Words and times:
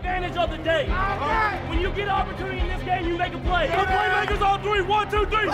advantage 0.00 0.36
of 0.38 0.50
the 0.50 0.56
day. 0.64 0.86
When 1.68 1.78
you 1.78 1.90
get 1.90 2.08
an 2.08 2.14
opportunity 2.14 2.58
in 2.58 2.68
this 2.68 2.82
game, 2.84 3.06
you 3.06 3.18
make 3.18 3.34
a 3.34 3.38
play. 3.40 3.66
The 3.66 3.74
playmakers 3.74 4.40
on 4.40 4.62
three. 4.62 4.80
One, 4.80 5.10
two, 5.10 5.26
three. 5.26 5.44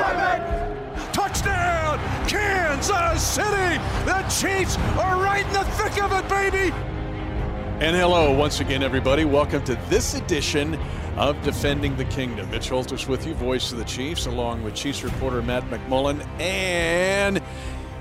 Touchdown, 1.13 1.99
Kansas 2.29 3.27
City! 3.27 3.83
The 4.05 4.23
Chiefs 4.29 4.79
are 4.99 5.21
right 5.21 5.45
in 5.45 5.53
the 5.53 5.65
thick 5.65 6.01
of 6.01 6.13
it, 6.13 6.29
baby! 6.29 6.73
And 7.81 7.97
hello, 7.97 8.33
once 8.33 8.61
again, 8.61 8.85
everybody. 8.85 9.25
Welcome 9.25 9.65
to 9.65 9.75
this 9.89 10.15
edition 10.15 10.79
of 11.17 11.43
Defending 11.43 11.97
the 11.97 12.05
Kingdom. 12.05 12.49
Mitch 12.49 12.69
Holthus 12.69 13.09
with 13.09 13.27
you, 13.27 13.35
voice 13.35 13.73
of 13.73 13.79
the 13.79 13.85
Chiefs, 13.85 14.27
along 14.27 14.63
with 14.63 14.77
Chiefs 14.77 15.03
reporter 15.03 15.43
Matt 15.43 15.65
McMullen. 15.65 16.25
And 16.39 17.43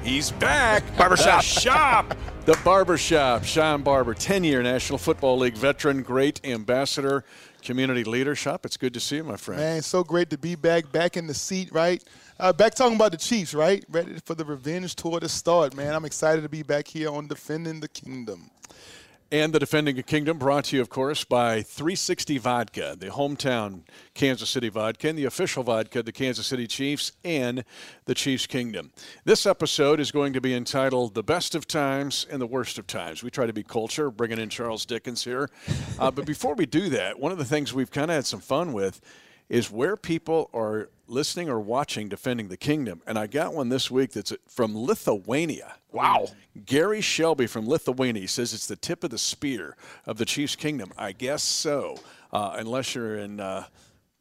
he's 0.06 0.32
back. 0.32 0.84
Barbershop. 0.98 1.42
The 1.42 1.60
shop. 1.60 2.18
The 2.46 2.56
barbershop. 2.64 3.44
Shawn 3.44 3.82
Barber, 3.82 4.14
10 4.14 4.44
year 4.44 4.62
National 4.62 5.00
Football 5.00 5.39
League 5.39 5.56
veteran, 5.56 6.04
great 6.04 6.39
ambassador, 6.44 7.26
community 7.64 8.04
leader. 8.04 8.36
Shop, 8.36 8.68
it's 8.68 8.78
good 8.78 8.93
to 8.93 9.00
see 9.00 9.15
you, 9.15 9.24
my 9.24 9.36
friend. 9.36 9.60
Man, 9.60 9.82
so 9.82 10.04
great 10.04 10.29
to 10.29 10.38
be 10.38 10.54
back, 10.54 10.92
back 10.92 11.18
in 11.18 11.26
the 11.26 11.34
seat, 11.34 11.71
right? 11.71 12.04
Uh, 12.39 12.54
back 12.54 12.76
talking 12.76 12.98
about 12.98 13.14
the 13.14 13.18
Chiefs, 13.18 13.56
right? 13.56 13.84
Ready 13.89 14.20
for 14.24 14.36
the 14.36 14.46
revenge 14.46 14.96
tour 14.96 15.20
to 15.20 15.28
start, 15.28 15.76
man. 15.76 15.96
I'm 15.96 16.06
excited 16.06 16.43
to 16.43 16.50
be 16.50 16.62
back 16.62 16.87
here 16.87 17.10
on 17.10 17.28
Defending 17.28 17.79
the 17.79 17.87
Kingdom. 17.87 18.51
And 19.36 19.52
the 19.52 19.60
Defending 19.60 20.00
a 20.00 20.02
Kingdom 20.02 20.38
brought 20.38 20.64
to 20.66 20.78
you, 20.78 20.82
of 20.82 20.89
course, 20.89 21.25
by 21.25 21.62
360 21.62 22.38
Vodka, 22.38 22.96
the 22.98 23.07
hometown 23.07 23.82
Kansas 24.14 24.50
City 24.50 24.70
vodka, 24.70 25.10
and 25.10 25.20
the 25.20 25.26
official 25.26 25.62
vodka 25.62 26.00
of 26.00 26.06
the 26.06 26.14
Kansas 26.14 26.48
City 26.48 26.68
Chiefs 26.68 27.12
and 27.26 27.66
the 28.06 28.16
Chiefs 28.16 28.48
Kingdom. 28.48 28.93
This 29.26 29.46
episode 29.46 30.00
is 30.00 30.10
going 30.10 30.32
to 30.32 30.40
be 30.40 30.54
entitled 30.54 31.16
The 31.16 31.21
Best 31.21 31.54
of 31.54 31.68
Times 31.68 32.26
and 32.31 32.42
the 32.42 32.48
Worst 32.48 32.78
of 32.78 32.88
Times. 32.88 33.23
We 33.23 33.30
try 33.30 33.45
to 33.45 33.52
be 33.52 33.62
culture, 33.62 34.09
bringing 34.09 34.40
in 34.40 34.48
Charles 34.48 34.86
Dickens 34.86 35.26
here. 35.26 35.50
Uh, 36.00 36.12
but 36.12 36.26
before 36.26 36.56
we 36.56 36.66
do 36.66 36.88
that, 36.92 37.20
one 37.20 37.34
of 37.34 37.38
the 37.38 37.44
things 37.44 37.73
we've 37.73 37.92
kind 37.92 38.09
of 38.09 38.16
had 38.16 38.26
some 38.26 38.40
fun 38.40 38.72
with 38.72 39.02
is 39.50 39.70
where 39.72 39.96
people 39.96 40.50
are 40.54 40.90
listening 41.08 41.50
or 41.50 41.60
watching 41.60 42.10
Defending 42.10 42.48
the 42.48 42.58
Kingdom. 42.58 43.02
And 43.06 43.18
I 43.18 43.28
got 43.28 43.54
one 43.54 43.70
this 43.70 43.92
week 43.92 44.12
that's 44.12 44.34
from 44.48 44.76
Lithuania. 44.76 45.76
Wow. 45.92 46.28
Gary 46.66 47.02
Shelby 47.02 47.48
from 47.48 47.68
Lithuania 47.68 48.28
says 48.28 48.54
it's 48.54 48.68
the 48.68 48.76
tip 48.76 49.04
of 49.04 49.12
the 49.12 49.18
spear 49.18 49.78
of 50.06 50.18
the 50.18 50.26
Chiefs 50.26 50.56
Kingdom. 50.56 50.92
I 50.98 51.12
guess 51.12 51.44
so, 51.44 52.00
uh, 52.32 52.56
unless 52.58 52.96
you're 52.96 53.18
in. 53.18 53.40
Uh, 53.40 53.66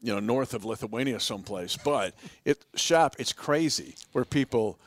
you 0.05 0.12
know, 0.12 0.20
north 0.20 0.53
of 0.53 0.66
Lithuania, 0.66 1.19
someplace. 1.19 1.78
But 1.78 2.14
it 2.44 2.62
shop, 2.75 3.16
it's 3.19 3.33
crazy 3.33 3.94
where 4.12 4.27
people. 4.27 4.78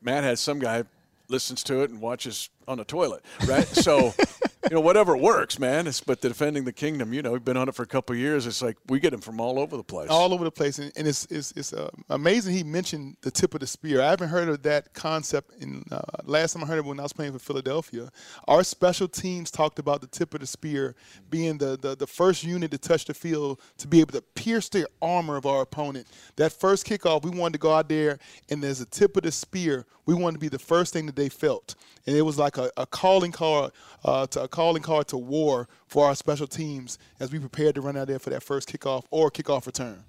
Matt 0.00 0.22
has 0.22 0.38
some 0.38 0.60
guy 0.60 0.84
listens 1.28 1.64
to 1.64 1.82
it 1.82 1.90
and 1.90 2.00
watches 2.00 2.50
on 2.68 2.78
a 2.78 2.84
toilet, 2.84 3.24
right? 3.46 3.66
So, 3.66 4.14
you 4.70 4.74
know, 4.74 4.80
whatever 4.80 5.16
works, 5.16 5.58
man. 5.58 5.86
It's, 5.86 6.00
but 6.00 6.20
the 6.20 6.28
defending 6.28 6.64
the 6.64 6.72
kingdom, 6.72 7.12
you 7.12 7.22
know, 7.22 7.32
we've 7.32 7.44
been 7.44 7.56
on 7.56 7.68
it 7.68 7.74
for 7.74 7.82
a 7.82 7.86
couple 7.86 8.16
years. 8.16 8.46
It's 8.46 8.62
like 8.62 8.76
we 8.88 9.00
get 9.00 9.10
them 9.10 9.20
from 9.20 9.40
all 9.40 9.58
over 9.58 9.76
the 9.76 9.84
place. 9.84 10.08
All 10.10 10.32
over 10.32 10.44
the 10.44 10.50
place, 10.50 10.78
and, 10.78 10.92
and 10.96 11.06
it's 11.06 11.26
it's, 11.26 11.52
it's 11.52 11.72
uh, 11.72 11.90
amazing. 12.10 12.54
He 12.54 12.64
mentioned 12.64 13.16
the 13.20 13.30
tip 13.30 13.54
of 13.54 13.60
the 13.60 13.66
spear. 13.66 14.00
I 14.00 14.10
haven't 14.10 14.28
heard 14.28 14.48
of 14.48 14.62
that 14.62 14.94
concept. 14.94 15.52
In 15.60 15.84
uh, 15.90 16.00
last 16.24 16.54
time 16.54 16.64
I 16.64 16.66
heard 16.66 16.78
it 16.78 16.84
when 16.84 16.98
I 16.98 17.02
was 17.02 17.12
playing 17.12 17.32
for 17.32 17.38
Philadelphia, 17.38 18.10
our 18.48 18.64
special 18.64 19.08
teams 19.08 19.50
talked 19.50 19.78
about 19.78 20.00
the 20.00 20.06
tip 20.06 20.34
of 20.34 20.40
the 20.40 20.46
spear 20.46 20.94
being 21.30 21.58
the, 21.58 21.78
the 21.80 21.96
the 21.96 22.06
first 22.06 22.44
unit 22.44 22.70
to 22.70 22.78
touch 22.78 23.04
the 23.04 23.14
field 23.14 23.60
to 23.78 23.88
be 23.88 24.00
able 24.00 24.12
to 24.12 24.22
pierce 24.22 24.68
the 24.68 24.88
armor 25.02 25.36
of 25.36 25.46
our 25.46 25.62
opponent. 25.62 26.06
That 26.36 26.52
first 26.52 26.86
kickoff, 26.86 27.24
we 27.24 27.30
wanted 27.30 27.54
to 27.54 27.58
go 27.58 27.72
out 27.72 27.88
there, 27.88 28.18
and 28.50 28.62
there's 28.62 28.80
a 28.80 28.86
tip 28.86 29.16
of 29.16 29.22
the 29.22 29.32
spear. 29.32 29.86
We 30.06 30.14
wanted 30.14 30.34
to 30.34 30.40
be 30.40 30.48
the 30.48 30.58
first 30.58 30.92
thing 30.92 31.06
that 31.06 31.16
they 31.16 31.28
felt, 31.28 31.74
and 32.06 32.16
it 32.16 32.22
was 32.22 32.38
like 32.38 32.58
a, 32.58 32.70
a 32.76 32.86
calling 32.86 33.32
card 33.32 33.72
uh, 34.04 34.26
to 34.28 34.42
a 34.42 34.48
calling 34.48 34.82
card 34.82 35.08
to 35.08 35.16
war 35.16 35.68
for 35.86 36.06
our 36.06 36.14
special 36.14 36.46
teams 36.46 36.98
as 37.20 37.32
we 37.32 37.38
prepared 37.38 37.74
to 37.76 37.80
run 37.80 37.96
out 37.96 38.08
there 38.08 38.18
for 38.18 38.30
that 38.30 38.42
first 38.42 38.68
kickoff 38.68 39.04
or 39.10 39.30
kickoff 39.30 39.66
return. 39.66 40.04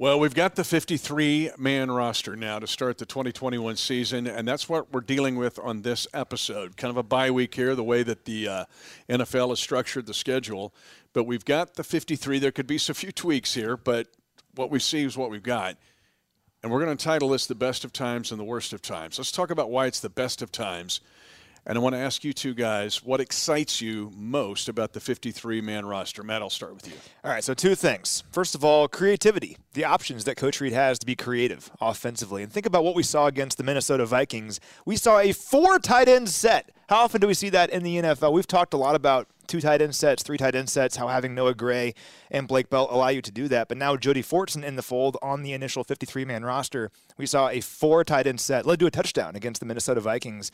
Well, 0.00 0.20
we've 0.20 0.34
got 0.34 0.54
the 0.54 0.62
53 0.62 1.50
man 1.58 1.90
roster 1.90 2.36
now 2.36 2.60
to 2.60 2.68
start 2.68 2.98
the 2.98 3.04
2021 3.04 3.74
season, 3.74 4.28
and 4.28 4.46
that's 4.46 4.68
what 4.68 4.92
we're 4.92 5.00
dealing 5.00 5.34
with 5.34 5.58
on 5.58 5.82
this 5.82 6.06
episode. 6.14 6.76
Kind 6.76 6.90
of 6.90 6.96
a 6.96 7.02
bye 7.02 7.32
week 7.32 7.52
here, 7.56 7.74
the 7.74 7.82
way 7.82 8.04
that 8.04 8.24
the 8.24 8.46
uh, 8.46 8.64
NFL 9.08 9.48
has 9.48 9.58
structured 9.58 10.06
the 10.06 10.14
schedule. 10.14 10.72
But 11.12 11.24
we've 11.24 11.44
got 11.44 11.74
the 11.74 11.82
53. 11.82 12.38
There 12.38 12.52
could 12.52 12.68
be 12.68 12.76
a 12.76 12.94
few 12.94 13.10
tweaks 13.10 13.54
here, 13.54 13.76
but 13.76 14.06
what 14.54 14.70
we 14.70 14.78
see 14.78 15.02
is 15.02 15.16
what 15.16 15.30
we've 15.30 15.42
got. 15.42 15.76
And 16.62 16.72
we're 16.72 16.84
going 16.84 16.96
to 16.96 17.04
title 17.04 17.28
this 17.28 17.46
The 17.46 17.54
Best 17.54 17.84
of 17.84 17.92
Times 17.92 18.32
and 18.32 18.40
the 18.40 18.44
Worst 18.44 18.72
of 18.72 18.82
Times. 18.82 19.16
Let's 19.16 19.30
talk 19.30 19.50
about 19.50 19.70
why 19.70 19.86
it's 19.86 20.00
the 20.00 20.08
best 20.08 20.42
of 20.42 20.50
times. 20.50 21.00
And 21.68 21.76
I 21.76 21.82
want 21.82 21.94
to 21.94 21.98
ask 21.98 22.24
you 22.24 22.32
two 22.32 22.54
guys 22.54 23.04
what 23.04 23.20
excites 23.20 23.82
you 23.82 24.10
most 24.16 24.70
about 24.70 24.94
the 24.94 25.00
53 25.00 25.60
man 25.60 25.84
roster? 25.84 26.22
Matt, 26.22 26.40
I'll 26.40 26.48
start 26.48 26.74
with 26.74 26.88
you. 26.88 26.94
All 27.22 27.30
right, 27.30 27.44
so 27.44 27.52
two 27.52 27.74
things. 27.74 28.24
First 28.32 28.54
of 28.54 28.64
all, 28.64 28.88
creativity. 28.88 29.58
The 29.74 29.84
options 29.84 30.24
that 30.24 30.38
Coach 30.38 30.62
Reid 30.62 30.72
has 30.72 30.98
to 31.00 31.04
be 31.04 31.14
creative 31.14 31.70
offensively. 31.78 32.42
And 32.42 32.50
think 32.50 32.64
about 32.64 32.84
what 32.84 32.94
we 32.94 33.02
saw 33.02 33.26
against 33.26 33.58
the 33.58 33.64
Minnesota 33.64 34.06
Vikings. 34.06 34.60
We 34.86 34.96
saw 34.96 35.18
a 35.18 35.32
four 35.32 35.78
tight 35.78 36.08
end 36.08 36.30
set. 36.30 36.70
How 36.88 37.00
often 37.00 37.20
do 37.20 37.26
we 37.26 37.34
see 37.34 37.50
that 37.50 37.68
in 37.68 37.82
the 37.82 37.96
NFL? 37.98 38.32
We've 38.32 38.46
talked 38.46 38.72
a 38.72 38.78
lot 38.78 38.94
about 38.94 39.28
two 39.46 39.60
tight 39.60 39.82
end 39.82 39.94
sets, 39.94 40.22
three 40.22 40.38
tight 40.38 40.54
end 40.54 40.70
sets, 40.70 40.96
how 40.96 41.08
having 41.08 41.34
Noah 41.34 41.54
Gray 41.54 41.94
and 42.30 42.46
Blake 42.46 42.70
Bell 42.70 42.86
allow 42.90 43.08
you 43.08 43.20
to 43.22 43.32
do 43.32 43.48
that. 43.48 43.68
But 43.68 43.76
now 43.76 43.96
Jody 43.96 44.22
Fortson 44.22 44.64
in 44.64 44.76
the 44.76 44.82
fold 44.82 45.16
on 45.20 45.42
the 45.42 45.52
initial 45.52 45.84
53 45.84 46.24
man 46.24 46.44
roster. 46.44 46.90
We 47.16 47.26
saw 47.26 47.48
a 47.48 47.60
four 47.60 48.04
tight 48.04 48.26
end 48.26 48.40
set 48.40 48.64
led 48.64 48.78
to 48.80 48.86
a 48.86 48.90
touchdown 48.90 49.34
against 49.34 49.60
the 49.60 49.66
Minnesota 49.66 50.00
Vikings. 50.00 50.52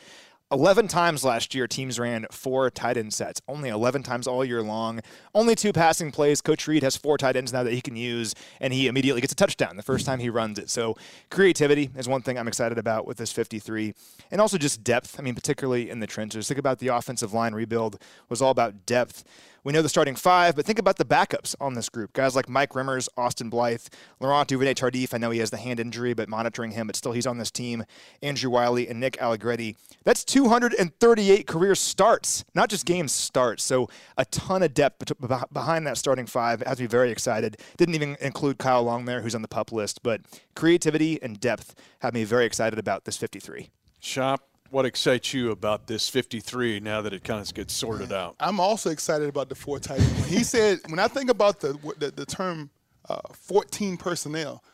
11 0.52 0.88
times 0.88 1.24
last 1.24 1.54
year, 1.54 1.66
teams 1.66 1.98
ran 1.98 2.26
four 2.30 2.70
tight 2.70 2.96
end 2.96 3.14
sets. 3.14 3.40
Only 3.48 3.70
11 3.70 4.02
times 4.02 4.26
all 4.26 4.44
year 4.44 4.62
long. 4.62 5.00
Only 5.34 5.54
two 5.54 5.72
passing 5.72 6.12
plays. 6.12 6.40
Coach 6.40 6.68
Reid 6.68 6.82
has 6.82 6.96
four 6.96 7.16
tight 7.16 7.34
ends 7.34 7.52
now 7.52 7.62
that 7.62 7.72
he 7.72 7.80
can 7.80 7.96
use, 7.96 8.34
and 8.60 8.72
he 8.72 8.86
immediately 8.86 9.20
gets 9.20 9.32
a 9.32 9.36
touchdown 9.36 9.76
the 9.76 9.82
first 9.82 10.04
time 10.04 10.20
he 10.20 10.28
runs 10.28 10.58
it. 10.58 10.68
So, 10.68 10.96
creativity 11.30 11.90
is 11.96 12.06
one 12.06 12.22
thing 12.22 12.38
I'm 12.38 12.46
excited 12.46 12.78
about 12.78 13.06
with 13.06 13.16
this 13.16 13.32
53. 13.32 13.94
And 14.30 14.40
also 14.40 14.58
just 14.58 14.84
depth. 14.84 15.18
I 15.18 15.22
mean, 15.22 15.34
particularly 15.34 15.88
in 15.88 16.00
the 16.00 16.06
trenches. 16.06 16.46
Think 16.46 16.58
about 16.58 16.78
the 16.78 16.88
offensive 16.88 17.32
line 17.32 17.54
rebuild 17.54 18.00
was 18.28 18.42
all 18.42 18.50
about 18.50 18.84
depth. 18.86 19.24
We 19.64 19.72
know 19.72 19.80
the 19.80 19.88
starting 19.88 20.14
five, 20.14 20.56
but 20.56 20.66
think 20.66 20.78
about 20.78 20.98
the 20.98 21.06
backups 21.06 21.54
on 21.58 21.72
this 21.72 21.88
group. 21.88 22.12
Guys 22.12 22.36
like 22.36 22.50
Mike 22.50 22.70
Remmers, 22.74 23.08
Austin 23.16 23.48
Blythe, 23.48 23.86
Laurent 24.20 24.46
Duvernay 24.46 24.74
Tardif. 24.74 25.14
I 25.14 25.16
know 25.16 25.30
he 25.30 25.38
has 25.38 25.48
the 25.48 25.56
hand 25.56 25.80
injury, 25.80 26.12
but 26.12 26.28
monitoring 26.28 26.72
him, 26.72 26.86
but 26.86 26.96
still 26.96 27.12
he's 27.12 27.26
on 27.26 27.38
this 27.38 27.50
team. 27.50 27.84
Andrew 28.22 28.50
Wylie 28.50 28.86
and 28.88 29.00
Nick 29.00 29.16
Allegretti. 29.22 29.74
That's 30.04 30.22
238 30.22 31.46
career 31.46 31.74
starts, 31.74 32.44
not 32.54 32.68
just 32.68 32.84
games 32.84 33.12
starts. 33.12 33.64
So 33.64 33.88
a 34.18 34.26
ton 34.26 34.62
of 34.62 34.74
depth 34.74 35.10
behind 35.50 35.86
that 35.86 35.96
starting 35.96 36.26
five. 36.26 36.60
It 36.60 36.68
has 36.68 36.78
me 36.78 36.86
very 36.86 37.10
excited. 37.10 37.56
Didn't 37.78 37.94
even 37.94 38.18
include 38.20 38.58
Kyle 38.58 38.82
Long 38.82 39.06
there, 39.06 39.22
who's 39.22 39.34
on 39.34 39.40
the 39.40 39.48
pup 39.48 39.72
list, 39.72 40.02
but 40.02 40.20
creativity 40.54 41.22
and 41.22 41.40
depth 41.40 41.74
have 42.00 42.12
me 42.12 42.24
very 42.24 42.44
excited 42.44 42.78
about 42.78 43.06
this 43.06 43.16
53. 43.16 43.70
Shop 43.98 44.42
what 44.74 44.84
excites 44.84 45.32
you 45.32 45.52
about 45.52 45.86
this 45.86 46.08
53 46.08 46.80
now 46.80 47.00
that 47.00 47.12
it 47.12 47.22
kind 47.22 47.40
of 47.40 47.54
gets 47.54 47.72
sorted 47.72 48.12
out? 48.12 48.34
I'm 48.40 48.58
also 48.58 48.90
excited 48.90 49.28
about 49.28 49.48
the 49.48 49.54
four 49.54 49.78
tight 49.78 50.00
ends. 50.00 50.26
he 50.26 50.42
said, 50.42 50.80
when 50.88 50.98
I 50.98 51.06
think 51.06 51.30
about 51.30 51.60
the 51.60 51.78
the, 51.98 52.10
the 52.10 52.26
term 52.26 52.68
uh, 53.08 53.20
14 53.34 53.96
personnel, 53.96 54.64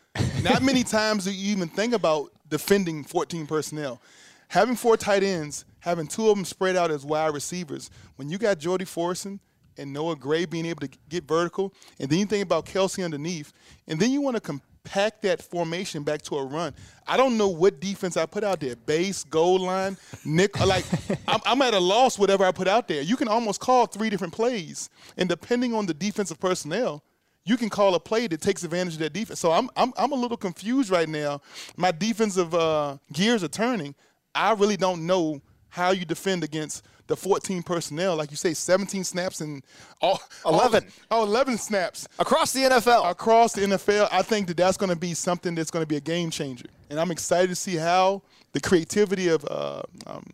not 0.42 0.62
many 0.62 0.84
times 0.84 1.24
do 1.24 1.32
you 1.32 1.52
even 1.52 1.68
think 1.68 1.92
about 1.92 2.32
defending 2.48 3.04
14 3.04 3.46
personnel. 3.46 4.00
Having 4.48 4.76
four 4.76 4.96
tight 4.96 5.22
ends, 5.22 5.66
having 5.80 6.06
two 6.06 6.30
of 6.30 6.34
them 6.34 6.46
spread 6.46 6.76
out 6.76 6.90
as 6.90 7.04
wide 7.04 7.34
receivers, 7.34 7.90
when 8.16 8.30
you 8.30 8.38
got 8.38 8.58
Jody 8.58 8.86
Fortson 8.86 9.38
and 9.76 9.92
Noah 9.92 10.16
Gray 10.16 10.46
being 10.46 10.64
able 10.64 10.80
to 10.80 10.98
get 11.10 11.24
vertical, 11.24 11.74
and 11.98 12.08
then 12.08 12.18
you 12.18 12.24
think 12.24 12.42
about 12.42 12.64
Kelce 12.64 13.04
underneath, 13.04 13.52
and 13.86 14.00
then 14.00 14.10
you 14.10 14.22
want 14.22 14.36
to 14.36 14.40
compare 14.40 14.69
pack 14.84 15.20
that 15.22 15.42
formation 15.42 16.02
back 16.02 16.22
to 16.22 16.36
a 16.36 16.44
run. 16.44 16.74
I 17.06 17.16
don't 17.16 17.36
know 17.36 17.48
what 17.48 17.80
defense 17.80 18.16
I 18.16 18.26
put 18.26 18.44
out 18.44 18.60
there. 18.60 18.76
Base, 18.76 19.24
goal 19.24 19.60
line, 19.60 19.96
nick. 20.24 20.58
Like 20.64 20.84
I'm, 21.28 21.40
I'm, 21.44 21.62
at 21.62 21.74
a 21.74 21.80
loss. 21.80 22.18
Whatever 22.18 22.44
I 22.44 22.52
put 22.52 22.68
out 22.68 22.88
there, 22.88 23.02
you 23.02 23.16
can 23.16 23.28
almost 23.28 23.60
call 23.60 23.86
three 23.86 24.10
different 24.10 24.32
plays, 24.32 24.90
and 25.16 25.28
depending 25.28 25.74
on 25.74 25.86
the 25.86 25.94
defensive 25.94 26.38
personnel, 26.40 27.02
you 27.44 27.56
can 27.56 27.68
call 27.68 27.94
a 27.94 28.00
play 28.00 28.26
that 28.26 28.40
takes 28.40 28.62
advantage 28.62 28.94
of 28.94 29.00
that 29.00 29.12
defense. 29.12 29.40
So 29.40 29.52
I'm 29.52 29.70
I'm, 29.76 29.92
I'm 29.96 30.12
a 30.12 30.16
little 30.16 30.36
confused 30.36 30.90
right 30.90 31.08
now. 31.08 31.40
My 31.76 31.92
defensive 31.92 32.54
uh, 32.54 32.98
gears 33.12 33.42
are 33.44 33.48
turning. 33.48 33.94
I 34.34 34.52
really 34.52 34.76
don't 34.76 35.06
know 35.06 35.40
how 35.68 35.90
you 35.90 36.04
defend 36.04 36.44
against 36.44 36.84
the 37.10 37.16
14 37.16 37.62
personnel, 37.62 38.16
like 38.16 38.30
you 38.30 38.36
say, 38.36 38.54
17 38.54 39.04
snaps 39.04 39.42
and 39.42 39.62
all 40.00 40.22
11. 40.46 40.86
All, 41.10 41.22
oh, 41.22 41.26
11 41.26 41.58
snaps 41.58 42.08
across 42.18 42.52
the 42.52 42.60
NFL. 42.60 43.10
Across 43.10 43.54
the 43.54 43.62
NFL, 43.62 44.08
I 44.10 44.22
think 44.22 44.46
that 44.46 44.56
that's 44.56 44.78
going 44.78 44.90
to 44.90 44.96
be 44.96 45.12
something 45.12 45.54
that's 45.54 45.70
going 45.70 45.82
to 45.82 45.88
be 45.88 45.96
a 45.96 46.00
game 46.00 46.30
changer, 46.30 46.66
and 46.88 46.98
I'm 46.98 47.10
excited 47.10 47.48
to 47.48 47.56
see 47.56 47.76
how 47.76 48.22
the 48.52 48.60
creativity 48.60 49.28
of 49.28 49.44
uh, 49.50 49.82
um, 50.06 50.24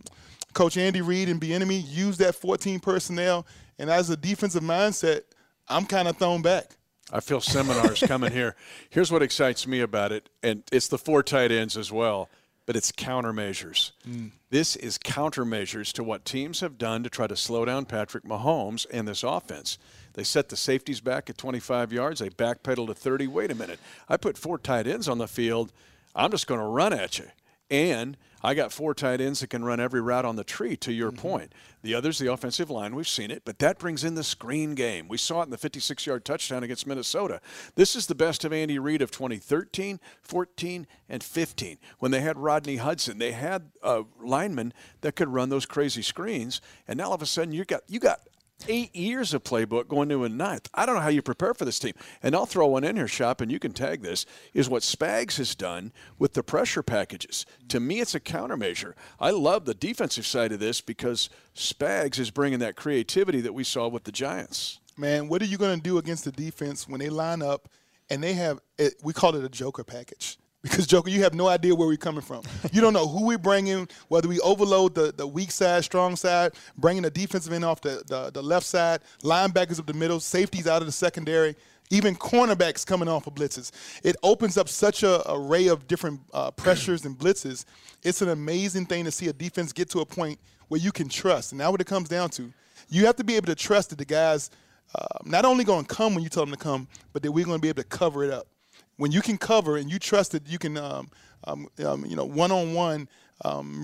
Coach 0.52 0.76
Andy 0.76 1.00
Reid 1.00 1.28
and 1.28 1.40
Bieniemy 1.40 1.82
use 1.87 2.19
that 2.19 2.34
14 2.34 2.79
personnel. 2.81 3.46
And 3.79 3.90
as 3.90 4.08
a 4.08 4.17
defensive 4.17 4.62
mindset, 4.62 5.22
I'm 5.69 5.84
kind 5.84 6.08
of 6.08 6.17
thrown 6.17 6.40
back. 6.40 6.76
I 7.12 7.20
feel 7.20 7.40
seminars 7.40 8.02
coming 8.06 8.32
here. 8.32 8.56
Here's 8.90 9.12
what 9.12 9.22
excites 9.22 9.67
me 9.67 9.81
about 9.81 10.12
it, 10.12 10.29
and 10.43 10.62
it's 10.72 10.88
the 10.88 10.99
four 10.99 11.22
tight 11.22 11.52
ends 11.52 11.76
as 11.76 11.93
well. 11.93 12.29
But 12.66 12.76
it's 12.76 12.92
countermeasures. 12.92 13.92
Mm. 14.06 14.32
This 14.50 14.76
is 14.76 14.98
countermeasures 14.98 15.92
to 15.92 16.04
what 16.04 16.24
teams 16.24 16.60
have 16.60 16.76
done 16.76 17.02
to 17.04 17.10
try 17.10 17.26
to 17.26 17.36
slow 17.36 17.64
down 17.64 17.86
Patrick 17.86 18.24
Mahomes 18.24 18.86
and 18.92 19.06
this 19.06 19.22
offense. 19.22 19.78
They 20.14 20.24
set 20.24 20.48
the 20.48 20.56
safeties 20.56 21.00
back 21.00 21.30
at 21.30 21.38
25 21.38 21.92
yards. 21.92 22.20
They 22.20 22.30
backpedal 22.30 22.88
to 22.88 22.94
30. 22.94 23.28
Wait 23.28 23.50
a 23.50 23.54
minute. 23.54 23.78
I 24.08 24.16
put 24.16 24.36
four 24.36 24.58
tight 24.58 24.86
ends 24.86 25.08
on 25.08 25.18
the 25.18 25.28
field. 25.28 25.72
I'm 26.14 26.30
just 26.30 26.46
going 26.46 26.60
to 26.60 26.66
run 26.66 26.92
at 26.92 27.18
you. 27.18 27.26
And 27.70 28.16
I 28.42 28.54
got 28.54 28.72
four 28.72 28.94
tight 28.94 29.20
ends 29.20 29.40
that 29.40 29.50
can 29.50 29.64
run 29.64 29.80
every 29.80 30.00
route 30.00 30.24
on 30.24 30.36
the 30.36 30.44
tree, 30.44 30.76
to 30.76 30.92
your 30.92 31.10
point. 31.10 31.52
The 31.82 31.94
other's 31.94 32.18
the 32.18 32.32
offensive 32.32 32.70
line. 32.70 32.94
We've 32.94 33.08
seen 33.08 33.30
it, 33.30 33.42
but 33.44 33.58
that 33.58 33.78
brings 33.78 34.04
in 34.04 34.14
the 34.14 34.22
screen 34.22 34.76
game. 34.76 35.08
We 35.08 35.16
saw 35.16 35.40
it 35.40 35.44
in 35.46 35.50
the 35.50 35.58
56 35.58 36.06
yard 36.06 36.24
touchdown 36.24 36.62
against 36.62 36.86
Minnesota. 36.86 37.40
This 37.74 37.96
is 37.96 38.06
the 38.06 38.14
best 38.14 38.44
of 38.44 38.52
Andy 38.52 38.78
Reid 38.78 39.02
of 39.02 39.10
2013, 39.10 39.98
14, 40.22 40.86
and 41.08 41.24
15. 41.24 41.78
When 41.98 42.12
they 42.12 42.20
had 42.20 42.38
Rodney 42.38 42.76
Hudson, 42.76 43.18
they 43.18 43.32
had 43.32 43.70
uh, 43.82 44.02
linemen 44.22 44.72
that 45.00 45.16
could 45.16 45.28
run 45.28 45.48
those 45.48 45.66
crazy 45.66 46.02
screens. 46.02 46.60
And 46.86 46.98
now 46.98 47.06
all 47.06 47.14
of 47.14 47.22
a 47.22 47.26
sudden, 47.26 47.52
you 47.52 47.64
got, 47.64 47.82
you 47.88 47.98
got 47.98 48.20
eight 48.69 48.94
years 48.94 49.35
of 49.35 49.44
playbook 49.44 49.88
going 49.88 50.08
to 50.08 50.25
a 50.25 50.29
ninth. 50.29 50.69
I 50.75 50.87
don't 50.87 50.97
know 50.97 51.00
how 51.00 51.08
you 51.08 51.23
prepare 51.23 51.55
for 51.55 51.64
this 51.64 51.79
team. 51.79 51.94
And 52.23 52.35
I'll 52.35 52.47
throw 52.47 52.67
one 52.67 52.85
in 52.85 52.97
here, 52.97 53.08
Shop, 53.08 53.41
and 53.41 53.50
you 53.50 53.58
can 53.58 53.73
tag 53.73 54.03
this, 54.03 54.26
is 54.55 54.69
what 54.69 54.82
Spags 54.82 55.37
has 55.37 55.55
done 55.55 55.93
with 56.19 56.35
the 56.35 56.43
pressure 56.43 56.82
packages. 56.82 57.47
To 57.69 57.81
me, 57.81 58.00
it's 58.00 58.14
a 58.14 58.20
countermeasure. 58.20 58.94
I 59.20 59.31
love 59.31 59.64
the 59.64 59.75
defensive 59.75 60.26
side 60.26 60.53
of 60.53 60.61
this 60.61 60.81
because 60.81 61.29
Spags 61.55 62.19
is 62.19 62.31
bringing 62.31 62.58
that 62.61 62.76
creativity 62.76 63.41
that 63.43 63.55
we 63.55 63.64
saw 63.64 63.88
with 63.88 64.05
the 64.05 64.12
Giants. 64.12 64.81
Man, 64.97 65.29
what 65.29 65.43
are 65.43 65.47
you 65.47 65.58
going 65.58 65.76
to 65.76 65.82
do 65.82 65.99
against 65.99 66.25
the 66.25 66.32
defense 66.32 66.88
when 66.88 67.00
they 67.00 67.11
line 67.11 67.43
up 67.43 67.69
and 68.08 68.23
they 68.23 68.32
have, 68.35 68.61
it, 68.79 68.94
we 69.03 69.12
call 69.12 69.35
it 69.37 69.44
a 69.44 69.49
joker 69.49 69.85
package? 69.85 70.38
Because 70.68 70.86
Joker, 70.88 71.10
you 71.10 71.22
have 71.22 71.32
no 71.32 71.46
idea 71.46 71.74
where 71.74 71.86
we're 71.86 71.96
coming 71.96 72.22
from. 72.22 72.42
You 72.72 72.80
don't 72.80 72.92
know 72.92 73.06
who 73.06 73.24
we're 73.24 73.38
bringing, 73.38 73.88
whether 74.08 74.26
we 74.26 74.40
overload 74.40 74.96
the, 74.96 75.12
the 75.16 75.24
weak 75.24 75.52
side, 75.52 75.84
strong 75.84 76.16
side, 76.16 76.54
bringing 76.76 77.04
the 77.04 77.10
defensive 77.10 77.52
end 77.52 77.64
off 77.64 77.80
the, 77.80 78.02
the, 78.06 78.32
the 78.32 78.42
left 78.42 78.66
side, 78.66 79.00
linebackers 79.22 79.78
up 79.78 79.86
the 79.86 79.94
middle, 79.94 80.18
safeties 80.18 80.66
out 80.66 80.82
of 80.82 80.86
the 80.86 80.92
secondary, 80.92 81.54
even 81.90 82.16
cornerbacks 82.16 82.84
coming 82.84 83.08
off 83.08 83.28
of 83.28 83.34
blitzes. 83.36 83.70
It 84.02 84.16
opens 84.24 84.58
up 84.58 84.68
such 84.68 85.04
a 85.04 85.22
array 85.30 85.68
of 85.68 85.86
different 85.86 86.20
uh, 86.34 86.50
pressures 86.50 87.04
and 87.04 87.16
blitzes. 87.16 87.64
It's 88.02 88.20
an 88.20 88.30
amazing 88.30 88.86
thing 88.86 89.04
to 89.04 89.12
see 89.12 89.28
a 89.28 89.32
defense 89.32 89.72
get 89.72 89.88
to 89.90 90.00
a 90.00 90.06
point 90.06 90.40
where 90.66 90.80
you 90.80 90.90
can 90.90 91.08
trust. 91.08 91.52
And 91.52 91.60
now 91.60 91.70
what 91.70 91.80
it 91.80 91.86
comes 91.86 92.08
down 92.08 92.30
to, 92.30 92.52
you 92.88 93.06
have 93.06 93.14
to 93.16 93.24
be 93.24 93.36
able 93.36 93.46
to 93.46 93.54
trust 93.54 93.90
that 93.90 93.98
the 93.98 94.04
guys 94.04 94.50
uh, 94.96 95.06
not 95.24 95.44
only 95.44 95.62
going 95.62 95.84
to 95.84 95.94
come 95.94 96.14
when 96.14 96.24
you 96.24 96.28
tell 96.28 96.44
them 96.44 96.54
to 96.54 96.58
come, 96.60 96.88
but 97.12 97.22
that 97.22 97.30
we're 97.30 97.44
going 97.44 97.58
to 97.58 97.62
be 97.62 97.69
able 97.69 97.82
to 97.82 97.88
cover 97.88 98.24
it 98.24 98.32
up 98.32 98.48
when 98.96 99.12
you 99.12 99.20
can 99.20 99.38
cover 99.38 99.76
and 99.76 99.90
you 99.90 99.98
trust 99.98 100.32
that 100.32 100.48
you 100.48 100.58
can, 100.58 100.76
um, 100.76 101.10
um, 101.44 101.69
um, 101.84 102.04
you 102.06 102.16
know, 102.16 102.25
one 102.25 102.50
on 102.50 102.75
one, 102.75 103.08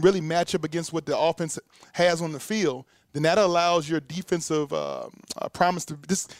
really 0.02 0.20
match 0.20 0.54
up 0.54 0.64
against 0.64 0.92
what 0.92 1.06
the 1.06 1.16
offense 1.16 1.58
has 1.92 2.22
on 2.22 2.32
the 2.32 2.40
field, 2.40 2.84
then 3.12 3.22
that 3.22 3.38
allows 3.38 3.88
your 3.88 4.00
defensive 4.00 4.72
uh, 4.72 5.08
uh, 5.38 5.48
promise 5.50 5.84
to 5.86 5.98
just. 6.08 6.34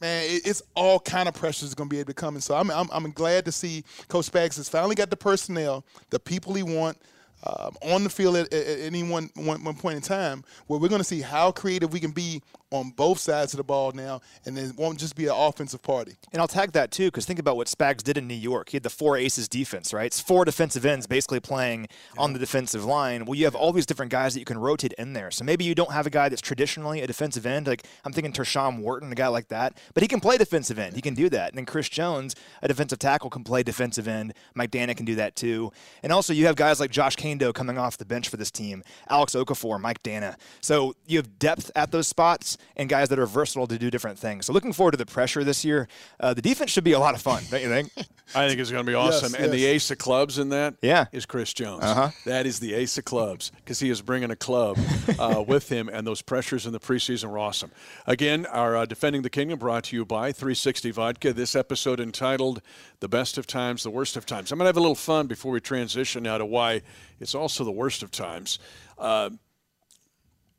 Man, 0.00 0.24
it's 0.28 0.60
all 0.74 0.98
kind 0.98 1.28
of 1.28 1.34
pressures 1.34 1.72
going 1.72 1.88
to 1.88 1.94
be 1.94 2.00
able 2.00 2.08
to 2.08 2.14
come, 2.14 2.34
and 2.34 2.42
so 2.42 2.56
I'm, 2.56 2.68
I'm, 2.72 2.88
I'm 2.92 3.10
glad 3.12 3.44
to 3.44 3.52
see 3.52 3.84
Coach 4.08 4.30
Spags 4.30 4.56
has 4.56 4.68
finally 4.68 4.96
got 4.96 5.08
the 5.08 5.16
personnel, 5.16 5.84
the 6.10 6.18
people 6.18 6.52
he 6.52 6.64
want, 6.64 6.98
um, 7.44 7.76
on 7.82 8.04
the 8.04 8.10
field 8.10 8.36
at, 8.36 8.52
at 8.52 8.80
any 8.80 9.02
one, 9.02 9.30
one, 9.34 9.62
one 9.62 9.74
point 9.74 9.96
in 9.96 10.02
time 10.02 10.44
where 10.66 10.80
we're 10.80 10.88
going 10.88 11.00
to 11.00 11.04
see 11.04 11.20
how 11.20 11.52
creative 11.52 11.92
we 11.92 12.00
can 12.00 12.10
be 12.10 12.42
on 12.74 12.90
both 12.90 13.20
sides 13.20 13.54
of 13.54 13.58
the 13.58 13.64
ball 13.64 13.92
now, 13.92 14.20
and 14.44 14.56
then 14.56 14.70
it 14.70 14.76
won't 14.76 14.98
just 14.98 15.14
be 15.14 15.26
an 15.26 15.34
offensive 15.34 15.80
party. 15.80 16.16
And 16.32 16.42
I'll 16.42 16.48
tag 16.48 16.72
that 16.72 16.90
too, 16.90 17.06
because 17.06 17.24
think 17.24 17.38
about 17.38 17.56
what 17.56 17.68
Spags 17.68 18.02
did 18.02 18.18
in 18.18 18.26
New 18.26 18.34
York. 18.34 18.70
He 18.70 18.76
had 18.76 18.82
the 18.82 18.90
four 18.90 19.16
aces 19.16 19.48
defense, 19.48 19.94
right? 19.94 20.06
It's 20.06 20.20
four 20.20 20.44
defensive 20.44 20.84
ends 20.84 21.06
basically 21.06 21.38
playing 21.38 21.82
yeah. 21.82 22.22
on 22.22 22.32
the 22.32 22.38
defensive 22.40 22.84
line. 22.84 23.26
Well, 23.26 23.36
you 23.36 23.44
have 23.44 23.54
all 23.54 23.72
these 23.72 23.86
different 23.86 24.10
guys 24.10 24.34
that 24.34 24.40
you 24.40 24.44
can 24.44 24.58
rotate 24.58 24.92
in 24.94 25.12
there. 25.12 25.30
So 25.30 25.44
maybe 25.44 25.64
you 25.64 25.76
don't 25.76 25.92
have 25.92 26.06
a 26.06 26.10
guy 26.10 26.28
that's 26.28 26.42
traditionally 26.42 27.00
a 27.00 27.06
defensive 27.06 27.46
end. 27.46 27.68
Like 27.68 27.86
I'm 28.04 28.12
thinking 28.12 28.32
Tershawn 28.32 28.80
Wharton, 28.80 29.12
a 29.12 29.14
guy 29.14 29.28
like 29.28 29.48
that, 29.48 29.78
but 29.94 30.02
he 30.02 30.08
can 30.08 30.18
play 30.18 30.36
defensive 30.36 30.78
end. 30.78 30.96
He 30.96 31.00
can 31.00 31.14
do 31.14 31.28
that. 31.30 31.50
And 31.50 31.58
then 31.58 31.66
Chris 31.66 31.88
Jones, 31.88 32.34
a 32.60 32.66
defensive 32.66 32.98
tackle, 32.98 33.30
can 33.30 33.44
play 33.44 33.62
defensive 33.62 34.08
end. 34.08 34.34
Mike 34.54 34.72
Danna 34.72 34.96
can 34.96 35.06
do 35.06 35.14
that 35.14 35.36
too. 35.36 35.70
And 36.02 36.12
also 36.12 36.32
you 36.32 36.46
have 36.46 36.56
guys 36.56 36.80
like 36.80 36.90
Josh 36.90 37.14
Kaindoh 37.14 37.54
coming 37.54 37.78
off 37.78 37.98
the 37.98 38.04
bench 38.04 38.28
for 38.28 38.36
this 38.36 38.50
team, 38.50 38.82
Alex 39.08 39.34
Okafor, 39.34 39.80
Mike 39.80 40.02
Danna. 40.02 40.34
So 40.60 40.96
you 41.06 41.18
have 41.18 41.38
depth 41.38 41.70
at 41.76 41.92
those 41.92 42.08
spots 42.08 42.58
and 42.76 42.88
guys 42.88 43.08
that 43.08 43.18
are 43.18 43.26
versatile 43.26 43.66
to 43.66 43.78
do 43.78 43.90
different 43.90 44.18
things. 44.18 44.46
So 44.46 44.52
looking 44.52 44.72
forward 44.72 44.92
to 44.92 44.96
the 44.96 45.06
pressure 45.06 45.44
this 45.44 45.64
year. 45.64 45.88
Uh, 46.18 46.34
the 46.34 46.42
defense 46.42 46.70
should 46.70 46.84
be 46.84 46.92
a 46.92 46.98
lot 46.98 47.14
of 47.14 47.22
fun, 47.22 47.42
don't 47.50 47.62
you 47.62 47.68
think? 47.68 47.90
I 48.34 48.48
think 48.48 48.58
it's 48.58 48.70
going 48.70 48.84
to 48.84 48.90
be 48.90 48.94
awesome. 48.94 49.32
Yes, 49.32 49.34
and 49.34 49.44
yes. 49.44 49.52
the 49.52 49.64
ace 49.66 49.90
of 49.90 49.98
clubs 49.98 50.38
in 50.38 50.48
that 50.48 50.74
yeah. 50.82 51.06
is 51.12 51.26
Chris 51.26 51.52
Jones. 51.52 51.84
Uh-huh. 51.84 52.10
That 52.24 52.46
is 52.46 52.58
the 52.58 52.74
ace 52.74 52.96
of 52.98 53.04
clubs 53.04 53.52
because 53.56 53.78
he 53.78 53.90
is 53.90 54.00
bringing 54.00 54.30
a 54.30 54.36
club 54.36 54.78
uh, 55.18 55.44
with 55.46 55.68
him, 55.68 55.88
and 55.88 56.06
those 56.06 56.22
pressures 56.22 56.66
in 56.66 56.72
the 56.72 56.80
preseason 56.80 57.30
were 57.30 57.38
awesome. 57.38 57.70
Again, 58.06 58.46
our 58.46 58.76
uh, 58.76 58.86
Defending 58.86 59.22
the 59.22 59.30
Kingdom 59.30 59.58
brought 59.58 59.84
to 59.84 59.96
you 59.96 60.04
by 60.04 60.32
360 60.32 60.90
Vodka. 60.90 61.32
This 61.32 61.54
episode 61.54 62.00
entitled 62.00 62.62
The 63.00 63.08
Best 63.08 63.38
of 63.38 63.46
Times, 63.46 63.82
The 63.82 63.90
Worst 63.90 64.16
of 64.16 64.26
Times. 64.26 64.50
I'm 64.50 64.58
going 64.58 64.64
to 64.64 64.68
have 64.68 64.76
a 64.76 64.80
little 64.80 64.94
fun 64.94 65.26
before 65.26 65.52
we 65.52 65.60
transition 65.60 66.22
now 66.22 66.38
to 66.38 66.46
why 66.46 66.82
it's 67.20 67.34
also 67.34 67.64
the 67.64 67.72
worst 67.72 68.02
of 68.02 68.10
times. 68.10 68.58
Uh, 68.98 69.30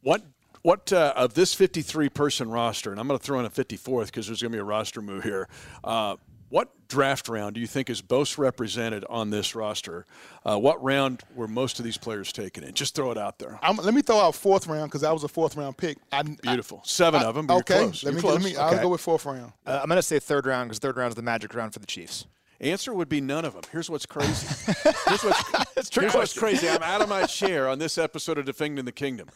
what 0.02 0.24
what 0.66 0.92
uh, 0.92 1.14
of 1.16 1.36
this 1.36 1.54
53 1.54 2.10
person 2.10 2.50
roster, 2.50 2.90
and 2.90 3.00
I'm 3.00 3.08
going 3.08 3.20
to 3.20 3.24
throw 3.24 3.40
in 3.40 3.46
a 3.46 3.52
54th 3.52 4.08
because 4.08 4.26
there's 4.26 4.42
going 4.42 4.52
to 4.52 4.56
be 4.56 4.60
a 4.60 4.64
roster 4.64 5.00
move 5.00 5.24
here. 5.24 5.48
Uh, 5.84 6.16
what 6.50 6.70
draft 6.88 7.30
round 7.30 7.54
do 7.54 7.62
you 7.62 7.68
think 7.68 7.88
is 7.88 8.02
most 8.10 8.40
represented 8.40 9.06
on 9.08 9.30
this 9.30 9.54
roster? 9.54 10.08
Uh, 10.44 10.58
what 10.58 10.84
round 10.84 11.22
were 11.36 11.48
most 11.48 11.78
of 11.78 11.86
these 11.86 11.98
players 11.98 12.34
taken 12.34 12.64
in? 12.64 12.74
Just 12.74 12.96
throw 12.96 13.12
it 13.12 13.18
out 13.18 13.38
there. 13.38 13.60
I'm, 13.62 13.78
let 13.78 13.94
me 13.94 14.02
throw 14.02 14.20
out 14.20 14.34
fourth 14.34 14.66
round 14.66 14.90
because 14.90 15.04
I 15.04 15.12
was 15.12 15.24
a 15.24 15.28
fourth 15.28 15.56
round 15.56 15.78
pick. 15.78 16.00
I, 16.12 16.24
Beautiful, 16.24 16.82
seven 16.84 17.22
I, 17.22 17.26
of 17.26 17.36
them. 17.36 17.50
okay, 17.50 17.84
close. 17.84 18.04
let 18.04 18.14
you're 18.14 18.16
me 18.16 18.22
close. 18.22 18.44
let 18.44 18.44
me. 18.44 18.58
I'll 18.58 18.82
go 18.82 18.90
with 18.90 19.02
fourth 19.02 19.26
round. 19.26 19.54
Uh, 19.68 19.80
I'm 19.84 19.88
going 19.88 19.98
to 19.98 20.02
say 20.02 20.18
third 20.18 20.48
round 20.48 20.70
because 20.70 20.80
third 20.80 20.98
round 20.98 21.10
is 21.10 21.16
the 21.16 21.22
magic 21.22 21.54
round 21.54 21.74
for 21.74 21.80
the 21.80 21.86
Chiefs. 21.88 22.26
Answer 22.60 22.92
would 22.94 23.10
be 23.10 23.22
none 23.22 23.46
of 23.46 23.54
them. 23.54 23.64
Here's 23.72 23.90
what's 23.90 24.06
crazy. 24.08 24.48
here's 25.08 25.24
what's, 25.24 25.96
here's 25.96 26.14
what's 26.16 26.38
crazy. 26.38 26.70
I'm 26.70 26.82
out 26.82 27.02
of 27.02 27.10
my 27.10 27.26
chair 27.26 27.68
on 27.68 27.78
this 27.78 27.98
episode 28.00 28.38
of 28.40 28.46
Defending 28.46 28.86
the 28.86 28.92
Kingdom. 28.92 29.28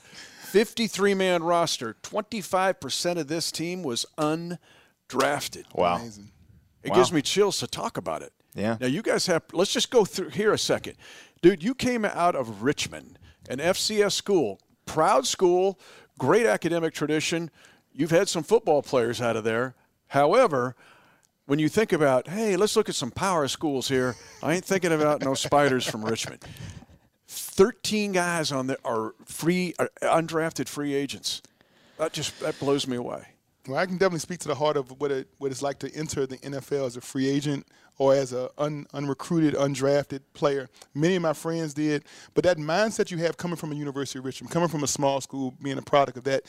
53 0.51 1.13
man 1.13 1.43
roster, 1.43 1.95
25% 2.03 3.17
of 3.19 3.27
this 3.27 3.51
team 3.51 3.83
was 3.83 4.05
undrafted. 4.17 5.65
Wow. 5.73 5.97
Amazing. 5.97 6.31
It 6.83 6.91
Wow. 6.91 6.95
gives 6.95 7.11
me 7.11 7.21
chills 7.21 7.59
to 7.59 7.67
talk 7.67 7.97
about 7.97 8.21
it. 8.21 8.33
Yeah. 8.55 8.77
Now, 8.79 8.87
you 8.87 9.01
guys 9.01 9.27
have, 9.27 9.43
let's 9.53 9.71
just 9.71 9.91
go 9.91 10.05
through 10.05 10.29
here 10.29 10.51
a 10.53 10.57
second. 10.57 10.95
Dude, 11.41 11.63
you 11.63 11.75
came 11.75 12.03
out 12.05 12.35
of 12.35 12.63
Richmond, 12.63 13.19
an 13.49 13.59
FCS 13.59 14.13
school, 14.13 14.59
proud 14.85 15.27
school, 15.27 15.79
great 16.17 16.45
academic 16.45 16.93
tradition. 16.93 17.51
You've 17.93 18.11
had 18.11 18.27
some 18.27 18.43
football 18.43 18.81
players 18.81 19.21
out 19.21 19.35
of 19.35 19.43
there. 19.43 19.75
However, 20.07 20.75
when 21.45 21.59
you 21.59 21.69
think 21.69 21.91
about, 21.91 22.27
hey, 22.27 22.55
let's 22.55 22.75
look 22.75 22.89
at 22.89 22.95
some 22.95 23.11
power 23.11 23.47
schools 23.47 23.87
here, 23.87 24.15
I 24.41 24.53
ain't 24.55 24.65
thinking 24.65 24.91
about 24.91 25.21
no 25.23 25.33
spiders 25.33 25.85
from 25.85 26.03
Richmond. 26.03 26.43
13 27.59 28.13
guys 28.13 28.53
on 28.53 28.67
there 28.67 28.77
are 28.85 29.13
free, 29.25 29.73
are 29.79 29.89
undrafted 30.01 30.69
free 30.69 30.93
agents. 30.93 31.41
That 31.97 32.13
just 32.13 32.39
that 32.39 32.57
blows 32.57 32.87
me 32.87 32.95
away. 32.95 33.21
Well, 33.67 33.77
I 33.77 33.85
can 33.85 33.95
definitely 33.95 34.19
speak 34.19 34.39
to 34.39 34.47
the 34.47 34.55
heart 34.55 34.77
of 34.77 34.97
what 35.01 35.11
it 35.11 35.27
what 35.39 35.51
it's 35.51 35.61
like 35.61 35.77
to 35.79 35.93
enter 35.93 36.25
the 36.25 36.37
NFL 36.37 36.87
as 36.87 36.95
a 36.95 37.01
free 37.01 37.27
agent 37.27 37.67
or 37.97 38.15
as 38.15 38.31
a 38.31 38.49
un, 38.57 38.87
unrecruited, 38.93 39.55
undrafted 39.55 40.21
player. 40.33 40.69
Many 40.95 41.17
of 41.17 41.21
my 41.21 41.33
friends 41.33 41.73
did, 41.73 42.05
but 42.33 42.45
that 42.45 42.55
mindset 42.55 43.11
you 43.11 43.17
have 43.17 43.35
coming 43.35 43.57
from 43.57 43.73
a 43.73 43.75
University 43.75 44.19
of 44.19 44.25
Richmond, 44.25 44.53
coming 44.53 44.69
from 44.69 44.85
a 44.85 44.87
small 44.87 45.19
school, 45.19 45.53
being 45.61 45.77
a 45.77 45.81
product 45.81 46.17
of 46.17 46.23
that, 46.23 46.43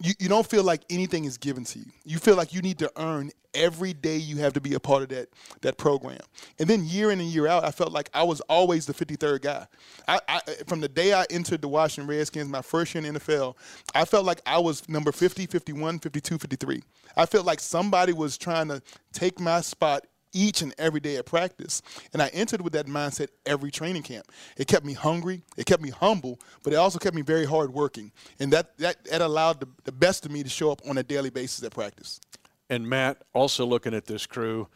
you, 0.00 0.14
you 0.18 0.28
don't 0.28 0.48
feel 0.48 0.64
like 0.64 0.82
anything 0.88 1.24
is 1.24 1.36
given 1.36 1.64
to 1.64 1.78
you. 1.78 1.86
You 2.04 2.18
feel 2.18 2.36
like 2.36 2.54
you 2.54 2.62
need 2.62 2.78
to 2.78 2.90
earn 2.96 3.30
every 3.54 3.92
day 3.92 4.16
you 4.16 4.36
have 4.36 4.52
to 4.52 4.60
be 4.60 4.74
a 4.74 4.80
part 4.80 5.02
of 5.02 5.08
that 5.10 5.28
that 5.60 5.76
program. 5.76 6.20
And 6.58 6.68
then 6.68 6.84
year 6.84 7.10
in 7.10 7.20
and 7.20 7.28
year 7.28 7.46
out, 7.46 7.64
I 7.64 7.70
felt 7.70 7.92
like 7.92 8.08
I 8.14 8.22
was 8.22 8.40
always 8.42 8.86
the 8.86 8.94
53rd 8.94 9.42
guy. 9.42 9.66
I, 10.08 10.20
I, 10.28 10.40
from 10.66 10.80
the 10.80 10.88
day 10.88 11.12
I 11.12 11.26
entered 11.30 11.60
the 11.60 11.68
Washington 11.68 12.08
Redskins, 12.08 12.48
my 12.48 12.62
first 12.62 12.94
year 12.94 13.04
in 13.04 13.12
the 13.12 13.20
NFL, 13.20 13.56
I 13.94 14.04
felt 14.04 14.24
like 14.24 14.40
I 14.46 14.58
was 14.58 14.88
number 14.88 15.12
50, 15.12 15.46
51, 15.46 15.98
52, 15.98 16.38
53. 16.38 16.82
I 17.16 17.26
felt 17.26 17.44
like 17.44 17.60
somebody 17.60 18.12
was 18.12 18.38
trying 18.38 18.68
to 18.68 18.82
take 19.12 19.40
my 19.40 19.60
spot 19.60 20.06
each 20.32 20.62
and 20.62 20.74
every 20.78 21.00
day 21.00 21.16
at 21.16 21.26
practice. 21.26 21.82
And 22.12 22.22
I 22.22 22.28
entered 22.28 22.60
with 22.60 22.72
that 22.74 22.86
mindset 22.86 23.28
every 23.46 23.70
training 23.70 24.02
camp. 24.02 24.26
It 24.56 24.66
kept 24.66 24.84
me 24.84 24.92
hungry, 24.92 25.42
it 25.56 25.66
kept 25.66 25.82
me 25.82 25.90
humble, 25.90 26.38
but 26.62 26.72
it 26.72 26.76
also 26.76 26.98
kept 26.98 27.14
me 27.14 27.22
very 27.22 27.44
hard 27.44 27.72
working. 27.72 28.12
And 28.38 28.52
that, 28.52 28.76
that, 28.78 29.04
that 29.06 29.20
allowed 29.20 29.60
the, 29.60 29.68
the 29.84 29.92
best 29.92 30.24
of 30.26 30.32
me 30.32 30.42
to 30.42 30.48
show 30.48 30.70
up 30.70 30.80
on 30.88 30.98
a 30.98 31.02
daily 31.02 31.30
basis 31.30 31.64
at 31.64 31.72
practice. 31.72 32.20
And 32.68 32.88
Matt, 32.88 33.22
also 33.32 33.66
looking 33.66 33.94
at 33.94 34.06
this 34.06 34.26
crew, 34.26 34.68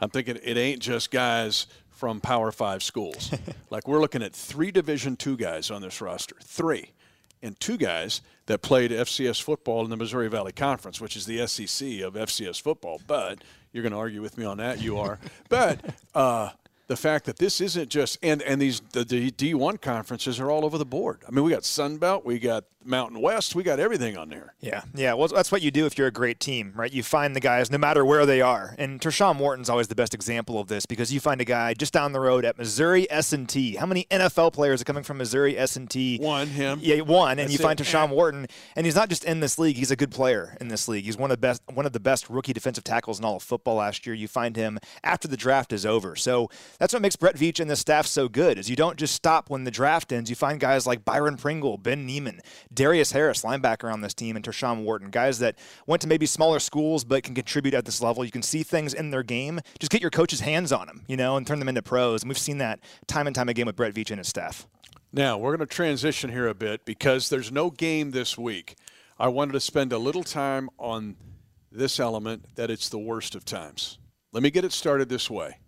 I'm 0.00 0.08
thinking 0.08 0.38
it 0.42 0.56
ain't 0.56 0.80
just 0.80 1.10
guys 1.10 1.66
from 1.90 2.20
Power 2.20 2.50
Five 2.50 2.82
schools. 2.82 3.32
like 3.70 3.86
we're 3.86 4.00
looking 4.00 4.22
at 4.22 4.32
three 4.32 4.72
Division 4.72 5.16
two 5.16 5.36
guys 5.36 5.70
on 5.70 5.82
this 5.82 6.00
roster, 6.00 6.34
three, 6.42 6.90
and 7.42 7.58
two 7.60 7.76
guys 7.76 8.20
that 8.46 8.62
played 8.62 8.90
FCS 8.90 9.42
football 9.42 9.84
in 9.84 9.90
the 9.90 9.96
Missouri 9.96 10.28
Valley 10.28 10.52
Conference, 10.52 11.00
which 11.00 11.16
is 11.16 11.26
the 11.26 11.46
SEC 11.46 12.00
of 12.00 12.14
FCS 12.14 12.60
football. 12.60 13.00
But 13.06 13.42
you're 13.72 13.82
going 13.82 13.92
to 13.92 13.98
argue 13.98 14.22
with 14.22 14.38
me 14.38 14.44
on 14.44 14.58
that. 14.58 14.80
You 14.80 14.98
are, 14.98 15.18
but. 15.48 15.80
Uh, 16.14 16.50
the 16.92 16.96
fact 16.96 17.24
that 17.24 17.38
this 17.38 17.58
isn't 17.62 17.88
just 17.88 18.18
and 18.22 18.42
and 18.42 18.60
these 18.60 18.80
the, 18.92 19.02
the 19.02 19.30
D1 19.30 19.80
conferences 19.80 20.38
are 20.38 20.50
all 20.50 20.62
over 20.62 20.76
the 20.76 20.84
board. 20.84 21.22
I 21.26 21.30
mean, 21.30 21.42
we 21.42 21.50
got 21.50 21.64
Sun 21.64 21.96
Belt, 21.96 22.22
we 22.22 22.38
got 22.38 22.64
Mountain 22.84 23.20
West, 23.20 23.54
we 23.54 23.62
got 23.62 23.80
everything 23.80 24.18
on 24.18 24.28
there. 24.28 24.54
Yeah, 24.60 24.82
yeah. 24.94 25.14
Well, 25.14 25.28
that's 25.28 25.50
what 25.50 25.62
you 25.62 25.70
do 25.70 25.86
if 25.86 25.96
you're 25.96 26.08
a 26.08 26.12
great 26.12 26.38
team, 26.38 26.72
right? 26.76 26.92
You 26.92 27.02
find 27.02 27.34
the 27.34 27.40
guys 27.40 27.70
no 27.70 27.78
matter 27.78 28.04
where 28.04 28.26
they 28.26 28.42
are. 28.42 28.74
And 28.76 29.00
Tershawn 29.00 29.38
Wharton's 29.38 29.70
always 29.70 29.88
the 29.88 29.94
best 29.94 30.12
example 30.12 30.58
of 30.58 30.68
this 30.68 30.84
because 30.84 31.12
you 31.12 31.20
find 31.20 31.40
a 31.40 31.46
guy 31.46 31.72
just 31.72 31.94
down 31.94 32.12
the 32.12 32.20
road 32.20 32.44
at 32.44 32.58
Missouri 32.58 33.10
S&T. 33.10 33.76
How 33.76 33.86
many 33.86 34.04
NFL 34.10 34.52
players 34.52 34.82
are 34.82 34.84
coming 34.84 35.02
from 35.02 35.16
Missouri 35.16 35.56
S&T? 35.56 36.18
One, 36.18 36.48
him. 36.48 36.80
Yeah, 36.82 37.00
one. 37.00 37.38
And 37.38 37.40
That's 37.40 37.52
you 37.52 37.58
find 37.58 37.80
it. 37.80 37.84
Tershawn 37.84 38.10
Wharton, 38.10 38.46
and 38.76 38.84
he's 38.84 38.96
not 38.96 39.08
just 39.08 39.24
in 39.24 39.40
this 39.40 39.58
league; 39.58 39.76
he's 39.76 39.90
a 39.90 39.96
good 39.96 40.10
player 40.10 40.56
in 40.60 40.68
this 40.68 40.88
league. 40.88 41.04
He's 41.04 41.16
one 41.16 41.30
of 41.30 41.36
the 41.36 41.40
best, 41.40 41.62
one 41.72 41.86
of 41.86 41.92
the 41.92 42.00
best 42.00 42.28
rookie 42.28 42.52
defensive 42.52 42.84
tackles 42.84 43.18
in 43.18 43.24
all 43.24 43.36
of 43.36 43.42
football 43.42 43.76
last 43.76 44.06
year. 44.06 44.14
You 44.14 44.28
find 44.28 44.56
him 44.56 44.78
after 45.02 45.28
the 45.28 45.36
draft 45.36 45.72
is 45.72 45.86
over. 45.86 46.16
So 46.16 46.50
that's 46.82 46.92
what 46.92 47.00
makes 47.00 47.14
Brett 47.14 47.36
Veach 47.36 47.60
and 47.60 47.70
the 47.70 47.76
staff 47.76 48.08
so 48.08 48.28
good. 48.28 48.58
Is 48.58 48.68
you 48.68 48.74
don't 48.74 48.96
just 48.96 49.14
stop 49.14 49.48
when 49.48 49.62
the 49.62 49.70
draft 49.70 50.10
ends. 50.10 50.28
You 50.28 50.34
find 50.34 50.58
guys 50.58 50.84
like 50.84 51.04
Byron 51.04 51.36
Pringle, 51.36 51.78
Ben 51.78 52.04
Niemann, 52.04 52.40
Darius 52.74 53.12
Harris, 53.12 53.44
linebacker 53.44 53.92
on 53.92 54.00
this 54.00 54.14
team, 54.14 54.34
and 54.34 54.44
Tershawn 54.44 54.82
Wharton, 54.82 55.10
guys 55.10 55.38
that 55.38 55.56
went 55.86 56.02
to 56.02 56.08
maybe 56.08 56.26
smaller 56.26 56.58
schools 56.58 57.04
but 57.04 57.22
can 57.22 57.36
contribute 57.36 57.72
at 57.72 57.84
this 57.84 58.02
level. 58.02 58.24
You 58.24 58.32
can 58.32 58.42
see 58.42 58.64
things 58.64 58.94
in 58.94 59.10
their 59.10 59.22
game. 59.22 59.60
Just 59.78 59.92
get 59.92 60.00
your 60.00 60.10
coach's 60.10 60.40
hands 60.40 60.72
on 60.72 60.88
them, 60.88 61.04
you 61.06 61.16
know, 61.16 61.36
and 61.36 61.46
turn 61.46 61.60
them 61.60 61.68
into 61.68 61.82
pros. 61.82 62.24
And 62.24 62.28
we've 62.28 62.36
seen 62.36 62.58
that 62.58 62.80
time 63.06 63.28
and 63.28 63.36
time 63.36 63.48
again 63.48 63.66
with 63.66 63.76
Brett 63.76 63.94
Veach 63.94 64.10
and 64.10 64.18
his 64.18 64.26
staff. 64.26 64.66
Now, 65.12 65.38
we're 65.38 65.56
going 65.56 65.68
to 65.68 65.72
transition 65.72 66.32
here 66.32 66.48
a 66.48 66.54
bit 66.54 66.84
because 66.84 67.28
there's 67.28 67.52
no 67.52 67.70
game 67.70 68.10
this 68.10 68.36
week. 68.36 68.74
I 69.20 69.28
wanted 69.28 69.52
to 69.52 69.60
spend 69.60 69.92
a 69.92 69.98
little 69.98 70.24
time 70.24 70.68
on 70.80 71.14
this 71.70 72.00
element 72.00 72.56
that 72.56 72.72
it's 72.72 72.88
the 72.88 72.98
worst 72.98 73.36
of 73.36 73.44
times. 73.44 73.98
Let 74.32 74.42
me 74.42 74.50
get 74.50 74.64
it 74.64 74.72
started 74.72 75.08
this 75.08 75.30
way. 75.30 75.58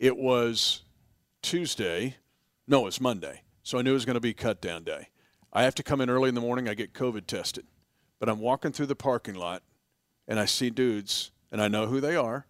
It 0.00 0.16
was 0.16 0.80
Tuesday. 1.42 2.16
No, 2.66 2.86
it's 2.86 3.02
Monday. 3.02 3.42
So 3.62 3.78
I 3.78 3.82
knew 3.82 3.90
it 3.90 3.94
was 3.94 4.06
going 4.06 4.14
to 4.14 4.20
be 4.20 4.32
cut 4.32 4.62
down 4.62 4.82
day. 4.82 5.10
I 5.52 5.64
have 5.64 5.74
to 5.74 5.82
come 5.82 6.00
in 6.00 6.08
early 6.08 6.30
in 6.30 6.34
the 6.34 6.40
morning. 6.40 6.70
I 6.70 6.74
get 6.74 6.94
COVID 6.94 7.26
tested. 7.26 7.66
But 8.18 8.30
I'm 8.30 8.40
walking 8.40 8.72
through 8.72 8.86
the 8.86 8.96
parking 8.96 9.34
lot 9.34 9.62
and 10.26 10.40
I 10.40 10.46
see 10.46 10.70
dudes, 10.70 11.32
and 11.52 11.60
I 11.60 11.68
know 11.68 11.86
who 11.86 12.00
they 12.00 12.16
are, 12.16 12.46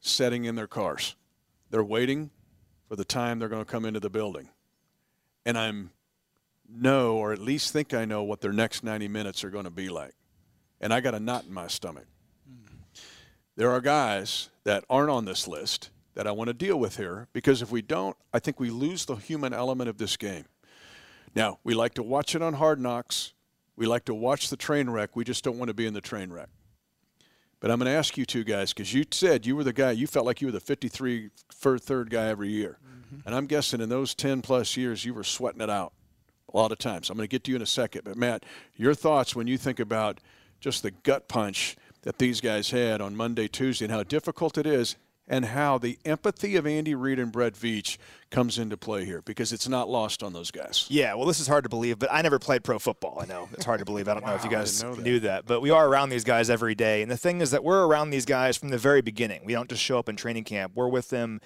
setting 0.00 0.46
in 0.46 0.54
their 0.54 0.66
cars. 0.66 1.14
They're 1.68 1.84
waiting 1.84 2.30
for 2.88 2.96
the 2.96 3.04
time 3.04 3.38
they're 3.38 3.50
going 3.50 3.64
to 3.64 3.70
come 3.70 3.84
into 3.84 4.00
the 4.00 4.08
building 4.08 4.48
and 5.44 5.58
I'm 5.58 5.90
know 6.66 7.16
or 7.16 7.34
at 7.34 7.38
least 7.38 7.74
think 7.74 7.92
I 7.92 8.06
know 8.06 8.22
what 8.22 8.40
their 8.40 8.52
next 8.52 8.82
90 8.82 9.08
minutes 9.08 9.44
are 9.44 9.50
going 9.50 9.64
to 9.64 9.70
be 9.70 9.90
like. 9.90 10.14
And 10.80 10.94
I 10.94 11.00
got 11.00 11.14
a 11.14 11.20
knot 11.20 11.44
in 11.44 11.52
my 11.52 11.66
stomach. 11.66 12.06
Hmm. 12.48 12.76
There 13.56 13.70
are 13.70 13.82
guys 13.82 14.48
that 14.64 14.84
aren't 14.88 15.10
on 15.10 15.26
this 15.26 15.46
list 15.46 15.90
that 16.14 16.26
I 16.26 16.32
want 16.32 16.48
to 16.48 16.54
deal 16.54 16.78
with 16.78 16.96
here 16.96 17.28
because 17.32 17.62
if 17.62 17.70
we 17.70 17.82
don't, 17.82 18.16
I 18.32 18.38
think 18.38 18.60
we 18.60 18.70
lose 18.70 19.04
the 19.04 19.16
human 19.16 19.52
element 19.52 19.88
of 19.88 19.98
this 19.98 20.16
game. 20.16 20.44
Now, 21.34 21.58
we 21.64 21.74
like 21.74 21.94
to 21.94 22.02
watch 22.02 22.34
it 22.34 22.42
on 22.42 22.54
Hard 22.54 22.80
Knocks. 22.80 23.32
We 23.76 23.86
like 23.86 24.04
to 24.06 24.14
watch 24.14 24.50
the 24.50 24.56
train 24.56 24.90
wreck. 24.90 25.16
We 25.16 25.24
just 25.24 25.42
don't 25.42 25.58
want 25.58 25.68
to 25.68 25.74
be 25.74 25.86
in 25.86 25.94
the 25.94 26.00
train 26.00 26.30
wreck. 26.30 26.48
But 27.60 27.70
I'm 27.70 27.78
going 27.78 27.90
to 27.90 27.96
ask 27.96 28.18
you 28.18 28.26
two 28.26 28.44
guys 28.44 28.72
because 28.72 28.92
you 28.92 29.04
said 29.10 29.46
you 29.46 29.56
were 29.56 29.64
the 29.64 29.72
guy, 29.72 29.92
you 29.92 30.06
felt 30.06 30.26
like 30.26 30.40
you 30.40 30.48
were 30.48 30.52
the 30.52 30.60
53 30.60 31.30
third 31.52 32.10
guy 32.10 32.26
every 32.26 32.48
year. 32.48 32.78
Mm-hmm. 32.84 33.20
And 33.24 33.34
I'm 33.34 33.46
guessing 33.46 33.80
in 33.80 33.88
those 33.88 34.14
10 34.14 34.42
plus 34.42 34.76
years, 34.76 35.04
you 35.04 35.14
were 35.14 35.24
sweating 35.24 35.60
it 35.60 35.70
out 35.70 35.92
a 36.52 36.56
lot 36.56 36.72
of 36.72 36.78
times. 36.78 37.08
I'm 37.08 37.16
going 37.16 37.28
to 37.28 37.30
get 37.30 37.44
to 37.44 37.52
you 37.52 37.56
in 37.56 37.62
a 37.62 37.66
second. 37.66 38.02
But, 38.04 38.16
Matt, 38.16 38.44
your 38.76 38.94
thoughts 38.94 39.36
when 39.36 39.46
you 39.46 39.56
think 39.56 39.78
about 39.80 40.18
just 40.60 40.82
the 40.82 40.90
gut 40.90 41.28
punch 41.28 41.76
that 42.02 42.18
these 42.18 42.40
guys 42.40 42.70
had 42.70 43.00
on 43.00 43.16
Monday, 43.16 43.48
Tuesday, 43.48 43.84
and 43.84 43.94
how 43.94 44.02
difficult 44.02 44.58
it 44.58 44.66
is, 44.66 44.96
and 45.28 45.46
how 45.46 45.78
the 45.78 45.98
empathy 46.04 46.56
of 46.56 46.66
Andy 46.66 46.94
Reid 46.94 47.18
and 47.18 47.30
Brett 47.30 47.54
Veach 47.54 47.96
comes 48.30 48.58
into 48.58 48.76
play 48.76 49.04
here 49.04 49.22
because 49.22 49.52
it's 49.52 49.68
not 49.68 49.88
lost 49.88 50.22
on 50.22 50.32
those 50.32 50.50
guys. 50.50 50.86
Yeah, 50.88 51.14
well, 51.14 51.26
this 51.26 51.38
is 51.38 51.46
hard 51.46 51.64
to 51.64 51.70
believe, 51.70 51.98
but 51.98 52.08
I 52.12 52.22
never 52.22 52.38
played 52.38 52.64
pro 52.64 52.78
football. 52.78 53.18
I 53.20 53.26
know 53.26 53.48
it's 53.52 53.64
hard 53.64 53.78
to 53.78 53.84
believe. 53.84 54.08
I 54.08 54.14
don't 54.14 54.26
know 54.26 54.34
if 54.34 54.44
you 54.44 54.50
guys 54.50 54.80
that. 54.80 54.98
knew 54.98 55.20
that, 55.20 55.46
but 55.46 55.60
we 55.60 55.70
are 55.70 55.86
around 55.86 56.08
these 56.08 56.24
guys 56.24 56.50
every 56.50 56.74
day. 56.74 57.02
And 57.02 57.10
the 57.10 57.16
thing 57.16 57.40
is 57.40 57.50
that 57.52 57.62
we're 57.62 57.86
around 57.86 58.10
these 58.10 58.24
guys 58.24 58.56
from 58.56 58.70
the 58.70 58.78
very 58.78 59.02
beginning. 59.02 59.42
We 59.44 59.52
don't 59.52 59.68
just 59.68 59.82
show 59.82 59.98
up 59.98 60.08
in 60.08 60.16
training 60.16 60.44
camp. 60.44 60.72
We're 60.74 60.88
with 60.88 61.10
them 61.10 61.40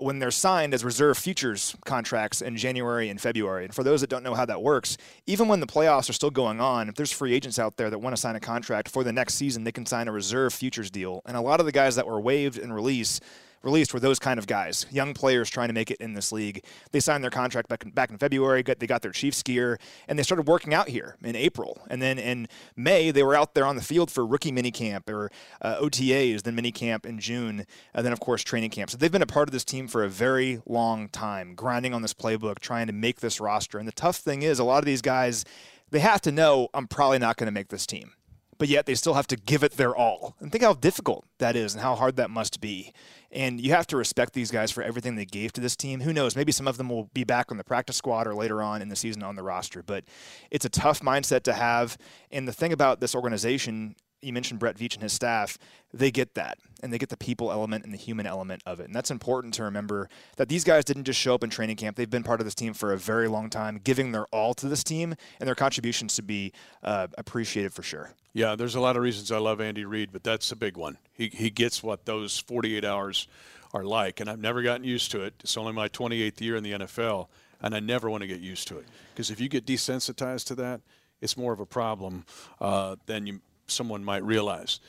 when 0.00 0.18
they're 0.18 0.30
signed 0.30 0.74
as 0.74 0.84
reserve 0.84 1.18
futures 1.18 1.76
contracts 1.84 2.40
in 2.40 2.56
January 2.56 3.08
and 3.08 3.20
February. 3.20 3.64
And 3.64 3.74
for 3.74 3.82
those 3.82 4.00
that 4.00 4.10
don't 4.10 4.22
know 4.22 4.34
how 4.34 4.44
that 4.44 4.62
works, 4.62 4.96
even 5.26 5.48
when 5.48 5.60
the 5.60 5.66
playoffs 5.66 6.08
are 6.08 6.14
still 6.14 6.30
going 6.30 6.60
on, 6.60 6.88
if 6.88 6.94
there's 6.94 7.12
free 7.12 7.34
agents 7.34 7.58
out 7.58 7.76
there 7.76 7.90
that 7.90 7.98
want 7.98 8.14
to 8.14 8.20
sign 8.20 8.36
a 8.36 8.40
contract 8.40 8.88
for 8.88 9.02
the 9.04 9.12
next 9.12 9.34
season, 9.34 9.64
they 9.64 9.72
can 9.72 9.86
sign 9.86 10.08
a 10.08 10.12
reserve 10.12 10.52
futures 10.52 10.90
deal. 10.90 11.22
And 11.26 11.36
a 11.36 11.40
lot 11.40 11.60
of 11.60 11.66
the 11.66 11.72
guys 11.72 11.96
that 11.96 12.06
were 12.06 12.20
waived 12.20 12.58
and 12.58 12.74
released 12.74 13.22
released 13.68 13.92
were 13.92 14.00
those 14.00 14.18
kind 14.18 14.38
of 14.38 14.46
guys, 14.46 14.86
young 14.90 15.14
players 15.14 15.50
trying 15.50 15.68
to 15.68 15.74
make 15.74 15.90
it 15.90 15.98
in 16.00 16.14
this 16.14 16.32
league. 16.32 16.64
They 16.92 17.00
signed 17.00 17.22
their 17.22 17.30
contract 17.30 17.68
back 17.68 17.84
in, 17.84 17.90
back 17.90 18.10
in 18.10 18.18
February. 18.18 18.62
Got, 18.62 18.78
they 18.78 18.86
got 18.86 19.02
their 19.02 19.12
Chiefs 19.12 19.42
gear, 19.42 19.78
and 20.08 20.18
they 20.18 20.22
started 20.22 20.46
working 20.46 20.72
out 20.74 20.88
here 20.88 21.16
in 21.22 21.36
April. 21.36 21.80
And 21.90 22.00
then 22.00 22.18
in 22.18 22.48
May, 22.76 23.10
they 23.10 23.22
were 23.22 23.34
out 23.34 23.54
there 23.54 23.66
on 23.66 23.76
the 23.76 23.82
field 23.82 24.10
for 24.10 24.26
rookie 24.26 24.52
mini 24.52 24.70
camp 24.70 25.08
or 25.08 25.30
uh, 25.60 25.80
OTAs, 25.80 26.42
then 26.42 26.54
mini 26.54 26.72
camp 26.72 27.04
in 27.04 27.18
June, 27.18 27.66
and 27.94 28.06
then 28.06 28.12
of 28.12 28.20
course 28.20 28.42
training 28.42 28.70
camp. 28.70 28.90
So 28.90 28.96
they've 28.96 29.12
been 29.12 29.22
a 29.22 29.26
part 29.26 29.48
of 29.48 29.52
this 29.52 29.64
team 29.64 29.86
for 29.86 30.02
a 30.02 30.08
very 30.08 30.62
long 30.66 31.08
time, 31.08 31.54
grinding 31.54 31.92
on 31.92 32.02
this 32.02 32.14
playbook, 32.14 32.58
trying 32.60 32.86
to 32.86 32.92
make 32.92 33.20
this 33.20 33.40
roster. 33.40 33.78
And 33.78 33.86
the 33.86 33.92
tough 33.92 34.16
thing 34.16 34.42
is, 34.42 34.58
a 34.58 34.64
lot 34.64 34.78
of 34.78 34.86
these 34.86 35.02
guys, 35.02 35.44
they 35.90 36.00
have 36.00 36.20
to 36.22 36.32
know 36.32 36.68
I'm 36.72 36.86
probably 36.86 37.18
not 37.18 37.36
going 37.36 37.46
to 37.46 37.52
make 37.52 37.68
this 37.68 37.86
team 37.86 38.12
but 38.58 38.68
yet 38.68 38.86
they 38.86 38.94
still 38.94 39.14
have 39.14 39.26
to 39.28 39.36
give 39.36 39.62
it 39.62 39.72
their 39.72 39.96
all. 39.96 40.36
And 40.40 40.52
think 40.52 40.64
how 40.64 40.74
difficult 40.74 41.24
that 41.38 41.56
is 41.56 41.74
and 41.74 41.82
how 41.82 41.94
hard 41.94 42.16
that 42.16 42.30
must 42.30 42.60
be. 42.60 42.92
And 43.30 43.60
you 43.60 43.72
have 43.72 43.86
to 43.88 43.96
respect 43.96 44.32
these 44.32 44.50
guys 44.50 44.70
for 44.70 44.82
everything 44.82 45.14
they 45.14 45.24
gave 45.24 45.52
to 45.54 45.60
this 45.60 45.76
team. 45.76 46.00
Who 46.00 46.12
knows? 46.12 46.34
Maybe 46.34 46.52
some 46.52 46.66
of 46.66 46.76
them 46.76 46.88
will 46.88 47.10
be 47.14 47.24
back 47.24 47.50
on 47.50 47.56
the 47.56 47.64
practice 47.64 47.96
squad 47.96 48.26
or 48.26 48.34
later 48.34 48.62
on 48.62 48.82
in 48.82 48.88
the 48.88 48.96
season 48.96 49.22
on 49.22 49.36
the 49.36 49.42
roster. 49.42 49.82
But 49.82 50.04
it's 50.50 50.64
a 50.64 50.70
tough 50.70 51.00
mindset 51.00 51.42
to 51.44 51.52
have. 51.52 51.96
And 52.30 52.48
the 52.48 52.52
thing 52.52 52.72
about 52.72 53.00
this 53.00 53.14
organization, 53.14 53.94
you 54.22 54.32
mentioned 54.32 54.60
Brett 54.60 54.76
Veach 54.76 54.94
and 54.94 55.02
his 55.02 55.12
staff, 55.12 55.58
they 55.92 56.10
get 56.10 56.34
that. 56.34 56.58
And 56.82 56.92
they 56.92 56.98
get 56.98 57.08
the 57.08 57.16
people 57.16 57.50
element 57.50 57.84
and 57.84 57.92
the 57.92 57.98
human 57.98 58.26
element 58.26 58.62
of 58.66 58.80
it. 58.80 58.86
And 58.86 58.94
that's 58.94 59.10
important 59.10 59.54
to 59.54 59.64
remember 59.64 60.08
that 60.36 60.48
these 60.48 60.64
guys 60.64 60.84
didn't 60.84 61.04
just 61.04 61.18
show 61.18 61.34
up 61.34 61.42
in 61.42 61.50
training 61.50 61.76
camp. 61.76 61.96
They've 61.96 62.08
been 62.08 62.22
part 62.22 62.40
of 62.40 62.46
this 62.46 62.54
team 62.54 62.74
for 62.74 62.92
a 62.92 62.96
very 62.96 63.28
long 63.28 63.50
time, 63.50 63.80
giving 63.82 64.12
their 64.12 64.26
all 64.26 64.54
to 64.54 64.68
this 64.68 64.84
team, 64.84 65.14
and 65.40 65.46
their 65.46 65.54
contributions 65.54 66.14
to 66.16 66.22
be 66.22 66.52
uh, 66.82 67.08
appreciated 67.16 67.72
for 67.72 67.82
sure. 67.82 68.12
Yeah, 68.32 68.54
there's 68.54 68.74
a 68.74 68.80
lot 68.80 68.96
of 68.96 69.02
reasons 69.02 69.32
I 69.32 69.38
love 69.38 69.60
Andy 69.60 69.84
Reid, 69.84 70.10
but 70.12 70.22
that's 70.22 70.52
a 70.52 70.56
big 70.56 70.76
one. 70.76 70.98
He, 71.12 71.28
he 71.28 71.50
gets 71.50 71.82
what 71.82 72.04
those 72.04 72.38
48 72.38 72.84
hours 72.84 73.26
are 73.74 73.84
like, 73.84 74.20
and 74.20 74.30
I've 74.30 74.38
never 74.38 74.62
gotten 74.62 74.84
used 74.84 75.10
to 75.12 75.22
it. 75.22 75.34
It's 75.40 75.56
only 75.56 75.72
my 75.72 75.88
28th 75.88 76.40
year 76.40 76.56
in 76.56 76.62
the 76.62 76.72
NFL, 76.72 77.26
and 77.60 77.74
I 77.74 77.80
never 77.80 78.08
want 78.08 78.22
to 78.22 78.26
get 78.26 78.40
used 78.40 78.68
to 78.68 78.78
it 78.78 78.86
because 79.12 79.30
if 79.30 79.40
you 79.40 79.48
get 79.48 79.66
desensitized 79.66 80.46
to 80.46 80.54
that, 80.56 80.80
it's 81.20 81.36
more 81.36 81.52
of 81.52 81.60
a 81.60 81.66
problem 81.66 82.24
uh, 82.60 82.96
than 83.06 83.26
you 83.26 83.40
someone 83.70 84.04
might 84.04 84.24
realize. 84.24 84.80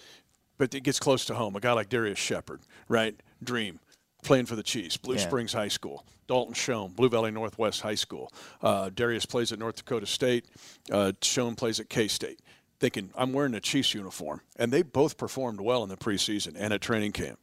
But 0.57 0.75
it 0.75 0.81
gets 0.83 0.99
close 0.99 1.25
to 1.25 1.35
home. 1.35 1.55
A 1.55 1.59
guy 1.59 1.71
like 1.73 1.89
Darius 1.89 2.19
Shepherd, 2.19 2.61
right? 2.87 3.15
Dream, 3.43 3.79
playing 4.23 4.45
for 4.45 4.55
the 4.55 4.63
Chiefs, 4.63 4.97
Blue 4.97 5.15
Yeah. 5.15 5.21
Springs 5.21 5.53
High 5.53 5.69
School. 5.69 6.05
Dalton 6.27 6.53
Schoen, 6.53 6.91
Blue 6.91 7.09
Valley 7.09 7.31
Northwest 7.31 7.81
High 7.81 7.95
School. 7.95 8.31
Uh, 8.61 8.89
Darius 8.93 9.25
plays 9.25 9.51
at 9.51 9.59
North 9.59 9.77
Dakota 9.77 10.05
State. 10.05 10.45
Uh, 10.91 11.13
Schoen 11.21 11.55
plays 11.55 11.79
at 11.79 11.89
K 11.89 12.07
State. 12.07 12.39
Thinking, 12.79 13.09
I'm 13.15 13.33
wearing 13.33 13.53
a 13.55 13.59
Chiefs 13.59 13.93
uniform. 13.93 14.41
And 14.55 14.71
they 14.71 14.83
both 14.83 15.17
performed 15.17 15.59
well 15.59 15.81
in 15.83 15.89
the 15.89 15.97
preseason 15.97 16.55
and 16.57 16.73
at 16.73 16.81
training 16.81 17.13
camp. 17.13 17.39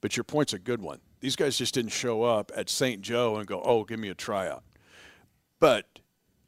But 0.00 0.16
your 0.16 0.24
point's 0.24 0.52
a 0.54 0.58
good 0.58 0.80
one. 0.80 1.00
These 1.20 1.36
guys 1.36 1.58
just 1.58 1.74
didn't 1.74 1.90
show 1.92 2.22
up 2.22 2.50
at 2.56 2.70
St. 2.70 3.02
Joe 3.02 3.36
and 3.36 3.46
go, 3.46 3.60
oh, 3.62 3.84
give 3.84 4.00
me 4.00 4.08
a 4.08 4.14
tryout. 4.14 4.64
But 5.58 5.98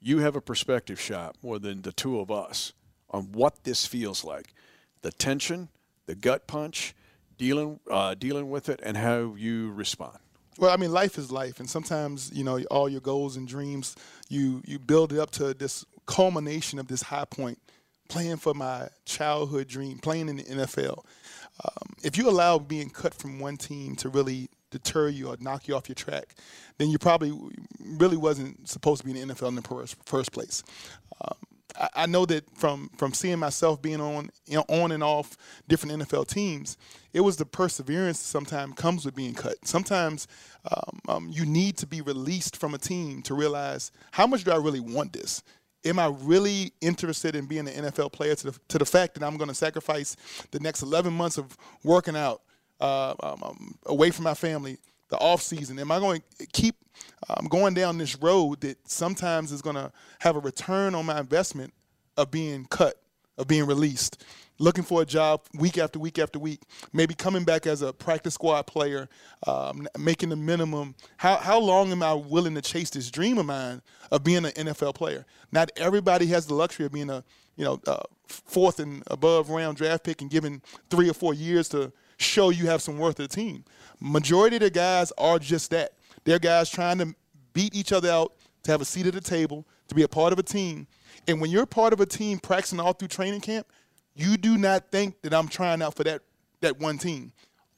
you 0.01 0.19
have 0.19 0.35
a 0.35 0.41
perspective 0.41 0.99
shot 0.99 1.37
more 1.43 1.59
than 1.59 1.83
the 1.83 1.93
two 1.93 2.19
of 2.19 2.31
us 2.31 2.73
on 3.13 3.33
what 3.33 3.65
this 3.65 3.87
feels 3.87 4.25
like 4.25 4.55
the 5.03 5.13
tension, 5.13 5.69
the 6.07 6.15
gut 6.15 6.47
punch, 6.47 6.95
dealing, 7.37 7.81
uh, 7.91 8.15
dealing 8.15 8.51
with 8.51 8.69
it, 8.69 8.81
and 8.85 8.97
how 8.97 9.35
you 9.37 9.73
respond. 9.73 10.17
Well, 10.59 10.71
I 10.71 10.77
mean, 10.77 10.93
life 10.93 11.19
is 11.19 11.33
life, 11.33 11.61
and 11.61 11.69
sometimes 11.69 12.31
you 12.33 12.45
know 12.45 12.61
all 12.71 12.89
your 12.89 13.01
goals 13.01 13.37
and 13.37 13.49
dreams, 13.49 13.97
you 14.29 14.63
you 14.67 14.79
build 14.79 15.13
it 15.13 15.19
up 15.19 15.31
to 15.33 15.55
this 15.55 15.85
culmination 16.07 16.79
of 16.79 16.89
this 16.89 17.03
high 17.03 17.25
point, 17.25 17.59
playing 18.09 18.37
for 18.37 18.55
my 18.55 18.89
childhood 19.05 19.69
dream, 19.69 19.99
playing 19.99 20.29
in 20.29 20.37
the 20.37 20.45
NFL. 20.45 21.05
Um, 21.65 21.95
if 22.03 22.17
you 22.17 22.29
allow 22.29 22.59
being 22.59 22.91
cut 22.91 23.15
from 23.15 23.39
one 23.39 23.57
team 23.57 23.97
to 23.97 24.09
really 24.09 24.49
deter 24.71 25.09
you 25.09 25.29
or 25.29 25.37
knock 25.39 25.69
you 25.69 25.77
off 25.77 25.89
your 25.89 25.95
track, 25.95 26.35
then 26.79 26.89
you 26.91 26.99
probably 26.99 27.33
really 27.81 28.17
wasn't 28.17 28.69
supposed 28.69 29.03
to 29.03 29.07
be 29.07 29.19
in 29.19 29.29
the 29.29 29.35
NFL 29.35 29.49
in 29.49 29.55
the 29.55 29.97
first, 30.05 30.33
place. 30.33 30.63
Um, 31.21 31.37
I, 31.95 32.07
know 32.07 32.27
that 32.27 32.45
from 32.57 32.91
from 32.97 33.13
seeing 33.13 33.39
myself 33.39 33.81
being 33.81 34.01
on 34.01 34.31
you 34.47 34.57
know, 34.57 34.65
on 34.69 34.93
and 34.93 35.03
off 35.03 35.37
different 35.69 36.03
NFL 36.03 36.29
teams, 36.29 36.77
it 37.13 37.21
was 37.21 37.37
the 37.37 37.47
perseverance 37.47 38.19
sometimes 38.19 38.75
comes 38.75 39.05
with 39.05 39.15
being 39.15 39.35
cut. 39.35 39.57
Sometimes 39.65 40.27
um, 40.71 41.01
um, 41.09 41.31
you 41.33 41.45
need 41.47 41.77
to 41.79 41.87
be 41.87 42.01
released 42.01 42.57
from 42.57 42.75
a 42.75 42.79
team 42.79 43.23
to 43.23 43.35
realize 43.35 43.93
how 44.11 44.27
much 44.27 44.45
do 44.45 44.51
I 44.51 44.57
really 44.57 44.81
want 44.81 45.13
this. 45.13 45.43
Am 45.85 45.99
I 45.99 46.07
really 46.21 46.73
interested 46.81 47.35
in 47.35 47.47
being 47.47 47.67
an 47.67 47.87
NFL 47.87 48.13
player 48.13 48.35
to 48.37 48.51
the, 48.53 48.59
to 48.69 48.79
the 48.79 48.87
fact 48.87 49.15
that 49.15 49.25
I'm 49.25 49.37
going 49.37 49.49
to 49.49 49.55
sacrifice 49.55 50.17
the 50.53 50.61
next 50.61 50.83
11 50.83 51.13
months 51.13 51.39
of 51.39 51.57
working 51.83 52.17
out 52.17 52.43
uh, 52.81 53.15
um, 53.23 53.43
um, 53.43 53.79
away 53.87 54.11
from 54.11 54.25
my 54.25 54.35
family, 54.35 54.79
the 55.13 55.19
off 55.19 55.43
season? 55.43 55.79
Am 55.79 55.93
I 55.93 55.99
going 56.01 56.23
to 56.39 56.47
keep 56.47 56.75
um, 57.29 57.47
going 57.49 57.75
down 57.75 57.99
this 57.99 58.17
road 58.17 58.63
that 58.63 58.79
sometimes 58.89 59.53
is 59.53 59.61
going 59.61 59.77
to 59.77 59.93
have 60.21 60.37
a 60.37 60.41
return 60.41 60.95
on 60.95 61.05
my 61.05 61.21
investment 61.21 61.73
of 62.17 62.31
being 62.31 62.65
cut, 62.65 63.01
of 63.37 63.47
being 63.47 63.67
released? 63.67 64.25
Looking 64.59 64.85
for 64.85 65.03
a 65.03 65.05
job 65.05 65.43
week 65.55 65.77
after 65.77 65.99
week 65.99 66.19
after 66.19 66.39
week, 66.39 66.61
maybe 66.95 67.15
coming 67.15 67.45
back 67.45 67.67
as 67.67 67.83
a 67.83 67.93
practice 67.93 68.35
squad 68.35 68.63
player, 68.63 69.09
um, 69.47 69.87
making 69.99 70.31
the 70.31 70.37
minimum. 70.37 70.95
How, 71.19 71.37
how 71.37 71.59
long 71.59 71.93
am 71.93 72.03
I 72.03 72.15
willing 72.15 72.55
to 72.55 72.63
chase 72.63 72.89
this 72.89 73.11
dream 73.11 73.37
of 73.39 73.47
mine 73.47 73.83
of 74.11 74.25
being 74.25 74.47
an 74.47 74.53
NFL 74.53 74.95
player? 74.95 75.27
Not 75.51 75.71
everybody 75.77 76.27
has 76.27 76.47
the 76.47 76.55
luxury 76.55 76.87
of 76.87 76.93
being 76.93 77.11
a 77.11 77.23
you 77.57 77.65
know 77.67 77.81
uh, 77.87 78.03
fourth 78.27 78.79
and 78.79 79.03
above 79.09 79.51
round 79.51 79.77
draft 79.77 80.05
pick 80.05 80.23
and 80.23 80.31
given 80.31 80.63
three 80.89 81.11
or 81.11 81.15
four 81.15 81.35
years 81.35 81.69
to 81.71 81.93
show 82.17 82.51
you 82.51 82.67
have 82.67 82.81
some 82.81 82.99
worth 82.99 83.19
of 83.19 83.29
the 83.29 83.35
team. 83.35 83.65
Majority 84.03 84.57
of 84.57 84.63
the 84.63 84.71
guys 84.71 85.13
are 85.17 85.39
just 85.39 85.71
that. 85.71 85.93
They're 86.25 86.39
guys 86.39 86.69
trying 86.69 86.99
to 86.99 87.15
beat 87.53 87.75
each 87.75 87.93
other 87.93 88.11
out, 88.11 88.33
to 88.65 88.71
have 88.71 88.81
a 88.81 88.85
seat 88.85 89.07
at 89.07 89.15
the 89.15 89.21
table, 89.21 89.67
to 89.89 89.95
be 89.95 90.03
a 90.03 90.09
part 90.09 90.33
of 90.33 90.39
a 90.39 90.43
team. 90.43 90.87
And 91.29 91.41
when 91.41 91.51
you're 91.51 91.67
part 91.67 91.93
of 91.93 92.01
a 92.01 92.07
team 92.07 92.39
practicing 92.39 92.81
all 92.81 92.93
through 92.93 93.09
training 93.09 93.41
camp, 93.41 93.67
you 94.15 94.37
do 94.37 94.59
not 94.59 94.91
think 94.91 95.21
that 95.23 95.33
I'm 95.33 95.49
trying 95.49 95.83
out 95.83 95.95
for 95.95 96.05
that 96.05 96.23
that 96.61 96.79
one 96.79 96.99
team. 96.99 97.33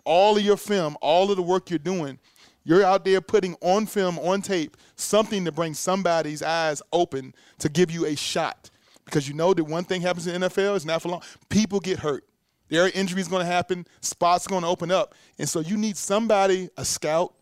All 0.04 0.36
of 0.36 0.42
your 0.42 0.56
film, 0.56 0.96
all 1.00 1.30
of 1.30 1.36
the 1.36 1.42
work 1.42 1.70
you're 1.70 1.78
doing, 1.78 2.18
you're 2.64 2.84
out 2.84 3.04
there 3.04 3.20
putting 3.20 3.56
on 3.60 3.86
film, 3.86 4.18
on 4.18 4.42
tape, 4.42 4.76
something 4.96 5.44
to 5.44 5.52
bring 5.52 5.74
somebody's 5.74 6.42
eyes 6.42 6.80
open 6.92 7.34
to 7.58 7.68
give 7.68 7.90
you 7.90 8.06
a 8.06 8.14
shot. 8.14 8.70
Because 9.04 9.28
you 9.28 9.34
know 9.34 9.52
that 9.52 9.64
one 9.64 9.84
thing 9.84 10.00
happens 10.00 10.26
in 10.26 10.40
NFL, 10.40 10.76
it's 10.76 10.84
not 10.84 11.02
for 11.02 11.10
long. 11.10 11.22
People 11.48 11.80
get 11.80 11.98
hurt. 11.98 12.24
There 12.68 12.84
are 12.84 12.90
injuries 12.90 13.28
going 13.28 13.44
to 13.44 13.50
happen. 13.50 13.86
Spots 14.00 14.46
going 14.46 14.62
to 14.62 14.68
open 14.68 14.90
up. 14.90 15.14
And 15.38 15.48
so 15.48 15.60
you 15.60 15.76
need 15.76 15.96
somebody, 15.96 16.70
a 16.76 16.84
scout 16.84 17.34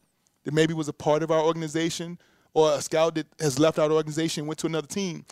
that 0.45 0.53
maybe 0.53 0.75
was 0.75 0.89
a 0.89 0.93
part 0.93 1.23
of 1.23 1.31
our 1.31 1.41
organization 1.41 2.19
or 2.55 2.73
a 2.75 2.81
scout 2.81 3.15
that 3.15 3.27
has 3.41 3.59
left 3.59 3.79
our 3.79 3.91
organization 3.91 4.47
went 4.47 4.59
to 4.61 4.67
another 4.67 4.87
team. 4.87 5.25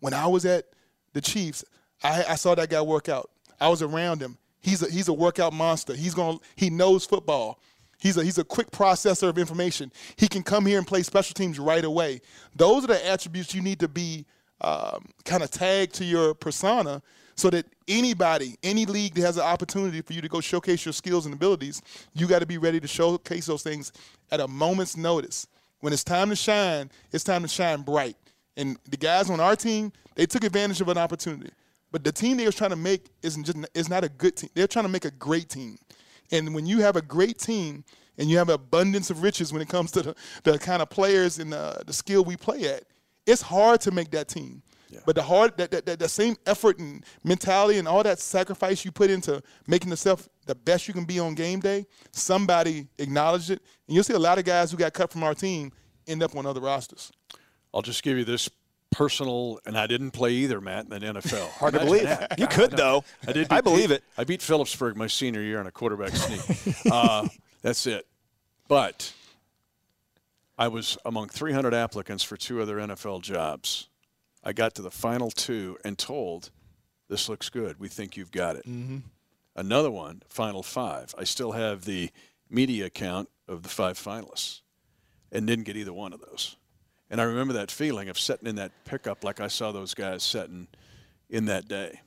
When 0.00 0.14
I 0.14 0.26
was 0.26 0.44
at 0.44 0.66
the 1.12 1.20
Chiefs, 1.20 1.64
I, 2.02 2.24
I 2.28 2.34
saw 2.36 2.54
that 2.54 2.70
guy 2.70 2.80
work 2.80 3.08
out. 3.08 3.30
I 3.60 3.68
was 3.68 3.82
around 3.82 4.20
him. 4.20 4.38
He's 4.60 4.82
a, 4.82 4.90
he's 4.90 5.08
a 5.08 5.12
workout 5.12 5.52
monster. 5.52 5.94
He's 5.94 6.14
going 6.14 6.38
he 6.54 6.70
knows 6.70 7.04
football. 7.04 7.60
He's 8.00 8.16
a, 8.16 8.22
he's 8.22 8.38
a 8.38 8.44
quick 8.44 8.70
processor 8.70 9.28
of 9.28 9.38
information. 9.38 9.90
He 10.16 10.28
can 10.28 10.44
come 10.44 10.66
here 10.66 10.78
and 10.78 10.86
play 10.86 11.02
special 11.02 11.34
teams 11.34 11.58
right 11.58 11.84
away. 11.84 12.20
Those 12.54 12.84
are 12.84 12.88
the 12.88 13.08
attributes 13.08 13.54
you 13.54 13.62
need 13.62 13.80
to 13.80 13.88
be 13.88 14.24
um, 14.60 15.06
kind 15.24 15.42
of 15.42 15.50
tagged 15.50 15.94
to 15.94 16.04
your 16.04 16.34
persona 16.34 17.02
so 17.38 17.50
that 17.50 17.64
anybody, 17.86 18.56
any 18.64 18.84
league 18.84 19.14
that 19.14 19.20
has 19.20 19.36
an 19.36 19.44
opportunity 19.44 20.00
for 20.00 20.12
you 20.12 20.20
to 20.20 20.28
go 20.28 20.40
showcase 20.40 20.84
your 20.84 20.92
skills 20.92 21.24
and 21.24 21.32
abilities, 21.32 21.80
you 22.12 22.26
got 22.26 22.40
to 22.40 22.46
be 22.46 22.58
ready 22.58 22.80
to 22.80 22.88
showcase 22.88 23.46
those 23.46 23.62
things 23.62 23.92
at 24.32 24.40
a 24.40 24.48
moment's 24.48 24.96
notice. 24.96 25.46
When 25.78 25.92
it's 25.92 26.02
time 26.02 26.30
to 26.30 26.36
shine, 26.36 26.90
it's 27.12 27.22
time 27.22 27.42
to 27.42 27.48
shine 27.48 27.82
bright. 27.82 28.16
And 28.56 28.76
the 28.90 28.96
guys 28.96 29.30
on 29.30 29.38
our 29.38 29.54
team, 29.54 29.92
they 30.16 30.26
took 30.26 30.42
advantage 30.42 30.80
of 30.80 30.88
an 30.88 30.98
opportunity. 30.98 31.52
But 31.92 32.02
the 32.02 32.10
team 32.10 32.38
they 32.38 32.44
was 32.44 32.56
trying 32.56 32.70
to 32.70 32.76
make 32.76 33.06
isn't 33.22 33.44
just 33.44 33.56
is 33.72 33.88
not 33.88 34.02
a 34.02 34.08
good 34.08 34.34
team. 34.34 34.50
They're 34.54 34.66
trying 34.66 34.86
to 34.86 34.90
make 34.90 35.04
a 35.04 35.12
great 35.12 35.48
team. 35.48 35.78
And 36.32 36.56
when 36.56 36.66
you 36.66 36.80
have 36.80 36.96
a 36.96 37.02
great 37.02 37.38
team 37.38 37.84
and 38.18 38.28
you 38.28 38.36
have 38.38 38.48
an 38.48 38.56
abundance 38.56 39.10
of 39.10 39.22
riches 39.22 39.52
when 39.52 39.62
it 39.62 39.68
comes 39.68 39.92
to 39.92 40.02
the, 40.02 40.14
the 40.42 40.58
kind 40.58 40.82
of 40.82 40.90
players 40.90 41.38
and 41.38 41.52
the, 41.52 41.84
the 41.86 41.92
skill 41.92 42.24
we 42.24 42.36
play 42.36 42.64
at, 42.64 42.82
it's 43.26 43.42
hard 43.42 43.80
to 43.82 43.92
make 43.92 44.10
that 44.10 44.26
team. 44.26 44.60
Yeah. 44.90 45.00
But 45.04 45.16
the 45.16 45.22
hard 45.22 45.56
that, 45.58 45.70
that, 45.70 45.86
that, 45.86 45.98
that 45.98 46.08
same 46.08 46.36
effort 46.46 46.78
and 46.78 47.04
mentality 47.24 47.78
and 47.78 47.86
all 47.86 48.02
that 48.02 48.18
sacrifice 48.18 48.84
you 48.84 48.92
put 48.92 49.10
into 49.10 49.42
making 49.66 49.90
yourself 49.90 50.28
the 50.46 50.54
best 50.54 50.88
you 50.88 50.94
can 50.94 51.04
be 51.04 51.18
on 51.18 51.34
game 51.34 51.60
day, 51.60 51.86
somebody 52.10 52.88
acknowledged 52.98 53.50
it. 53.50 53.60
And 53.86 53.94
you'll 53.94 54.04
see 54.04 54.14
a 54.14 54.18
lot 54.18 54.38
of 54.38 54.44
guys 54.44 54.70
who 54.70 54.76
got 54.78 54.94
cut 54.94 55.12
from 55.12 55.22
our 55.22 55.34
team 55.34 55.72
end 56.06 56.22
up 56.22 56.34
on 56.36 56.46
other 56.46 56.60
rosters. 56.60 57.12
I'll 57.74 57.82
just 57.82 58.02
give 58.02 58.16
you 58.16 58.24
this 58.24 58.48
personal, 58.90 59.60
and 59.66 59.76
I 59.76 59.86
didn't 59.86 60.12
play 60.12 60.32
either, 60.32 60.60
Matt, 60.60 60.84
in 60.84 60.90
the 60.90 60.98
NFL. 61.20 61.48
Hard 61.50 61.74
to 61.74 61.80
believe. 61.80 62.04
That. 62.04 62.38
You 62.38 62.46
could, 62.46 62.70
though. 62.72 63.04
I 63.26 63.32
did. 63.32 63.48
Beat, 63.48 63.56
I 63.56 63.60
believe 63.60 63.90
it. 63.90 64.02
I 64.16 64.24
beat 64.24 64.42
Phillipsburg 64.42 64.96
my 64.96 65.06
senior 65.06 65.42
year 65.42 65.60
on 65.60 65.66
a 65.66 65.70
quarterback 65.70 66.10
sneak. 66.14 66.76
uh, 66.90 67.28
that's 67.62 67.86
it. 67.86 68.06
But 68.68 69.12
I 70.58 70.68
was 70.68 70.98
among 71.04 71.28
300 71.28 71.74
applicants 71.74 72.22
for 72.22 72.36
two 72.36 72.60
other 72.60 72.76
NFL 72.76 73.22
jobs. 73.22 73.87
I 74.48 74.54
got 74.54 74.74
to 74.76 74.82
the 74.82 74.90
final 74.90 75.30
two 75.30 75.76
and 75.84 75.98
told, 75.98 76.50
"This 77.10 77.28
looks 77.28 77.50
good. 77.50 77.78
We 77.78 77.88
think 77.88 78.16
you've 78.16 78.32
got 78.32 78.56
it." 78.56 78.66
Mm-hmm. 78.66 79.00
Another 79.54 79.90
one, 79.90 80.22
final 80.30 80.62
five. 80.62 81.14
I 81.18 81.24
still 81.24 81.52
have 81.52 81.84
the 81.84 82.08
media 82.48 82.88
count 82.88 83.28
of 83.46 83.62
the 83.62 83.68
five 83.68 83.98
finalists, 83.98 84.62
and 85.30 85.46
didn't 85.46 85.66
get 85.66 85.76
either 85.76 85.92
one 85.92 86.14
of 86.14 86.22
those. 86.22 86.56
And 87.10 87.20
I 87.20 87.24
remember 87.24 87.52
that 87.52 87.70
feeling 87.70 88.08
of 88.08 88.18
sitting 88.18 88.48
in 88.48 88.56
that 88.56 88.72
pickup 88.86 89.22
like 89.22 89.38
I 89.38 89.48
saw 89.48 89.70
those 89.70 89.92
guys 89.92 90.22
sitting 90.22 90.66
in 91.28 91.44
that 91.44 91.68
day. 91.68 92.00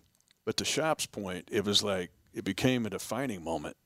But 0.43 0.57
to 0.57 0.65
Shop's 0.65 1.05
point, 1.05 1.47
it 1.51 1.63
was 1.63 1.83
like 1.83 2.09
it 2.33 2.43
became 2.43 2.87
a 2.87 2.89
defining 2.89 3.43
moment. 3.43 3.77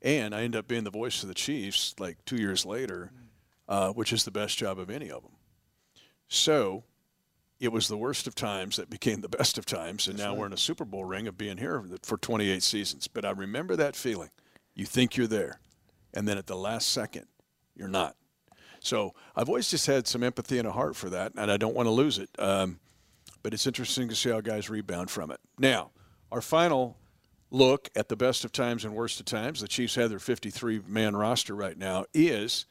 And 0.00 0.34
I 0.34 0.40
ended 0.40 0.58
up 0.58 0.68
being 0.68 0.84
the 0.84 0.90
voice 0.90 1.22
of 1.22 1.28
the 1.28 1.34
Chiefs 1.34 1.94
like 1.98 2.16
two 2.24 2.36
years 2.36 2.64
later, 2.64 3.12
uh, 3.68 3.90
which 3.90 4.10
is 4.10 4.24
the 4.24 4.30
best 4.30 4.56
job 4.56 4.78
of 4.78 4.88
any 4.88 5.10
of 5.10 5.22
them. 5.22 5.32
So 6.28 6.84
it 7.64 7.72
was 7.72 7.88
the 7.88 7.96
worst 7.96 8.26
of 8.26 8.34
times 8.34 8.76
that 8.76 8.90
became 8.90 9.20
the 9.20 9.28
best 9.28 9.58
of 9.58 9.66
times, 9.66 10.06
and 10.06 10.16
That's 10.16 10.24
now 10.24 10.30
right. 10.30 10.38
we're 10.40 10.46
in 10.46 10.52
a 10.52 10.58
Super 10.58 10.84
Bowl 10.84 11.04
ring 11.04 11.26
of 11.26 11.36
being 11.36 11.56
here 11.56 11.82
for 12.02 12.16
28 12.16 12.62
seasons. 12.62 13.08
But 13.08 13.24
I 13.24 13.30
remember 13.30 13.74
that 13.76 13.96
feeling. 13.96 14.30
You 14.74 14.86
think 14.86 15.16
you're 15.16 15.26
there, 15.26 15.60
and 16.12 16.28
then 16.28 16.38
at 16.38 16.46
the 16.46 16.56
last 16.56 16.90
second, 16.90 17.26
you're 17.74 17.88
not. 17.88 18.16
So 18.80 19.14
I've 19.34 19.48
always 19.48 19.70
just 19.70 19.86
had 19.86 20.06
some 20.06 20.22
empathy 20.22 20.58
and 20.58 20.68
a 20.68 20.72
heart 20.72 20.94
for 20.94 21.08
that, 21.10 21.32
and 21.36 21.50
I 21.50 21.56
don't 21.56 21.74
want 21.74 21.86
to 21.86 21.90
lose 21.90 22.18
it. 22.18 22.28
Um, 22.38 22.80
but 23.42 23.54
it's 23.54 23.66
interesting 23.66 24.08
to 24.08 24.14
see 24.14 24.30
how 24.30 24.40
guys 24.40 24.68
rebound 24.68 25.10
from 25.10 25.30
it. 25.30 25.40
Now, 25.58 25.90
our 26.30 26.40
final 26.40 26.96
look 27.50 27.88
at 27.94 28.08
the 28.08 28.16
best 28.16 28.44
of 28.44 28.52
times 28.52 28.84
and 28.84 28.94
worst 28.94 29.20
of 29.20 29.26
times, 29.26 29.60
the 29.60 29.68
Chiefs 29.68 29.94
have 29.94 30.10
their 30.10 30.18
53 30.18 30.82
man 30.86 31.14
roster 31.14 31.54
right 31.54 31.78
now, 31.78 32.04
is 32.12 32.66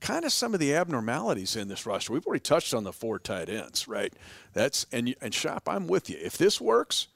kind 0.00 0.24
of 0.24 0.32
some 0.32 0.54
of 0.54 0.60
the 0.60 0.74
abnormalities 0.74 1.56
in 1.56 1.68
this 1.68 1.86
roster. 1.86 2.12
We've 2.12 2.26
already 2.26 2.40
touched 2.40 2.74
on 2.74 2.84
the 2.84 2.92
four 2.92 3.18
tight 3.18 3.48
ends, 3.48 3.86
right? 3.86 4.12
That's 4.52 4.86
and 4.92 5.14
and 5.20 5.32
shop. 5.32 5.68
I'm 5.68 5.86
with 5.86 6.10
you. 6.10 6.18
If 6.20 6.38
this 6.38 6.60
works, 6.60 7.08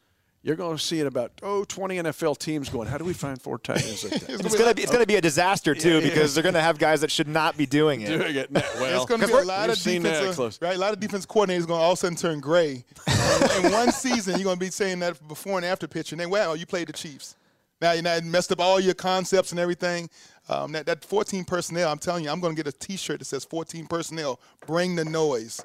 you're 0.43 0.57
going 0.57 0.77
to 0.77 0.83
see 0.83 1.01
it 1.01 1.07
about 1.07 1.33
oh 1.43 1.65
20 1.65 1.97
NFL 1.97 2.39
teams 2.39 2.69
going. 2.69 2.87
How 2.87 2.99
do 2.99 3.05
we 3.05 3.15
find 3.15 3.41
four 3.41 3.59
tight 3.59 3.85
ends 3.85 4.05
like 4.05 4.21
that? 4.21 4.31
it's 4.45 4.55
going 4.55 4.69
to 4.69 4.75
be 4.75 4.83
it's 4.83 4.93
going 4.93 5.03
to 5.03 5.07
be 5.07 5.17
a 5.17 5.21
disaster 5.21 5.71
oh. 5.71 5.75
too 5.75 5.89
yeah, 5.89 5.95
yeah. 5.95 6.09
because 6.11 6.35
they're 6.35 6.43
going 6.43 6.55
to 6.55 6.61
have 6.61 6.79
guys 6.79 7.01
that 7.01 7.11
should 7.11 7.29
not 7.29 7.57
be 7.57 7.65
doing 7.65 8.03
it. 8.03 8.09
Doing 8.09 8.37
it. 8.37 8.51
Well, 8.75 8.97
it's 8.97 9.07
going 9.07 9.21
to 9.21 9.27
be 9.27 9.33
a 9.33 9.41
lot 9.41 9.71
of 9.71 9.81
defensive 9.81 10.59
right. 10.61 10.77
A 10.77 10.79
lot 10.79 10.93
of 10.93 11.01
defense 11.01 11.25
coordinators 11.25 11.67
going 11.67 11.79
to 11.79 11.85
all 11.85 11.93
of 11.93 11.99
a 11.99 12.01
sudden 12.01 12.17
turn 12.17 12.41
gray. 12.41 12.85
in 13.65 13.73
one 13.73 13.93
season, 13.93 14.35
you're 14.35 14.45
going 14.45 14.57
to 14.57 14.61
be 14.61 14.71
saying 14.71 14.99
that 14.99 15.27
before 15.27 15.57
and 15.57 15.65
after 15.65 15.87
picture. 15.87 16.15
And 16.15 16.21
then, 16.21 16.31
well, 16.31 16.55
you 16.57 16.67
played 16.67 16.89
the 16.89 16.93
Chiefs. 16.93 17.37
Now 17.81 17.93
you 17.93 18.03
know 18.03 18.21
messed 18.23 18.53
up 18.53 18.61
all 18.61 18.81
your 18.81 18.95
concepts 18.95 19.51
and 19.51 19.61
everything. 19.61 20.09
Um, 20.49 20.73
that, 20.73 20.87
that 20.87 21.05
14 21.05 21.45
personnel, 21.45 21.91
I'm 21.91 21.99
telling 21.99 22.25
you, 22.25 22.31
I'm 22.31 22.41
going 22.41 22.55
to 22.55 22.63
get 22.63 22.73
a 22.73 22.77
T-shirt 22.77 23.19
that 23.19 23.25
says 23.25 23.45
14 23.45 23.87
personnel. 23.87 24.41
Bring 24.67 24.95
the 24.95 25.05
noise. 25.05 25.63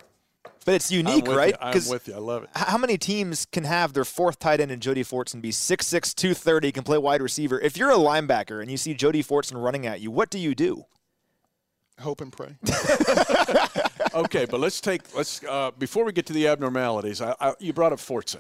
But 0.66 0.76
it's 0.76 0.92
unique, 0.92 1.28
I'm 1.28 1.36
right? 1.36 1.56
I'm 1.60 1.74
with 1.74 2.08
you. 2.08 2.14
I 2.14 2.18
love 2.18 2.44
it. 2.44 2.50
How 2.54 2.78
many 2.78 2.98
teams 2.98 3.46
can 3.46 3.64
have 3.64 3.94
their 3.94 4.06
fourth 4.06 4.40
tight 4.40 4.60
end 4.60 4.72
and 4.72 4.82
Jody 4.82 5.04
Fortson 5.04 5.42
be 5.42 5.52
6'6", 5.52 6.16
230, 6.16 6.72
can 6.72 6.84
play 6.84 6.98
wide 6.98 7.22
receiver? 7.22 7.60
If 7.60 7.78
you're 7.78 7.92
a 7.92 7.96
linebacker 7.96 8.62
and 8.62 8.70
you 8.70 8.78
see 8.78 8.94
Jody 8.94 9.24
Fortson 9.24 9.62
running 9.62 9.86
at 9.86 10.02
you, 10.02 10.12
what 10.12 10.30
do 10.30 10.40
you 10.40 10.56
do? 10.56 10.86
Hope 12.00 12.22
and 12.22 12.32
pray. 12.32 12.56
okay, 14.14 14.46
but 14.46 14.60
let's 14.62 14.80
take 14.80 15.02
let's 15.14 15.44
uh, 15.44 15.72
before 15.78 16.06
we 16.06 16.14
get 16.14 16.26
to 16.28 16.34
the 16.34 16.48
abnormalities. 16.48 17.22
I, 17.22 17.36
I, 17.42 17.54
you 17.60 17.74
brought 17.74 17.92
up 17.92 18.00
Fortson 18.00 18.40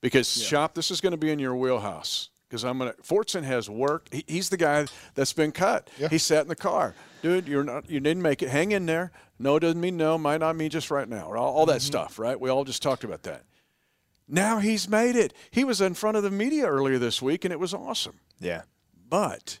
because 0.00 0.36
yeah. 0.36 0.46
shop. 0.46 0.74
This 0.74 0.92
is 0.92 1.00
going 1.00 1.10
to 1.10 1.16
be 1.16 1.30
in 1.30 1.40
your 1.40 1.56
wheelhouse 1.56 2.28
because 2.48 2.64
I'm 2.64 2.78
gonna. 2.78 2.94
Fortson 3.02 3.42
has 3.44 3.68
worked. 3.68 4.14
He, 4.14 4.24
he's 4.26 4.48
the 4.48 4.56
guy 4.56 4.86
that's 5.14 5.32
been 5.32 5.52
cut. 5.52 5.90
Yeah. 5.98 6.08
He 6.08 6.18
sat 6.18 6.42
in 6.42 6.48
the 6.48 6.56
car, 6.56 6.94
dude. 7.22 7.48
You're 7.48 7.64
not. 7.64 7.90
You 7.90 8.00
didn't 8.00 8.22
make 8.22 8.42
it. 8.42 8.48
Hang 8.48 8.72
in 8.72 8.86
there. 8.86 9.12
No 9.38 9.58
doesn't 9.58 9.80
mean 9.80 9.96
no. 9.96 10.16
Might 10.16 10.40
not 10.40 10.56
mean 10.56 10.70
just 10.70 10.90
right 10.90 11.08
now. 11.08 11.26
Or 11.26 11.36
all, 11.36 11.54
all 11.54 11.66
that 11.66 11.78
mm-hmm. 11.78 11.86
stuff, 11.86 12.18
right? 12.18 12.40
We 12.40 12.50
all 12.50 12.64
just 12.64 12.82
talked 12.82 13.04
about 13.04 13.22
that. 13.24 13.44
Now 14.28 14.58
he's 14.58 14.88
made 14.88 15.16
it. 15.16 15.34
He 15.50 15.64
was 15.64 15.80
in 15.80 15.94
front 15.94 16.16
of 16.16 16.22
the 16.22 16.30
media 16.30 16.66
earlier 16.66 16.98
this 16.98 17.22
week, 17.22 17.44
and 17.44 17.52
it 17.52 17.60
was 17.60 17.74
awesome. 17.74 18.20
Yeah. 18.40 18.62
But 19.08 19.60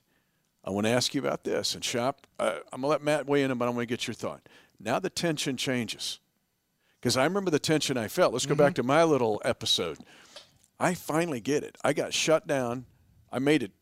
I 0.64 0.70
want 0.70 0.86
to 0.86 0.90
ask 0.90 1.14
you 1.14 1.20
about 1.20 1.44
this. 1.44 1.74
And 1.74 1.84
shop. 1.84 2.26
Uh, 2.38 2.58
I'm 2.72 2.80
gonna 2.80 2.88
let 2.88 3.02
Matt 3.02 3.26
weigh 3.26 3.42
in, 3.42 3.56
but 3.58 3.66
I 3.66 3.68
want 3.68 3.80
to 3.80 3.86
get 3.86 4.06
your 4.06 4.14
thought. 4.14 4.48
Now 4.78 4.98
the 4.98 5.10
tension 5.10 5.56
changes 5.56 6.20
because 7.00 7.16
I 7.16 7.24
remember 7.24 7.50
the 7.50 7.58
tension 7.58 7.96
I 7.96 8.08
felt. 8.08 8.32
Let's 8.32 8.46
go 8.46 8.54
mm-hmm. 8.54 8.62
back 8.62 8.74
to 8.74 8.82
my 8.82 9.04
little 9.04 9.40
episode 9.44 9.98
I 10.78 10.94
finally 10.94 11.40
get 11.40 11.64
it. 11.64 11.76
I 11.82 11.92
got 11.92 12.12
shut 12.12 12.46
down. 12.46 12.86
I 13.32 13.38
made 13.38 13.62
it 13.62 13.72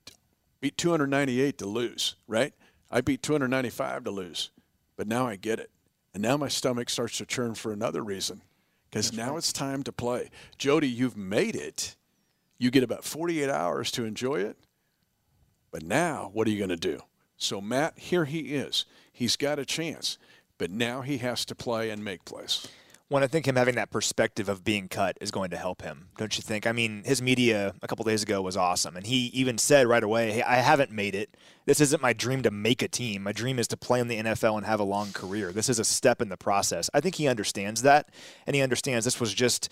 beat 0.61 0.79
298 0.79 1.59
to 1.59 1.67
lose, 1.67 2.17
right? 2.27 2.55
I 2.91 3.03
beat 3.03 3.23
295 3.23 4.05
to 4.05 4.11
lose. 4.11 4.51
But 4.97 5.07
now 5.07 5.27
I 5.27 5.37
get 5.37 5.59
it. 5.59 5.71
And 6.15 6.23
now 6.23 6.37
my 6.37 6.49
stomach 6.49 6.89
starts 6.89 7.19
to 7.19 7.27
churn 7.27 7.55
for 7.55 7.73
another 7.73 8.03
reason 8.03 8.41
because 8.89 9.13
now 9.13 9.31
right. 9.31 9.39
it's 9.39 9.53
time 9.53 9.83
to 9.83 9.93
play. 9.93 10.31
Jody, 10.57 10.89
you've 10.89 11.17
made 11.17 11.57
it. 11.57 11.97
You 12.57 12.71
get 12.71 12.85
about 12.85 13.05
48 13.05 13.51
hours 13.51 13.91
to 13.91 14.05
enjoy 14.05 14.37
it. 14.37 14.57
But 15.71 15.83
now, 15.83 16.31
what 16.33 16.47
are 16.47 16.51
you 16.51 16.59
going 16.59 16.71
to 16.71 16.77
do? 16.77 17.01
So, 17.37 17.61
Matt, 17.61 17.99
here 17.99 18.25
he 18.25 18.55
is. 18.55 18.85
He's 19.13 19.37
got 19.37 19.59
a 19.59 19.67
chance, 19.67 20.17
but 20.57 20.71
now 20.71 21.03
he 21.03 21.19
has 21.19 21.45
to 21.47 21.55
play 21.55 21.91
and 21.91 22.03
make 22.03 22.25
plays. 22.25 22.69
When 23.09 23.23
I 23.23 23.27
think 23.27 23.47
him 23.47 23.57
having 23.57 23.75
that 23.75 23.91
perspective 23.91 24.49
of 24.49 24.65
being 24.65 24.89
cut 24.89 25.19
is 25.21 25.31
going 25.31 25.51
to 25.51 25.59
help 25.59 25.83
him, 25.83 26.09
don't 26.17 26.37
you 26.39 26.43
think? 26.43 26.67
I 26.67 26.73
mean, 26.73 27.03
his 27.05 27.21
media 27.21 27.75
a 27.83 27.87
couple 27.87 28.03
days 28.05 28.23
ago 28.23 28.41
was 28.41 28.57
awesome, 28.57 28.97
and 28.97 29.07
he 29.07 29.27
even 29.27 29.59
said 29.59 29.87
right 29.87 30.03
away, 30.03 30.33
"Hey, 30.33 30.43
I 30.43 30.57
haven't 30.57 30.91
made 30.91 31.15
it. 31.15 31.37
This 31.67 31.81
isn't 31.81 32.01
my 32.01 32.15
dream 32.15 32.43
to 32.43 32.51
make 32.51 32.81
a 32.81 32.89
team. 32.89 33.23
My 33.23 33.33
dream 33.33 33.59
is 33.59 33.69
to 33.69 33.77
play 33.77 34.01
in 34.01 34.09
the 34.09 34.17
NFL 34.17 34.57
and 34.57 34.65
have 34.65 34.81
a 34.81 34.85
long 34.85 35.13
career. 35.13 35.53
This 35.53 35.69
is 35.69 35.79
a 35.79 35.85
step 35.85 36.23
in 36.23 36.31
the 36.31 36.39
process." 36.39 36.89
I 36.95 37.01
think 37.01 37.17
he 37.17 37.29
understands 37.29 37.83
that, 37.83 38.09
and 38.47 38.57
he 38.57 38.63
understands 38.63 39.05
this 39.05 39.21
was 39.21 39.35
just 39.35 39.69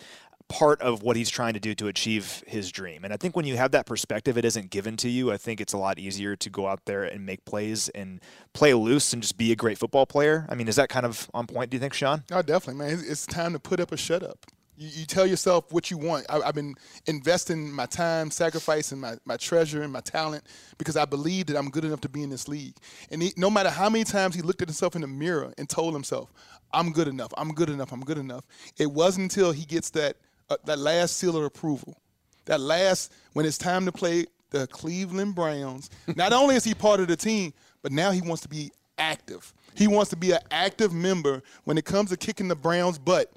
part 0.48 0.80
of 0.80 1.02
what 1.02 1.16
he's 1.16 1.30
trying 1.30 1.54
to 1.54 1.60
do 1.60 1.74
to 1.74 1.88
achieve 1.88 2.42
his 2.46 2.70
dream. 2.70 3.04
And 3.04 3.12
I 3.12 3.16
think 3.16 3.36
when 3.36 3.46
you 3.46 3.56
have 3.56 3.70
that 3.72 3.86
perspective, 3.86 4.36
it 4.36 4.44
isn't 4.44 4.70
given 4.70 4.96
to 4.98 5.08
you. 5.08 5.32
I 5.32 5.36
think 5.36 5.60
it's 5.60 5.72
a 5.72 5.78
lot 5.78 5.98
easier 5.98 6.36
to 6.36 6.50
go 6.50 6.66
out 6.66 6.84
there 6.84 7.04
and 7.04 7.24
make 7.24 7.44
plays 7.44 7.88
and 7.90 8.20
play 8.52 8.74
loose 8.74 9.12
and 9.12 9.22
just 9.22 9.36
be 9.36 9.52
a 9.52 9.56
great 9.56 9.78
football 9.78 10.06
player. 10.06 10.46
I 10.48 10.54
mean, 10.54 10.68
is 10.68 10.76
that 10.76 10.88
kind 10.88 11.06
of 11.06 11.30
on 11.34 11.46
point, 11.46 11.70
do 11.70 11.76
you 11.76 11.80
think, 11.80 11.94
Shawn? 11.94 12.24
Oh, 12.30 12.42
definitely, 12.42 12.84
man. 12.84 13.02
It's 13.06 13.26
time 13.26 13.52
to 13.52 13.58
put 13.58 13.80
up 13.80 13.92
a 13.92 13.96
shut 13.96 14.22
up. 14.22 14.38
You, 14.76 14.88
you 14.92 15.06
tell 15.06 15.26
yourself 15.26 15.72
what 15.72 15.90
you 15.90 15.98
want. 15.98 16.26
I, 16.28 16.44
have 16.44 16.54
been 16.54 16.74
investing 17.06 17.70
my 17.70 17.86
time, 17.86 18.30
sacrificing 18.30 18.98
my, 18.98 19.16
my 19.24 19.36
treasure 19.36 19.82
and 19.82 19.92
my 19.92 20.00
talent 20.00 20.44
because 20.78 20.96
I 20.96 21.04
believe 21.04 21.46
that 21.46 21.56
I'm 21.56 21.70
good 21.70 21.84
enough 21.84 22.00
to 22.02 22.08
be 22.08 22.22
in 22.22 22.30
this 22.30 22.48
league. 22.48 22.76
And 23.10 23.22
he, 23.22 23.32
no 23.36 23.50
matter 23.50 23.70
how 23.70 23.88
many 23.88 24.04
times 24.04 24.34
he 24.34 24.42
looked 24.42 24.62
at 24.62 24.68
himself 24.68 24.94
in 24.94 25.02
the 25.02 25.06
mirror 25.06 25.52
and 25.58 25.68
told 25.68 25.94
himself, 25.94 26.32
I'm 26.74 26.92
good 26.92 27.06
enough, 27.06 27.32
I'm 27.36 27.52
good 27.52 27.68
enough, 27.68 27.92
I'm 27.92 28.00
good 28.00 28.16
enough, 28.16 28.44
it 28.78 28.90
wasn't 28.90 29.24
until 29.24 29.52
he 29.52 29.64
gets 29.64 29.90
that– 29.90 30.16
uh, 30.52 30.56
that 30.64 30.78
last 30.78 31.16
seal 31.16 31.36
of 31.36 31.44
approval, 31.44 31.96
that 32.44 32.60
last 32.60 33.12
when 33.32 33.46
it's 33.46 33.58
time 33.58 33.84
to 33.86 33.92
play 33.92 34.26
the 34.52 34.66
Cleveland 34.68 35.34
Browns. 35.34 35.90
Not 36.16 36.32
only 36.32 36.54
is 36.54 36.64
he 36.64 36.74
part 36.74 37.00
of 37.00 37.08
the 37.08 37.16
team, 37.16 37.52
but 37.82 37.90
now 37.90 38.12
he 38.12 38.20
wants 38.20 38.42
to 38.42 38.48
be 38.48 38.70
active. 38.98 39.52
He 39.74 39.88
wants 39.88 40.10
to 40.10 40.16
be 40.16 40.30
an 40.32 40.40
active 40.50 40.92
member 40.92 41.42
when 41.64 41.76
it 41.76 41.84
comes 41.84 42.10
to 42.10 42.16
kicking 42.16 42.48
the 42.48 42.54
Browns' 42.54 42.98
butt. 42.98 43.32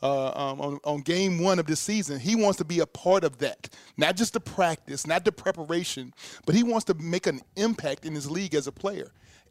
Uh, 0.00 0.28
um, 0.28 0.60
on, 0.60 0.78
on, 0.84 1.00
game 1.00 1.42
one 1.42 1.58
of 1.58 1.66
this 1.66 1.80
season. 1.80 2.20
He 2.20 2.36
wants 2.36 2.56
to 2.58 2.64
be 2.64 2.78
a 2.78 2.86
part 2.86 3.24
of 3.24 3.38
that, 3.38 3.68
not 3.96 4.14
just 4.14 4.32
the 4.32 4.38
practice, 4.38 5.08
not 5.08 5.24
the 5.24 5.32
preparation, 5.32 6.14
but 6.46 6.54
he 6.54 6.62
wants 6.62 6.84
to 6.84 6.94
make 6.94 7.26
an 7.26 7.40
impact 7.56 8.06
in 8.06 8.14
his 8.14 8.30
league 8.30 8.54
as 8.54 8.68
a 8.68 8.70
player. 8.70 9.10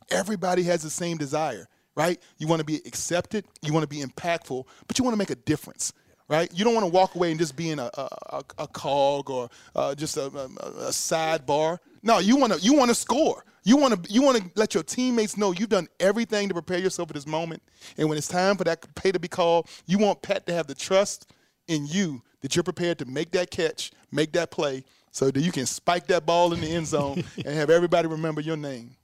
Everybody 0.09 0.63
has 0.63 0.81
the 0.83 0.89
same 0.89 1.17
desire, 1.17 1.67
right? 1.95 2.17
You 2.37 2.47
want 2.47 2.61
to 2.61 2.65
be 2.65 2.77
accepted, 2.85 3.43
you 3.61 3.73
want 3.73 3.83
to 3.83 3.89
be 3.89 4.01
impactful, 4.01 4.65
but 4.87 4.97
you 4.97 5.03
want 5.03 5.15
to 5.15 5.19
make 5.19 5.31
a 5.31 5.35
difference 5.35 5.91
right? 6.29 6.49
You 6.53 6.63
don't 6.65 6.73
want 6.73 6.85
to 6.85 6.91
walk 6.91 7.15
away 7.15 7.31
and 7.31 7.39
just 7.39 7.55
being 7.55 7.79
a, 7.79 7.89
a, 7.95 8.43
a 8.57 8.67
cog 8.67 9.29
or 9.29 9.49
uh, 9.75 9.95
just 9.95 10.17
a, 10.17 10.25
a, 10.25 10.45
a 10.45 10.91
sidebar. 10.91 11.79
No, 12.03 12.19
you 12.19 12.35
want 12.35 12.53
to 12.53 12.59
you 12.59 12.73
want 12.73 12.89
to 12.89 12.95
score. 12.95 13.43
You 13.63 13.77
want 13.77 14.03
to 14.03 14.13
you 14.13 14.21
want 14.21 14.37
to 14.37 14.49
let 14.55 14.73
your 14.73 14.83
teammates 14.83 15.37
know 15.37 15.51
you've 15.51 15.69
done 15.69 15.87
everything 15.99 16.47
to 16.47 16.53
prepare 16.53 16.79
yourself 16.79 17.09
for 17.09 17.13
this 17.13 17.27
moment. 17.27 17.61
And 17.97 18.07
when 18.07 18.17
it's 18.17 18.27
time 18.27 18.55
for 18.57 18.63
that 18.63 18.85
pay 18.95 19.11
to 19.11 19.19
be 19.19 19.27
called, 19.27 19.67
you 19.85 19.97
want 19.97 20.21
Pat 20.21 20.45
to 20.47 20.53
have 20.53 20.67
the 20.67 20.75
trust 20.75 21.31
in 21.67 21.85
you 21.85 22.21
that 22.41 22.55
you're 22.55 22.63
prepared 22.63 22.99
to 22.99 23.05
make 23.05 23.31
that 23.31 23.51
catch, 23.51 23.91
make 24.11 24.31
that 24.33 24.51
play, 24.51 24.83
so 25.11 25.31
that 25.31 25.41
you 25.41 25.51
can 25.51 25.65
spike 25.65 26.07
that 26.07 26.25
ball 26.25 26.53
in 26.53 26.61
the 26.61 26.67
end 26.67 26.87
zone 26.87 27.23
and 27.37 27.47
have 27.47 27.69
everybody 27.69 28.07
remember 28.07 28.41
your 28.41 28.57
name 28.57 28.95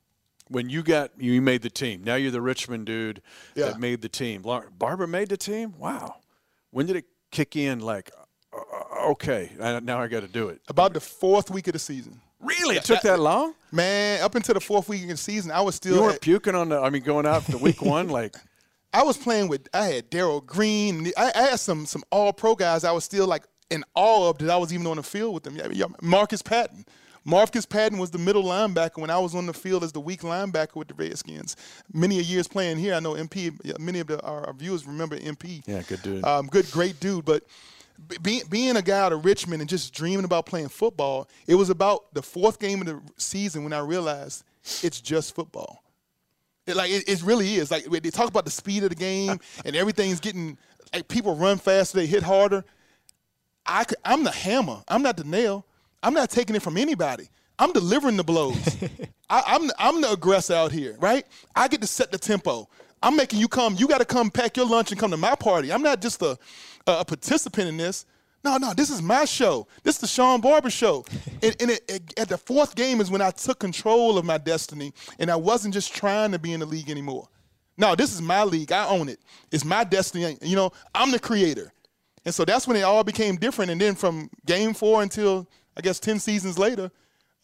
when 0.47 0.69
you 0.69 0.83
got 0.83 1.11
you 1.17 1.41
made 1.41 1.61
the 1.61 1.69
team. 1.69 2.03
Now 2.03 2.15
you're 2.15 2.31
the 2.31 2.41
Richmond 2.41 2.85
dude 2.85 3.21
yeah. 3.55 3.65
that 3.65 3.79
made 3.79 4.01
the 4.01 4.09
team. 4.09 4.43
Barber 4.43 5.07
made 5.07 5.29
the 5.29 5.37
team. 5.37 5.73
Wow. 5.77 6.15
When 6.71 6.85
did 6.85 6.95
it 6.95 7.05
kick 7.33 7.55
in 7.55 7.79
like, 7.79 8.11
uh, 8.53 8.57
uh 8.57 9.11
okay, 9.11 9.51
now 9.59 9.99
I 9.99 10.07
got 10.07 10.21
to 10.21 10.27
do 10.27 10.47
it? 10.47 10.61
About 10.69 10.93
the 10.93 11.01
fourth 11.01 11.51
week 11.51 11.67
of 11.67 11.73
the 11.73 11.79
season. 11.79 12.21
Really? 12.39 12.75
It 12.75 12.83
took 12.83 13.01
that 13.01 13.19
long? 13.19 13.55
Man, 13.71 14.21
up 14.21 14.35
until 14.35 14.53
the 14.53 14.61
fourth 14.61 14.87
week 14.89 15.03
of 15.03 15.09
the 15.09 15.17
season, 15.17 15.51
I 15.51 15.61
was 15.61 15.75
still. 15.75 15.95
You 15.95 16.01
weren't 16.01 16.15
at, 16.15 16.21
puking 16.21 16.55
on 16.55 16.69
the. 16.69 16.79
I 16.79 16.89
mean, 16.89 17.03
going 17.03 17.25
out 17.25 17.43
the 17.45 17.57
week 17.57 17.81
one, 17.81 18.09
like. 18.09 18.35
I 18.93 19.01
was 19.01 19.17
playing 19.17 19.47
with. 19.47 19.67
I 19.73 19.87
had 19.87 20.09
Darrell 20.09 20.41
Green. 20.41 21.11
I, 21.17 21.31
I, 21.33 21.41
had 21.41 21.59
some 21.59 21.85
some 21.85 22.03
All 22.11 22.31
Pro 22.31 22.55
guys. 22.55 22.83
I 22.83 22.91
was 22.91 23.03
still 23.03 23.25
like 23.25 23.43
in 23.71 23.83
awe 23.95 24.29
of 24.29 24.37
that 24.37 24.49
I 24.51 24.57
was 24.57 24.71
even 24.71 24.85
on 24.85 24.97
the 24.97 25.03
field 25.03 25.33
with 25.33 25.43
them. 25.43 25.57
Marvcus 26.01 26.43
Patton. 26.43 26.85
Marvcus 27.25 27.65
Patton 27.65 27.97
was 27.97 28.11
the 28.11 28.17
middle 28.17 28.43
linebacker 28.43 28.97
when 28.97 29.09
I 29.09 29.17
was 29.17 29.33
on 29.33 29.45
the 29.45 29.53
field 29.53 29.83
as 29.83 29.91
the 29.91 30.01
weak 30.01 30.21
linebacker 30.21 30.75
with 30.75 30.89
the 30.89 30.93
Redskins. 30.93 31.55
Many 31.93 32.19
a 32.19 32.21
years 32.21 32.47
playing 32.47 32.77
here, 32.77 32.93
I 32.93 32.99
know 32.99 33.13
MP. 33.13 33.79
Many 33.79 33.99
of 33.99 34.07
the, 34.07 34.21
our, 34.21 34.47
our 34.47 34.53
viewers 34.53 34.85
remember 34.85 35.17
MP. 35.17 35.63
Yeah, 35.65 35.81
good 35.87 36.01
dude. 36.01 36.25
Um, 36.25 36.47
good, 36.47 36.69
great 36.71 36.99
dude. 36.99 37.23
But 37.25 37.43
being 38.21 38.41
being 38.49 38.75
a 38.75 38.81
guy 38.81 38.99
out 38.99 39.13
of 39.13 39.23
Richmond 39.23 39.61
and 39.61 39.69
just 39.69 39.93
dreaming 39.93 40.25
about 40.25 40.45
playing 40.45 40.69
football, 40.69 41.29
it 41.47 41.55
was 41.55 41.69
about 41.69 42.13
the 42.13 42.21
fourth 42.21 42.59
game 42.59 42.81
of 42.81 42.87
the 42.87 43.01
season 43.17 43.63
when 43.63 43.73
I 43.73 43.79
realized 43.79 44.43
it's 44.81 44.99
just 44.99 45.35
football. 45.35 45.83
It, 46.65 46.75
like 46.75 46.91
it, 46.91 47.07
it 47.07 47.21
really 47.23 47.55
is. 47.55 47.71
Like 47.71 47.85
they 47.85 48.09
talk 48.09 48.29
about 48.29 48.45
the 48.45 48.51
speed 48.51 48.83
of 48.83 48.89
the 48.89 48.95
game 48.95 49.39
and 49.65 49.75
everything's 49.75 50.19
getting. 50.19 50.57
Like, 50.93 51.07
people 51.07 51.35
run 51.35 51.57
faster, 51.57 51.97
they 51.97 52.05
hit 52.05 52.21
harder. 52.21 52.63
I 53.65 53.83
could, 53.85 53.97
I'm 54.05 54.23
the 54.23 54.31
hammer. 54.31 54.83
I'm 54.87 55.01
not 55.01 55.17
the 55.17 55.23
nail. 55.23 55.65
I'm 56.03 56.13
not 56.13 56.29
taking 56.29 56.55
it 56.55 56.61
from 56.61 56.77
anybody. 56.77 57.29
I'm 57.57 57.71
delivering 57.71 58.17
the 58.17 58.23
blows. 58.23 58.77
I, 59.29 59.43
I'm, 59.47 59.71
I'm 59.79 60.01
the 60.01 60.11
aggressor 60.11 60.53
out 60.53 60.71
here, 60.71 60.97
right? 60.99 61.25
I 61.55 61.67
get 61.67 61.81
to 61.81 61.87
set 61.87 62.11
the 62.11 62.17
tempo. 62.17 62.67
I'm 63.01 63.15
making 63.15 63.39
you 63.39 63.47
come. 63.47 63.75
You 63.77 63.87
got 63.87 63.99
to 63.99 64.05
come 64.05 64.29
pack 64.29 64.57
your 64.57 64.65
lunch 64.65 64.91
and 64.91 64.99
come 64.99 65.11
to 65.11 65.17
my 65.17 65.35
party. 65.35 65.71
I'm 65.71 65.81
not 65.81 66.01
just 66.01 66.21
a, 66.21 66.37
a 66.85 67.05
participant 67.05 67.67
in 67.69 67.77
this. 67.77 68.05
No, 68.43 68.57
no, 68.57 68.73
this 68.73 68.89
is 68.89 69.01
my 69.01 69.23
show. 69.23 69.67
This 69.83 69.95
is 69.95 70.01
the 70.01 70.07
Shawn 70.07 70.41
Barber 70.41 70.69
show. 70.69 71.05
and, 71.41 71.55
and 71.61 71.71
it, 71.71 71.83
it, 71.87 72.19
at 72.19 72.29
the 72.29 72.37
fourth 72.37 72.75
game 72.75 72.99
is 72.99 73.09
when 73.09 73.21
I 73.21 73.31
took 73.31 73.59
control 73.59 74.17
of 74.17 74.25
my 74.25 74.37
destiny, 74.37 74.93
and 75.19 75.31
I 75.31 75.35
wasn't 75.37 75.73
just 75.73 75.95
trying 75.95 76.31
to 76.33 76.39
be 76.39 76.51
in 76.51 76.59
the 76.59 76.65
league 76.65 76.89
anymore. 76.89 77.29
No, 77.77 77.95
this 77.95 78.13
is 78.13 78.21
my 78.21 78.43
league. 78.43 78.71
I 78.71 78.87
own 78.87 79.09
it. 79.09 79.19
It's 79.51 79.65
my 79.65 79.83
destiny. 79.83 80.37
You 80.41 80.55
know, 80.55 80.71
I'm 80.93 81.11
the 81.11 81.19
creator. 81.19 81.71
And 82.25 82.33
so 82.33 82.45
that's 82.45 82.67
when 82.67 82.77
it 82.77 82.83
all 82.83 83.03
became 83.03 83.35
different. 83.35 83.71
And 83.71 83.81
then 83.81 83.95
from 83.95 84.29
game 84.45 84.73
four 84.73 85.01
until 85.01 85.47
I 85.75 85.81
guess 85.81 85.99
10 85.99 86.19
seasons 86.19 86.57
later, 86.59 86.91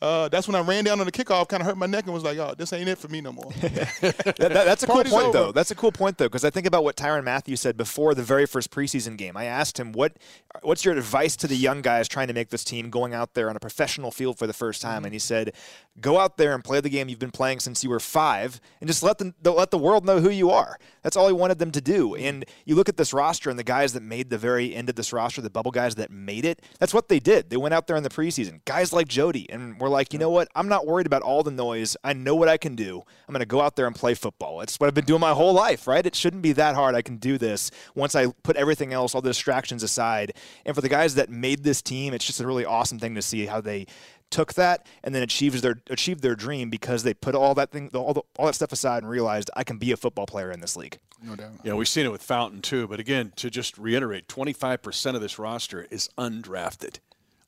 uh, 0.02 0.30
that's 0.30 0.48
when 0.48 0.56
I 0.56 0.62
ran 0.62 0.86
down 0.86 1.02
on 1.02 1.06
the 1.06 1.12
kickoff, 1.12 1.50
kind 1.50 1.62
of 1.62 1.68
hurt 1.68 1.78
my 1.78 1.86
neck, 1.86 2.06
and 2.06 2.14
was 2.14 2.24
like, 2.24 2.38
"Oh, 2.38 2.54
this 2.58 2.72
ain't 2.72 2.88
it 2.88 2.98
for 2.98 3.10
me 3.10 3.20
no 3.20 3.34
more." 3.34 3.52
that, 3.62 4.36
that, 4.38 4.54
that's 4.54 4.84
a 4.84 4.88
cool 4.88 5.04
point, 5.04 5.14
over. 5.14 5.32
though. 5.32 5.52
That's 5.52 5.72
a 5.72 5.76
cool 5.76 5.92
point, 5.92 6.18
though, 6.18 6.28
because 6.28 6.46
I 6.46 6.50
think 6.50 6.66
about 6.66 6.86
what 6.86 6.96
Tyrann 6.96 7.26
Mathieu 7.26 7.58
said 7.58 7.76
before 7.76 8.16
the 8.16 8.24
very 8.24 8.46
first 8.46 8.72
preseason 8.72 9.18
game. 9.18 9.36
I 9.36 9.46
asked 9.46 9.78
him, 9.78 9.92
"What, 9.92 10.14
what's 10.62 10.86
your 10.86 10.96
advice 10.96 11.36
to 11.38 11.48
the 11.48 11.56
young 11.56 11.82
guys 11.82 12.08
trying 12.08 12.28
to 12.28 12.34
make 12.34 12.50
this 12.50 12.64
team 12.64 12.90
going 12.90 13.14
out 13.14 13.34
there 13.34 13.50
on 13.50 13.58
a 13.58 13.60
professional 13.60 14.10
field 14.10 14.38
for 14.38 14.48
the 14.48 14.54
first 14.54 14.82
time?" 14.82 15.00
Mm-hmm. 15.00 15.06
And 15.06 15.14
he 15.14 15.20
said, 15.20 15.54
"Go 16.00 16.18
out 16.18 16.38
there 16.38 16.54
and 16.56 16.64
play 16.64 16.80
the 16.80 16.90
game 16.90 17.10
you've 17.10 17.20
been 17.20 17.32
playing 17.32 17.60
since 17.60 17.84
you 17.84 17.90
were 17.90 18.00
five, 18.00 18.62
and 18.80 18.88
just 18.88 19.04
let 19.04 19.18
the 19.18 19.34
let 19.44 19.72
the 19.72 19.78
world 19.78 20.06
know 20.06 20.22
who 20.22 20.30
you 20.30 20.50
are." 20.50 20.78
That's 21.04 21.18
all 21.18 21.28
he 21.28 21.34
wanted 21.34 21.60
them 21.60 21.72
to 21.72 21.82
do. 21.82 22.12
Mm-hmm. 22.12 22.26
And 22.26 22.46
you 22.64 22.76
look 22.76 22.88
at 22.88 22.96
this 22.96 23.12
roster 23.12 23.50
and 23.50 23.60
the 23.60 23.64
guys 23.64 23.92
that 23.94 24.04
made 24.04 24.30
the 24.30 24.38
very 24.38 24.74
end 24.74 24.88
of 24.88 24.96
this 24.96 25.12
roster, 25.12 25.42
the 25.42 25.50
bubble 25.50 25.72
guys 25.72 25.96
that 25.96 26.10
made 26.10 26.46
it. 26.46 26.62
That's 26.80 26.94
what 26.94 27.10
they 27.10 27.20
did. 27.20 27.50
They 27.50 27.58
went 27.58 27.74
out 27.74 27.88
there 27.88 27.98
in 27.98 28.04
the 28.04 28.10
preseason, 28.10 28.64
guys 28.64 28.94
like 28.94 29.10
Jody, 29.10 29.50
and 29.50 29.78
we're 29.78 29.89
like, 29.90 30.14
you 30.14 30.20
know 30.20 30.30
what? 30.30 30.48
I'm 30.56 30.68
not 30.68 30.88
worried 30.88 31.06
about 31.06 31.22
all 31.22 31.44
the 31.44 31.52
noise. 31.52 31.98
I 32.04 32.14
know 32.14 32.36
what 32.36 32.48
I 32.48 32.58
can 32.58 32.76
do. 32.76 33.04
I'm 33.28 33.34
going 33.34 33.42
to 33.42 33.46
go 33.46 33.62
out 33.62 33.76
there 33.76 33.88
and 33.88 33.96
play 33.96 34.14
football. 34.14 34.62
It's 34.62 34.80
what 34.80 34.88
I've 34.88 34.94
been 34.94 35.06
doing 35.06 35.22
my 35.22 35.34
whole 35.34 35.54
life, 35.54 35.88
right? 35.88 36.06
It 36.06 36.16
shouldn't 36.16 36.42
be 36.42 36.54
that 36.54 36.76
hard. 36.76 36.96
I 36.96 37.02
can 37.02 37.18
do 37.18 37.38
this 37.38 37.72
once 37.96 38.16
I 38.16 38.28
put 38.44 38.56
everything 38.56 38.94
else, 38.94 39.16
all 39.16 39.22
the 39.22 39.30
distractions 39.30 39.84
aside. 39.84 40.34
And 40.66 40.76
for 40.76 40.82
the 40.82 40.90
guys 40.90 41.16
that 41.16 41.30
made 41.30 41.64
this 41.64 41.82
team, 41.82 42.14
it's 42.14 42.26
just 42.26 42.40
a 42.40 42.48
really 42.48 42.66
awesome 42.66 43.00
thing 43.00 43.16
to 43.16 43.22
see 43.22 43.46
how 43.46 43.62
they 43.62 43.88
took 44.30 44.54
that 44.54 44.86
and 45.04 45.16
then 45.16 45.24
achieved 45.24 45.62
their 45.64 45.82
achieved 45.90 46.22
their 46.22 46.36
dream 46.36 46.70
because 46.70 47.04
they 47.04 47.14
put 47.14 47.34
all 47.34 47.56
that 47.56 47.72
thing 47.72 47.90
all, 47.96 48.14
the, 48.14 48.22
all 48.38 48.46
that 48.46 48.54
stuff 48.54 48.72
aside 48.72 49.02
and 49.02 49.10
realized 49.10 49.50
I 49.56 49.64
can 49.64 49.78
be 49.78 49.92
a 49.92 49.98
football 49.98 50.28
player 50.28 50.52
in 50.52 50.60
this 50.60 50.76
league. 50.76 51.00
No 51.22 51.36
doubt. 51.36 51.52
Yeah, 51.64 51.74
we've 51.74 51.88
seen 51.88 52.06
it 52.06 52.12
with 52.12 52.22
Fountain 52.22 52.62
too. 52.62 52.88
But 52.88 53.00
again, 53.00 53.34
to 53.38 53.50
just 53.50 53.78
reiterate, 53.78 54.28
25% 54.28 55.16
of 55.16 55.22
this 55.22 55.40
roster 55.40 55.88
is 55.90 56.10
undrafted 56.18 57.00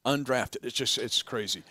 undrafted. 0.05 0.63
It's 0.63 0.75
just 0.75 0.97
it's 0.97 1.21
crazy. 1.21 1.63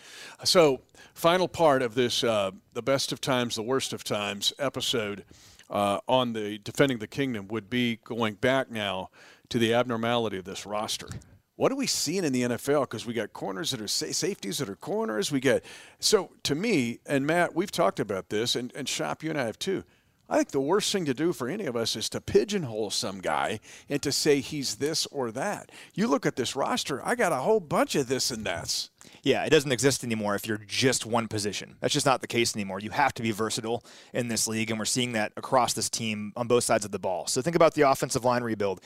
So, 0.44 0.80
final 1.14 1.48
part 1.48 1.82
of 1.82 1.94
this 1.94 2.24
uh, 2.24 2.52
the 2.72 2.82
best 2.82 3.12
of 3.12 3.20
times, 3.20 3.56
the 3.56 3.62
worst 3.62 3.92
of 3.92 4.04
times 4.04 4.52
episode 4.58 5.24
uh, 5.68 6.00
on 6.08 6.32
the 6.32 6.58
defending 6.58 6.98
the 6.98 7.06
kingdom 7.06 7.48
would 7.48 7.70
be 7.70 7.96
going 8.04 8.34
back 8.34 8.70
now 8.70 9.10
to 9.48 9.58
the 9.58 9.74
abnormality 9.74 10.38
of 10.38 10.44
this 10.44 10.66
roster. 10.66 11.08
What 11.56 11.70
are 11.70 11.76
we 11.76 11.86
seeing 11.86 12.24
in 12.24 12.32
the 12.32 12.42
NFL? 12.42 12.82
Because 12.82 13.04
we 13.04 13.12
got 13.12 13.34
corners 13.34 13.70
that 13.72 13.82
are 13.82 13.88
sa- 13.88 14.12
safeties 14.12 14.58
that 14.58 14.68
are 14.70 14.76
corners. 14.76 15.30
We 15.30 15.40
get 15.40 15.64
so 15.98 16.30
to 16.44 16.54
me 16.54 17.00
and 17.06 17.26
Matt, 17.26 17.54
we've 17.54 17.72
talked 17.72 18.00
about 18.00 18.30
this, 18.30 18.56
and 18.56 18.72
and 18.74 18.88
Shop, 18.88 19.22
you 19.22 19.30
and 19.30 19.38
I 19.38 19.44
have 19.44 19.58
too 19.58 19.84
I 20.30 20.36
think 20.36 20.52
the 20.52 20.60
worst 20.60 20.92
thing 20.92 21.04
to 21.06 21.14
do 21.14 21.32
for 21.32 21.48
any 21.48 21.66
of 21.66 21.74
us 21.74 21.96
is 21.96 22.08
to 22.10 22.20
pigeonhole 22.20 22.90
some 22.90 23.20
guy 23.20 23.58
and 23.88 24.00
to 24.02 24.12
say 24.12 24.38
he's 24.38 24.76
this 24.76 25.04
or 25.06 25.32
that. 25.32 25.72
You 25.92 26.06
look 26.06 26.24
at 26.24 26.36
this 26.36 26.54
roster, 26.54 27.04
I 27.04 27.16
got 27.16 27.32
a 27.32 27.36
whole 27.36 27.58
bunch 27.58 27.96
of 27.96 28.06
this 28.06 28.30
and 28.30 28.46
that's. 28.46 28.90
Yeah, 29.24 29.44
it 29.44 29.50
doesn't 29.50 29.72
exist 29.72 30.04
anymore 30.04 30.36
if 30.36 30.46
you're 30.46 30.58
just 30.58 31.04
one 31.04 31.26
position. 31.26 31.76
That's 31.80 31.92
just 31.92 32.06
not 32.06 32.20
the 32.20 32.28
case 32.28 32.54
anymore. 32.54 32.78
You 32.78 32.90
have 32.90 33.12
to 33.14 33.22
be 33.22 33.32
versatile 33.32 33.84
in 34.12 34.28
this 34.28 34.46
league, 34.46 34.70
and 34.70 34.78
we're 34.78 34.84
seeing 34.84 35.12
that 35.12 35.32
across 35.36 35.72
this 35.72 35.90
team 35.90 36.32
on 36.36 36.46
both 36.46 36.64
sides 36.64 36.84
of 36.84 36.90
the 36.90 36.98
ball. 36.98 37.26
So 37.26 37.42
think 37.42 37.56
about 37.56 37.74
the 37.74 37.90
offensive 37.90 38.24
line 38.24 38.44
rebuild 38.44 38.80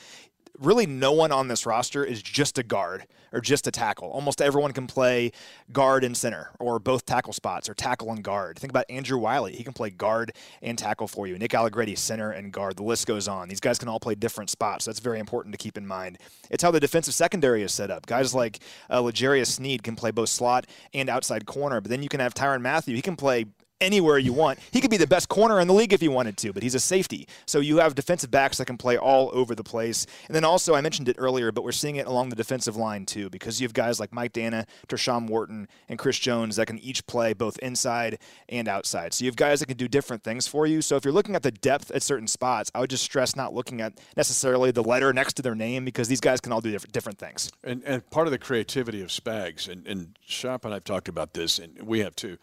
really 0.58 0.86
no 0.86 1.12
one 1.12 1.32
on 1.32 1.48
this 1.48 1.66
roster 1.66 2.04
is 2.04 2.22
just 2.22 2.58
a 2.58 2.62
guard 2.62 3.06
or 3.32 3.40
just 3.40 3.66
a 3.66 3.70
tackle. 3.70 4.10
Almost 4.10 4.40
everyone 4.40 4.72
can 4.72 4.86
play 4.86 5.32
guard 5.72 6.04
and 6.04 6.16
center 6.16 6.50
or 6.60 6.78
both 6.78 7.04
tackle 7.04 7.32
spots 7.32 7.68
or 7.68 7.74
tackle 7.74 8.10
and 8.12 8.22
guard. 8.22 8.58
Think 8.58 8.70
about 8.70 8.84
Andrew 8.88 9.18
Wylie. 9.18 9.56
He 9.56 9.64
can 9.64 9.72
play 9.72 9.90
guard 9.90 10.32
and 10.62 10.78
tackle 10.78 11.08
for 11.08 11.26
you. 11.26 11.36
Nick 11.36 11.54
Allegretti, 11.54 11.96
center 11.96 12.30
and 12.30 12.52
guard. 12.52 12.76
The 12.76 12.84
list 12.84 13.06
goes 13.06 13.26
on. 13.26 13.48
These 13.48 13.60
guys 13.60 13.78
can 13.78 13.88
all 13.88 14.00
play 14.00 14.14
different 14.14 14.50
spots. 14.50 14.84
That's 14.84 15.00
very 15.00 15.18
important 15.18 15.52
to 15.52 15.58
keep 15.58 15.76
in 15.76 15.86
mind. 15.86 16.18
It's 16.50 16.62
how 16.62 16.70
the 16.70 16.80
defensive 16.80 17.14
secondary 17.14 17.62
is 17.62 17.72
set 17.72 17.90
up. 17.90 18.06
Guys 18.06 18.34
like 18.34 18.60
uh, 18.88 19.00
L'Jarius 19.00 19.48
Sneed 19.48 19.82
can 19.82 19.96
play 19.96 20.12
both 20.12 20.28
slot 20.28 20.66
and 20.92 21.08
outside 21.08 21.46
corner, 21.46 21.80
but 21.80 21.90
then 21.90 22.02
you 22.02 22.08
can 22.08 22.20
have 22.20 22.34
Tyrann 22.34 22.62
Mathieu. 22.62 22.94
He 22.94 23.02
can 23.02 23.16
play 23.16 23.46
anywhere 23.80 24.18
you 24.18 24.32
want. 24.32 24.58
He 24.70 24.80
could 24.80 24.90
be 24.90 24.96
the 24.96 25.06
best 25.06 25.28
corner 25.28 25.60
in 25.60 25.68
the 25.68 25.74
league 25.74 25.92
if 25.92 26.00
he 26.00 26.08
wanted 26.08 26.36
to, 26.38 26.52
but 26.52 26.62
he's 26.62 26.74
a 26.74 26.80
safety. 26.80 27.28
So 27.46 27.60
you 27.60 27.78
have 27.78 27.94
defensive 27.94 28.30
backs 28.30 28.58
that 28.58 28.66
can 28.66 28.76
play 28.76 28.96
all 28.96 29.30
over 29.32 29.54
the 29.54 29.64
place. 29.64 30.06
And 30.28 30.34
then 30.34 30.44
also, 30.44 30.74
I 30.74 30.80
mentioned 30.80 31.08
it 31.08 31.16
earlier, 31.18 31.52
but 31.52 31.64
we're 31.64 31.72
seeing 31.72 31.96
it 31.96 32.06
along 32.06 32.30
the 32.30 32.36
defensive 32.36 32.76
line 32.76 33.06
too, 33.06 33.30
because 33.30 33.60
you 33.60 33.66
have 33.66 33.74
guys 33.74 34.00
like 34.00 34.12
Mike 34.12 34.32
Danna, 34.32 34.66
Tershawn 34.88 35.28
Wharton, 35.28 35.68
and 35.88 35.98
Chris 35.98 36.18
Jones 36.18 36.56
that 36.56 36.66
can 36.66 36.78
each 36.78 37.06
play 37.06 37.32
both 37.32 37.58
inside 37.58 38.18
and 38.48 38.68
outside. 38.68 39.12
So 39.12 39.24
you 39.24 39.30
have 39.30 39.36
guys 39.36 39.60
that 39.60 39.66
can 39.66 39.76
do 39.76 39.88
different 39.88 40.22
things 40.22 40.46
for 40.46 40.66
you. 40.66 40.80
So 40.80 40.96
if 40.96 41.04
you're 41.04 41.14
looking 41.14 41.34
at 41.34 41.42
the 41.42 41.52
depth 41.52 41.90
at 41.90 42.02
certain 42.02 42.28
spots, 42.28 42.70
I 42.74 42.80
would 42.80 42.90
just 42.90 43.04
stress 43.04 43.36
not 43.36 43.54
looking 43.54 43.80
at 43.80 43.94
necessarily 44.16 44.70
the 44.70 44.82
letter 44.82 45.12
next 45.12 45.34
to 45.34 45.42
their 45.42 45.54
name 45.54 45.84
because 45.84 46.08
these 46.08 46.20
guys 46.20 46.40
can 46.40 46.52
all 46.52 46.60
do 46.60 46.70
different, 46.70 46.92
different 46.92 47.18
things. 47.18 47.50
And, 47.62 47.82
and 47.84 48.08
part 48.10 48.26
of 48.26 48.30
the 48.30 48.38
creativity 48.38 49.02
of 49.02 49.08
Spags, 49.08 49.68
and, 49.68 49.86
and 49.86 50.18
Shop 50.24 50.64
and 50.64 50.74
I've 50.74 50.84
talked 50.84 51.08
about 51.08 51.34
this, 51.34 51.58
and 51.58 51.82
we 51.82 52.00
have 52.00 52.16
too 52.16 52.38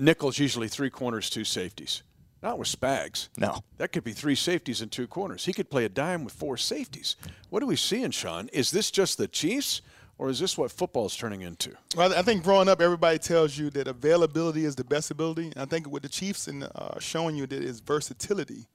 nickel's 0.00 0.38
usually 0.38 0.68
three 0.68 0.90
corners, 0.90 1.30
two 1.30 1.44
safeties. 1.44 2.02
Not 2.42 2.58
with 2.58 2.68
Spags. 2.68 3.28
No. 3.36 3.62
That 3.76 3.92
could 3.92 4.02
be 4.02 4.12
three 4.12 4.34
safeties 4.34 4.80
and 4.80 4.90
two 4.90 5.06
corners. 5.06 5.44
He 5.44 5.52
could 5.52 5.68
play 5.68 5.84
a 5.84 5.90
dime 5.90 6.24
with 6.24 6.32
four 6.32 6.56
safeties. 6.56 7.16
What 7.50 7.62
are 7.62 7.66
we 7.66 7.76
seeing, 7.76 8.10
Shawn? 8.12 8.48
Is 8.52 8.70
this 8.70 8.90
just 8.90 9.18
the 9.18 9.28
Chiefs, 9.28 9.82
or 10.16 10.30
is 10.30 10.38
this 10.38 10.56
what 10.56 10.72
football 10.72 11.04
is 11.04 11.14
turning 11.14 11.42
into? 11.42 11.72
Well, 11.94 12.14
I 12.14 12.22
think 12.22 12.42
growing 12.42 12.68
up, 12.68 12.80
everybody 12.80 13.18
tells 13.18 13.58
you 13.58 13.68
that 13.70 13.88
availability 13.88 14.64
is 14.64 14.74
the 14.74 14.84
best 14.84 15.10
ability. 15.10 15.52
I 15.54 15.66
think 15.66 15.90
with 15.90 16.02
the 16.02 16.08
Chiefs 16.08 16.48
and 16.48 16.64
uh, 16.64 16.98
showing 16.98 17.36
you 17.36 17.46
that 17.46 17.62
is 17.62 17.80
versatility, 17.80 18.66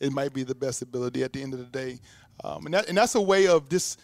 it 0.00 0.12
might 0.12 0.32
be 0.32 0.42
the 0.42 0.54
best 0.54 0.80
ability 0.80 1.22
at 1.22 1.34
the 1.34 1.42
end 1.42 1.52
of 1.52 1.58
the 1.58 1.66
day. 1.66 2.00
Um, 2.42 2.64
and, 2.64 2.74
that, 2.74 2.88
and 2.88 2.96
that's 2.96 3.14
a 3.14 3.20
way 3.20 3.48
of 3.48 3.68
just 3.68 4.00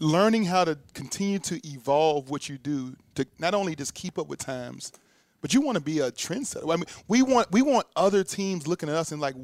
learning 0.00 0.44
how 0.44 0.64
to 0.64 0.76
continue 0.92 1.38
to 1.38 1.60
evolve 1.64 2.30
what 2.30 2.48
you 2.48 2.58
do 2.58 2.96
to 3.14 3.24
not 3.38 3.54
only 3.54 3.76
just 3.76 3.94
keep 3.94 4.18
up 4.18 4.26
with 4.26 4.40
times– 4.40 4.90
but 5.46 5.54
you 5.54 5.60
want 5.60 5.76
to 5.76 5.80
be 5.80 6.00
a 6.00 6.10
trendsetter. 6.10 6.64
I 6.72 6.74
mean, 6.74 6.86
we 7.06 7.22
want 7.22 7.52
we 7.52 7.62
want 7.62 7.86
other 7.94 8.24
teams 8.24 8.66
looking 8.66 8.88
at 8.88 8.96
us 8.96 9.12
and 9.12 9.20
like, 9.20 9.36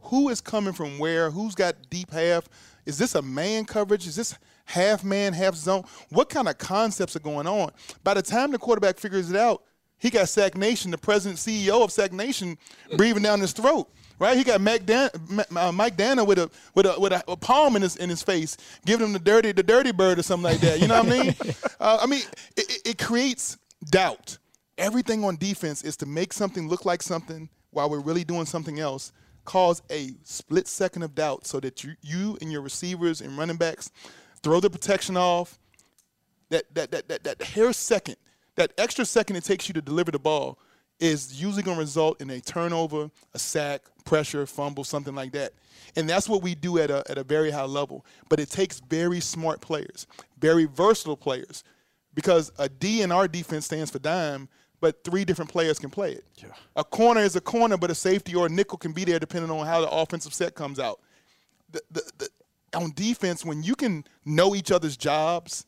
who 0.00 0.28
is 0.28 0.40
coming 0.40 0.72
from 0.72 0.98
where? 0.98 1.30
Who's 1.30 1.54
got 1.54 1.76
deep 1.90 2.10
half? 2.10 2.48
Is 2.86 2.98
this 2.98 3.14
a 3.14 3.22
man 3.22 3.64
coverage? 3.64 4.04
Is 4.08 4.16
this 4.16 4.36
half 4.64 5.04
man, 5.04 5.32
half 5.32 5.54
zone? 5.54 5.84
What 6.08 6.28
kind 6.28 6.48
of 6.48 6.58
concepts 6.58 7.14
are 7.14 7.20
going 7.20 7.46
on? 7.46 7.70
By 8.02 8.14
the 8.14 8.22
time 8.22 8.50
the 8.50 8.58
quarterback 8.58 8.98
figures 8.98 9.30
it 9.30 9.36
out, 9.36 9.62
he 9.96 10.10
got 10.10 10.28
Sack 10.28 10.56
Nation, 10.56 10.90
the 10.90 10.98
president 10.98 11.38
CEO 11.38 11.84
of 11.84 11.92
Sack 11.92 12.12
Nation, 12.12 12.58
breathing 12.96 13.22
down 13.22 13.38
his 13.38 13.52
throat. 13.52 13.88
Right, 14.18 14.36
he 14.36 14.42
got 14.42 14.60
Mike, 14.60 14.86
Dan, 14.86 15.08
uh, 15.54 15.70
Mike 15.70 15.96
Danna 15.96 16.26
with 16.26 16.40
a 16.40 16.50
with 16.74 16.86
a 16.86 16.98
with 16.98 17.12
a, 17.12 17.22
a, 17.28 17.36
palm 17.36 17.76
in 17.76 17.82
his 17.82 17.94
in 17.94 18.10
his 18.10 18.24
face, 18.24 18.56
giving 18.84 19.06
him 19.06 19.12
the 19.12 19.20
dirty 19.20 19.52
the 19.52 19.62
dirty 19.62 19.92
bird 19.92 20.18
or 20.18 20.24
something 20.24 20.50
like 20.50 20.60
that. 20.62 20.80
You 20.80 20.88
know 20.88 21.00
what 21.00 21.12
I 21.12 21.22
mean? 21.22 21.34
Uh, 21.80 21.98
I 22.00 22.06
mean, 22.06 22.22
it, 22.56 22.80
it 22.84 22.98
creates 22.98 23.58
doubt 23.84 24.38
everything 24.78 25.24
on 25.24 25.36
defense 25.36 25.82
is 25.82 25.96
to 25.98 26.06
make 26.06 26.32
something 26.32 26.68
look 26.68 26.84
like 26.84 27.02
something 27.02 27.48
while 27.70 27.90
we're 27.90 28.00
really 28.00 28.24
doing 28.24 28.46
something 28.46 28.80
else, 28.80 29.12
cause 29.44 29.82
a 29.90 30.10
split 30.22 30.66
second 30.66 31.02
of 31.02 31.14
doubt 31.14 31.46
so 31.46 31.60
that 31.60 31.84
you, 31.84 31.94
you 32.02 32.38
and 32.40 32.50
your 32.50 32.62
receivers 32.62 33.20
and 33.20 33.36
running 33.36 33.56
backs 33.56 33.90
throw 34.42 34.60
the 34.60 34.70
protection 34.70 35.16
off. 35.16 35.58
That, 36.50 36.72
that, 36.74 36.90
that, 36.92 37.08
that, 37.08 37.24
that 37.24 37.42
hair 37.42 37.72
second, 37.72 38.16
that 38.56 38.72
extra 38.78 39.04
second 39.04 39.36
it 39.36 39.44
takes 39.44 39.66
you 39.66 39.74
to 39.74 39.82
deliver 39.82 40.10
the 40.10 40.18
ball 40.18 40.58
is 41.00 41.40
usually 41.40 41.62
going 41.62 41.76
to 41.76 41.80
result 41.80 42.20
in 42.20 42.30
a 42.30 42.40
turnover, 42.40 43.10
a 43.32 43.38
sack, 43.38 43.82
pressure, 44.04 44.46
fumble, 44.46 44.84
something 44.84 45.14
like 45.14 45.32
that. 45.32 45.52
And 45.96 46.08
that's 46.08 46.28
what 46.28 46.42
we 46.42 46.54
do 46.54 46.78
at 46.78 46.90
a, 46.90 47.02
at 47.10 47.18
a 47.18 47.24
very 47.24 47.50
high 47.50 47.64
level. 47.64 48.04
But 48.28 48.40
it 48.40 48.50
takes 48.50 48.80
very 48.80 49.20
smart 49.20 49.60
players, 49.60 50.06
very 50.38 50.66
versatile 50.66 51.16
players, 51.16 51.64
because 52.14 52.52
a 52.58 52.68
D 52.68 53.02
in 53.02 53.12
our 53.12 53.28
defense 53.28 53.66
stands 53.66 53.90
for 53.90 53.98
dime– 53.98 54.48
but 54.84 55.02
three 55.02 55.24
different 55.24 55.50
players 55.50 55.78
can 55.78 55.88
play 55.88 56.12
it. 56.12 56.26
Yeah. 56.36 56.48
A 56.76 56.84
corner 56.84 57.22
is 57.22 57.36
a 57.36 57.40
corner, 57.40 57.78
but 57.78 57.90
a 57.90 57.94
safety 57.94 58.34
or 58.34 58.44
a 58.44 58.48
nickel 58.50 58.76
can 58.76 58.92
be 58.92 59.02
there 59.04 59.18
depending 59.18 59.50
on 59.50 59.64
how 59.66 59.80
the 59.80 59.88
offensive 59.88 60.34
set 60.34 60.54
comes 60.54 60.78
out. 60.78 61.00
The, 61.72 61.80
the, 61.90 62.12
the, 62.18 62.28
on 62.78 62.92
defense, 62.94 63.46
when 63.46 63.62
you 63.62 63.76
can 63.76 64.04
know 64.26 64.54
each 64.54 64.70
other's 64.70 64.98
jobs, 64.98 65.64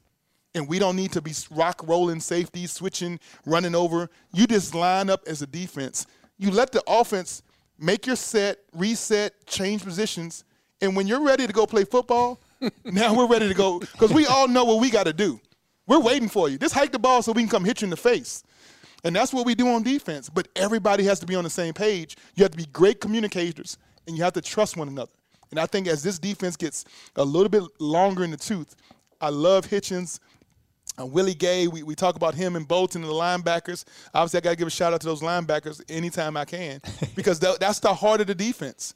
and 0.55 0.69
we 0.69 0.79
don't 0.79 0.97
need 0.97 1.13
to 1.13 1.23
be 1.23 1.33
rock 1.51 1.81
rolling 1.87 2.21
safety, 2.21 2.67
switching, 2.67 3.19
running 3.47 3.75
over. 3.75 4.11
You 4.35 4.47
just 4.47 4.75
line 4.75 5.09
up 5.09 5.23
as 5.27 5.41
a 5.41 5.47
defense. 5.47 6.07
You 6.37 6.51
let 6.51 6.73
the 6.73 6.83
offense 6.87 7.43
make 7.79 8.07
your 8.07 8.17
set, 8.17 8.59
reset, 8.75 9.47
change 9.47 9.83
positions, 9.83 10.45
and 10.83 10.95
when 10.95 11.07
you're 11.07 11.25
ready 11.25 11.47
to 11.47 11.53
go 11.55 11.67
play 11.67 11.85
football, 11.85 12.39
now 12.85 13.15
we're 13.15 13.29
ready 13.29 13.49
to 13.49 13.55
go 13.55 13.79
because 13.79 14.13
we 14.13 14.27
all 14.27 14.47
know 14.47 14.65
what 14.65 14.79
we 14.79 14.91
got 14.91 15.05
to 15.05 15.15
do. 15.15 15.41
We're 15.87 16.01
waiting 16.01 16.29
for 16.29 16.49
you. 16.49 16.59
Just 16.59 16.75
hike 16.75 16.93
the 16.93 16.99
ball 16.99 17.23
so 17.23 17.33
we 17.33 17.43
can 17.43 17.49
come 17.49 17.65
hit 17.65 17.81
you 17.81 17.87
in 17.87 17.91
the 17.91 17.97
face. 17.97 18.43
And 19.05 19.15
that's 19.15 19.33
what 19.33 19.47
we 19.47 19.55
do 19.55 19.69
on 19.69 19.83
defense. 19.83 20.29
But 20.29 20.49
everybody 20.57 21.05
has 21.05 21.21
to 21.21 21.27
be 21.27 21.37
on 21.37 21.45
the 21.45 21.51
same 21.51 21.75
page. 21.75 22.17
You 22.35 22.43
have 22.43 22.53
to 22.53 22.57
be 22.57 22.67
great 22.67 23.01
communicators, 23.01 23.79
and 24.07 24.17
you 24.17 24.25
have 24.25 24.33
to 24.33 24.41
trust 24.41 24.77
one 24.77 24.89
another. 24.89 25.13
And 25.51 25.61
I 25.61 25.67
think 25.67 25.87
as 25.87 26.03
this 26.03 26.19
defense 26.19 26.57
gets 26.57 26.85
a 27.15 27.25
little 27.25 27.49
bit 27.49 27.63
longer 27.79 28.25
in 28.25 28.33
the 28.33 28.37
tooth, 28.37 28.75
I 29.21 29.29
love 29.31 29.67
Hitchens. 29.67 30.19
Uh, 30.99 31.07
Willie 31.07 31.35
Gay, 31.35 31.69
we, 31.69 31.83
we 31.83 31.95
talk 31.95 32.17
about 32.17 32.35
him 32.35 32.57
and 32.57 32.67
Bolton 32.67 33.03
and 33.03 33.11
the 33.11 33.15
linebackers. 33.15 33.85
Obviously, 34.15 34.39
I 34.39 34.41
got 34.41 34.51
to 34.51 34.57
give 34.57 34.69
a 34.69 34.71
shout 34.71 34.95
out 34.95 35.01
to 35.03 35.07
those 35.07 35.21
linebackers 35.21 35.83
anytime 35.89 36.37
I 36.37 36.45
can 36.45 36.81
because 37.15 37.39
th- 37.39 37.59
that's 37.59 37.81
the 37.81 37.93
heart 37.93 38.21
of 38.21 38.27
the 38.29 38.35
defense. 38.35 38.95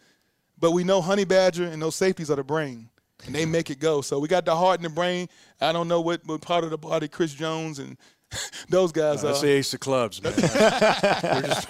But 0.59 0.73
we 0.73 0.83
know 0.83 1.01
Honey 1.01 1.25
Badger 1.25 1.65
and 1.65 1.81
those 1.81 1.97
safeties 1.97 2.31
are 2.31 2.37
the 2.37 2.45
brain, 2.45 2.89
and 3.27 3.35
they 3.35 3.47
make 3.47 3.71
it 3.71 3.79
go. 3.79 4.01
So 4.01 4.19
we 4.19 4.29
got 4.29 4.45
the 4.45 4.57
heart 4.57 4.81
and 4.81 4.85
the 4.85 4.91
brain. 4.91 5.29
I 5.61 5.73
don't 5.73 5.89
know 5.89 6.01
what, 6.01 6.27
what 6.27 6.41
part 6.41 6.65
of 6.65 6.71
the 6.71 6.79
body 6.79 7.09
Chris 7.09 7.35
Jones 7.35 7.79
and 7.79 7.97
those 8.69 8.93
guys. 8.93 9.25
Uh, 9.25 9.29
that's 9.29 9.39
uh, 9.41 9.43
the 9.43 9.53
ace 9.53 9.75
of 9.75 9.81
clubs, 9.81 10.23
man. 10.23 10.33
just, 10.37 11.69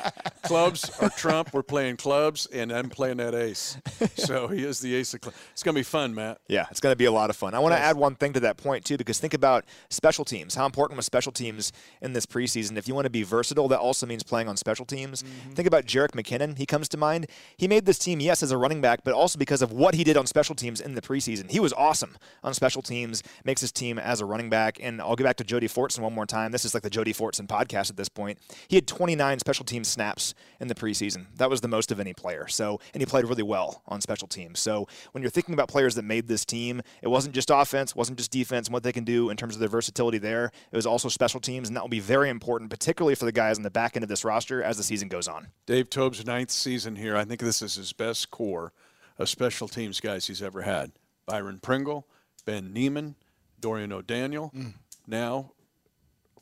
clubs 0.50 0.90
are 1.00 1.10
Trump. 1.10 1.52
We're 1.52 1.62
playing 1.62 1.96
clubs, 1.96 2.46
and 2.46 2.72
I'm 2.72 2.90
playing 2.90 3.18
that 3.18 3.36
ace. 3.36 3.78
So 4.16 4.48
he 4.48 4.64
is 4.64 4.80
the 4.80 4.96
ace 4.96 5.14
of 5.14 5.20
clubs. 5.20 5.38
It's 5.52 5.62
going 5.62 5.76
to 5.76 5.78
be 5.78 5.84
fun, 5.84 6.12
Matt. 6.12 6.40
Yeah, 6.48 6.66
it's 6.72 6.80
going 6.80 6.90
to 6.90 6.96
be 6.96 7.04
a 7.04 7.12
lot 7.12 7.30
of 7.30 7.36
fun. 7.36 7.54
I 7.54 7.60
want 7.60 7.72
to 7.72 7.78
add 7.78 7.96
one 7.96 8.16
thing 8.16 8.32
to 8.32 8.40
that 8.40 8.56
point, 8.56 8.84
too, 8.84 8.96
because 8.96 9.20
think 9.20 9.32
about 9.32 9.64
special 9.90 10.24
teams. 10.24 10.56
How 10.56 10.66
important 10.66 10.96
was 10.96 11.06
special 11.06 11.30
teams 11.30 11.72
in 12.02 12.14
this 12.14 12.26
preseason? 12.26 12.76
If 12.76 12.88
you 12.88 12.96
want 12.96 13.04
to 13.04 13.10
be 13.10 13.22
versatile, 13.22 13.68
that 13.68 13.78
also 13.78 14.06
means 14.06 14.24
playing 14.24 14.48
on 14.48 14.56
special 14.56 14.84
teams. 14.84 15.22
Mm-hmm. 15.22 15.52
Think 15.52 15.68
about 15.68 15.84
Jerick 15.84 16.16
McKinnon. 16.20 16.58
He 16.58 16.66
comes 16.66 16.88
to 16.88 16.96
mind. 16.96 17.28
He 17.56 17.68
made 17.68 17.86
this 17.86 18.00
team, 18.00 18.18
yes, 18.18 18.42
as 18.42 18.50
a 18.50 18.58
running 18.58 18.80
back, 18.80 19.04
but 19.04 19.14
also 19.14 19.38
because 19.38 19.62
of 19.62 19.70
what 19.70 19.94
he 19.94 20.02
did 20.02 20.16
on 20.16 20.26
special 20.26 20.56
teams 20.56 20.80
in 20.80 20.96
the 20.96 21.00
preseason. 21.00 21.48
He 21.48 21.60
was 21.60 21.72
awesome 21.74 22.16
on 22.42 22.54
special 22.54 22.82
teams, 22.82 23.22
makes 23.44 23.60
his 23.60 23.70
team 23.70 24.00
as 24.00 24.20
a 24.20 24.24
running 24.24 24.50
back. 24.50 24.78
And 24.82 25.00
I'll 25.00 25.14
get 25.14 25.22
back 25.22 25.36
to 25.36 25.44
Jody 25.44 25.68
Fortson 25.68 26.00
one 26.00 26.12
more 26.12 26.26
time. 26.26 26.50
This 26.50 26.64
is 26.64 26.74
like 26.74 26.82
the 26.82 26.90
Jody 26.90 27.14
Fortson 27.14 27.46
podcast 27.46 27.88
at 27.88 27.96
this 27.96 28.08
point. 28.08 28.36
He 28.66 28.74
had 28.74 28.88
29 28.88 29.38
special 29.38 29.64
team 29.64 29.84
snaps 29.84 30.34
in 30.60 30.68
the 30.68 30.74
preseason. 30.74 31.26
That 31.36 31.50
was 31.50 31.60
the 31.60 31.68
most 31.68 31.90
of 31.90 32.00
any 32.00 32.12
player. 32.12 32.46
So, 32.48 32.80
and 32.94 33.00
he 33.00 33.06
played 33.06 33.24
really 33.24 33.42
well 33.42 33.82
on 33.88 34.00
special 34.00 34.28
teams. 34.28 34.60
So, 34.60 34.86
when 35.12 35.22
you're 35.22 35.30
thinking 35.30 35.54
about 35.54 35.68
players 35.68 35.94
that 35.94 36.02
made 36.02 36.28
this 36.28 36.44
team, 36.44 36.82
it 37.02 37.08
wasn't 37.08 37.34
just 37.34 37.50
offense, 37.50 37.94
wasn't 37.96 38.18
just 38.18 38.30
defense, 38.30 38.68
and 38.68 38.72
what 38.72 38.82
they 38.82 38.92
can 38.92 39.04
do 39.04 39.30
in 39.30 39.36
terms 39.36 39.54
of 39.54 39.60
their 39.60 39.68
versatility 39.68 40.18
there. 40.18 40.46
It 40.72 40.76
was 40.76 40.86
also 40.86 41.08
special 41.08 41.40
teams, 41.40 41.68
and 41.68 41.76
that 41.76 41.82
will 41.82 41.88
be 41.88 42.00
very 42.00 42.28
important, 42.28 42.70
particularly 42.70 43.14
for 43.14 43.24
the 43.24 43.32
guys 43.32 43.56
on 43.56 43.62
the 43.62 43.70
back 43.70 43.96
end 43.96 44.02
of 44.02 44.08
this 44.08 44.24
roster 44.24 44.62
as 44.62 44.76
the 44.76 44.82
season 44.82 45.08
goes 45.08 45.28
on. 45.28 45.48
Dave 45.66 45.90
Toub's 45.90 46.24
ninth 46.24 46.50
season 46.50 46.96
here. 46.96 47.16
I 47.16 47.24
think 47.24 47.40
this 47.40 47.62
is 47.62 47.74
his 47.74 47.92
best 47.92 48.30
core 48.30 48.72
of 49.18 49.28
special 49.28 49.68
teams 49.68 50.00
guys 50.00 50.26
he's 50.26 50.42
ever 50.42 50.62
had. 50.62 50.92
Byron 51.26 51.60
Pringle, 51.60 52.06
Ben 52.44 52.72
Niemann, 52.72 53.16
Dorian 53.60 53.92
O'Daniel. 53.92 54.52
Mm. 54.56 54.74
Now 55.06 55.52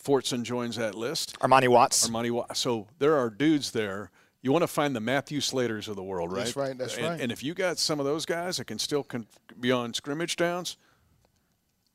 Fortson 0.03 0.43
joins 0.43 0.77
that 0.77 0.95
list. 0.95 1.39
Armani 1.41 1.69
Watts. 1.69 2.09
Armani 2.09 2.31
Watts. 2.31 2.59
So 2.59 2.87
there 2.99 3.17
are 3.17 3.31
dudes 3.31 3.73
there. 3.73 4.11
You 4.41 4.53
want 4.53 4.63
to 4.63 4.69
find 4.69 4.95
the 4.95 5.01
Matthew 5.01 5.41
Slaters 5.41 5.89
of 5.89 5.97
the 5.97 6.03
world, 6.03 6.33
right? 6.33 6.45
That's 6.45 6.57
right. 6.57 6.79
That's 6.79 6.97
and, 6.97 7.07
right. 7.07 7.21
And 7.21 7.33
if 7.33 7.43
you 7.43 7.55
got 7.55 7.79
some 7.79 7.99
of 7.99 8.07
those 8.07 8.25
guys 8.25 8.59
that 8.59 8.67
can 8.67 8.79
still 8.79 9.03
con- 9.03 9.27
be 9.59 9.73
on 9.73 9.93
scrimmage 9.93 10.37
downs, 10.37 10.77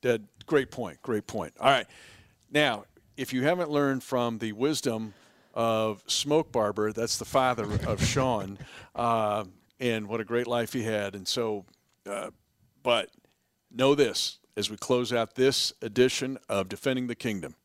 dead. 0.02 0.28
Great 0.46 0.70
point. 0.70 1.02
Great 1.02 1.26
point. 1.26 1.54
All 1.60 1.70
right. 1.70 1.88
Now, 2.52 2.84
if 3.16 3.32
you 3.32 3.44
haven't 3.44 3.70
learned 3.70 4.04
from 4.04 4.40
the 4.40 4.52
wisdom 4.52 5.14
of 5.54 6.04
Smoke 6.08 6.52
Barber, 6.52 6.92
that's 6.92 7.18
the 7.18 7.26
father 7.26 7.68
of 7.88 8.04
Shawn, 8.06 8.58
uh, 8.94 9.46
and 9.80 10.08
what 10.08 10.20
a 10.20 10.26
great 10.26 10.48
life 10.48 10.74
he 10.74 10.84
had. 10.84 11.16
And 11.16 11.28
so, 11.28 11.66
uh, 12.06 12.32
but 12.84 13.10
know 13.72 13.96
this 13.96 14.40
as 14.58 14.70
we 14.70 14.76
close 14.76 15.14
out 15.14 15.36
this 15.36 15.72
edition 15.82 16.38
of 16.50 16.68
Defending 16.68 17.08
the 17.08 17.16
Kingdom 17.16 17.56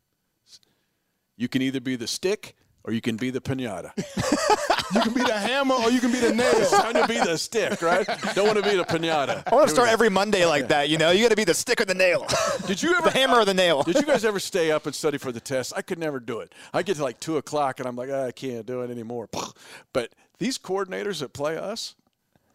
you 1.38 1.48
can 1.48 1.62
either 1.62 1.80
be 1.80 1.96
the 1.96 2.06
stick 2.06 2.54
or 2.84 2.92
you 2.92 3.00
can 3.00 3.16
be 3.16 3.30
the 3.30 3.40
pinata. 3.40 3.92
You 4.94 5.02
can 5.02 5.12
be 5.12 5.22
the 5.22 5.34
hammer 5.34 5.74
or 5.74 5.90
you 5.90 6.00
can 6.00 6.10
be 6.10 6.18
the 6.18 6.32
nail. 6.34 6.50
It's 6.54 6.70
time 6.70 6.94
to 6.94 7.06
be 7.06 7.18
the 7.18 7.36
stick, 7.36 7.82
right? 7.82 8.06
Don't 8.34 8.46
want 8.46 8.56
to 8.56 8.62
be 8.62 8.74
the 8.74 8.84
pinata. 8.86 9.42
I 9.46 9.54
want 9.54 9.68
to 9.68 9.74
start 9.74 9.90
every 9.90 10.08
Monday 10.08 10.46
like 10.46 10.68
that. 10.68 10.88
You 10.88 10.96
know, 10.96 11.10
you 11.10 11.22
got 11.22 11.28
to 11.28 11.36
be 11.36 11.44
the 11.44 11.52
stick 11.52 11.78
or 11.82 11.84
the 11.84 11.94
nail. 11.94 12.26
Did 12.66 12.82
you 12.82 12.94
ever 12.96 13.10
the 13.10 13.18
hammer 13.18 13.36
or 13.36 13.44
the 13.44 13.52
nail? 13.52 13.82
Did 13.82 13.96
you 13.96 14.06
guys 14.06 14.24
ever 14.24 14.40
stay 14.40 14.70
up 14.70 14.86
and 14.86 14.94
study 14.94 15.18
for 15.18 15.30
the 15.30 15.40
test? 15.40 15.74
I 15.76 15.82
could 15.82 15.98
never 15.98 16.18
do 16.20 16.40
it. 16.40 16.54
I 16.72 16.82
get 16.82 16.96
to 16.96 17.02
like 17.02 17.20
two 17.20 17.36
o'clock 17.36 17.80
and 17.80 17.86
I'm 17.86 17.96
like, 17.96 18.08
"Ah, 18.10 18.24
I 18.28 18.32
can't 18.32 18.64
do 18.64 18.80
it 18.80 18.90
anymore. 18.90 19.28
But 19.92 20.14
these 20.38 20.56
coordinators 20.56 21.20
that 21.20 21.34
play 21.34 21.58
us, 21.58 21.94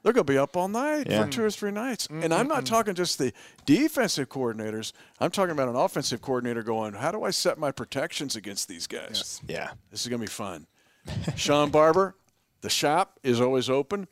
they're 0.04 0.14
going 0.14 0.26
to 0.26 0.32
be 0.34 0.38
up 0.38 0.56
all 0.56 0.68
night 0.68 1.08
Yeah. 1.10 1.24
for 1.24 1.32
two 1.32 1.44
or 1.44 1.50
three 1.50 1.72
nights. 1.72 2.08
And 2.12 2.34
I'm 2.34 2.48
not 2.48 2.66
talking 2.66 2.94
just 2.94 3.18
the 3.18 3.34
defensive 3.66 4.30
coordinators. 4.30 4.92
I'm 5.20 5.32
talking 5.32 5.52
about 5.52 5.70
an 5.70 5.76
offensive 5.76 6.22
coordinator 6.22 6.62
going, 6.62 6.94
how 6.94 7.12
do 7.12 7.24
I 7.24 7.32
set 7.32 7.58
my 7.58 7.72
protections 7.72 8.36
against 8.36 8.68
these 8.68 8.86
guys? 8.88 9.42
yeah. 9.48 9.72
This 9.92 10.02
is 10.02 10.08
going 10.10 10.20
to 10.20 10.26
be 10.28 10.32
fun. 10.32 10.68
Shawn 11.36 11.70
Barber, 11.72 12.16
the 12.62 12.70
shop 12.70 13.20
is 13.24 13.42
always 13.42 13.70
open. 13.70 14.08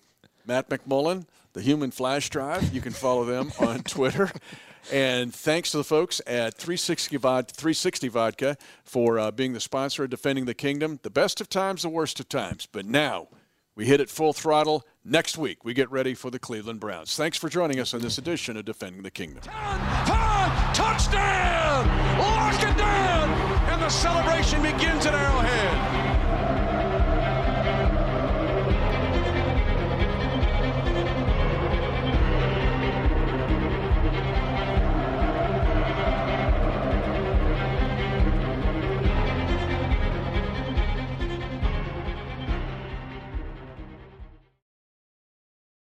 Matt 0.45 0.69
McMullen, 0.69 1.25
the 1.53 1.61
human 1.61 1.91
flash 1.91 2.29
drive. 2.29 2.73
You 2.73 2.81
can 2.81 2.93
follow 2.93 3.23
them 3.25 3.51
on 3.59 3.83
Twitter. 3.83 4.31
And 4.91 5.31
thanks 5.33 5.69
to 5.71 5.77
the 5.77 5.83
folks 5.83 6.19
at 6.25 6.55
360, 6.55 7.17
Vod- 7.19 7.51
360 7.51 8.07
Vodka 8.07 8.57
for 8.83 9.19
uh, 9.19 9.29
being 9.29 9.53
the 9.53 9.59
sponsor 9.59 10.03
of 10.05 10.09
Defending 10.09 10.45
the 10.45 10.55
Kingdom. 10.55 10.99
The 11.03 11.11
best 11.11 11.39
of 11.39 11.49
times, 11.49 11.83
the 11.83 11.89
worst 11.89 12.19
of 12.19 12.27
times. 12.27 12.67
But 12.71 12.85
now 12.87 13.27
we 13.75 13.85
hit 13.85 14.01
it 14.01 14.09
full 14.09 14.33
throttle. 14.33 14.85
Next 15.03 15.37
week, 15.37 15.63
we 15.63 15.73
get 15.73 15.89
ready 15.91 16.13
for 16.13 16.29
the 16.29 16.39
Cleveland 16.39 16.79
Browns. 16.79 17.15
Thanks 17.15 17.37
for 17.37 17.49
joining 17.49 17.79
us 17.79 17.93
on 17.93 18.01
this 18.01 18.17
edition 18.17 18.57
of 18.57 18.65
Defending 18.65 19.03
the 19.03 19.11
Kingdom. 19.11 19.41
Five, 19.43 20.75
touchdown! 20.75 21.87
Lock 22.19 22.61
it 22.61 22.77
down! 22.77 23.29
And 23.69 23.81
the 23.81 23.89
celebration 23.89 24.61
begins 24.61 25.05
at 25.05 25.13
Arrowhead. 25.13 26.10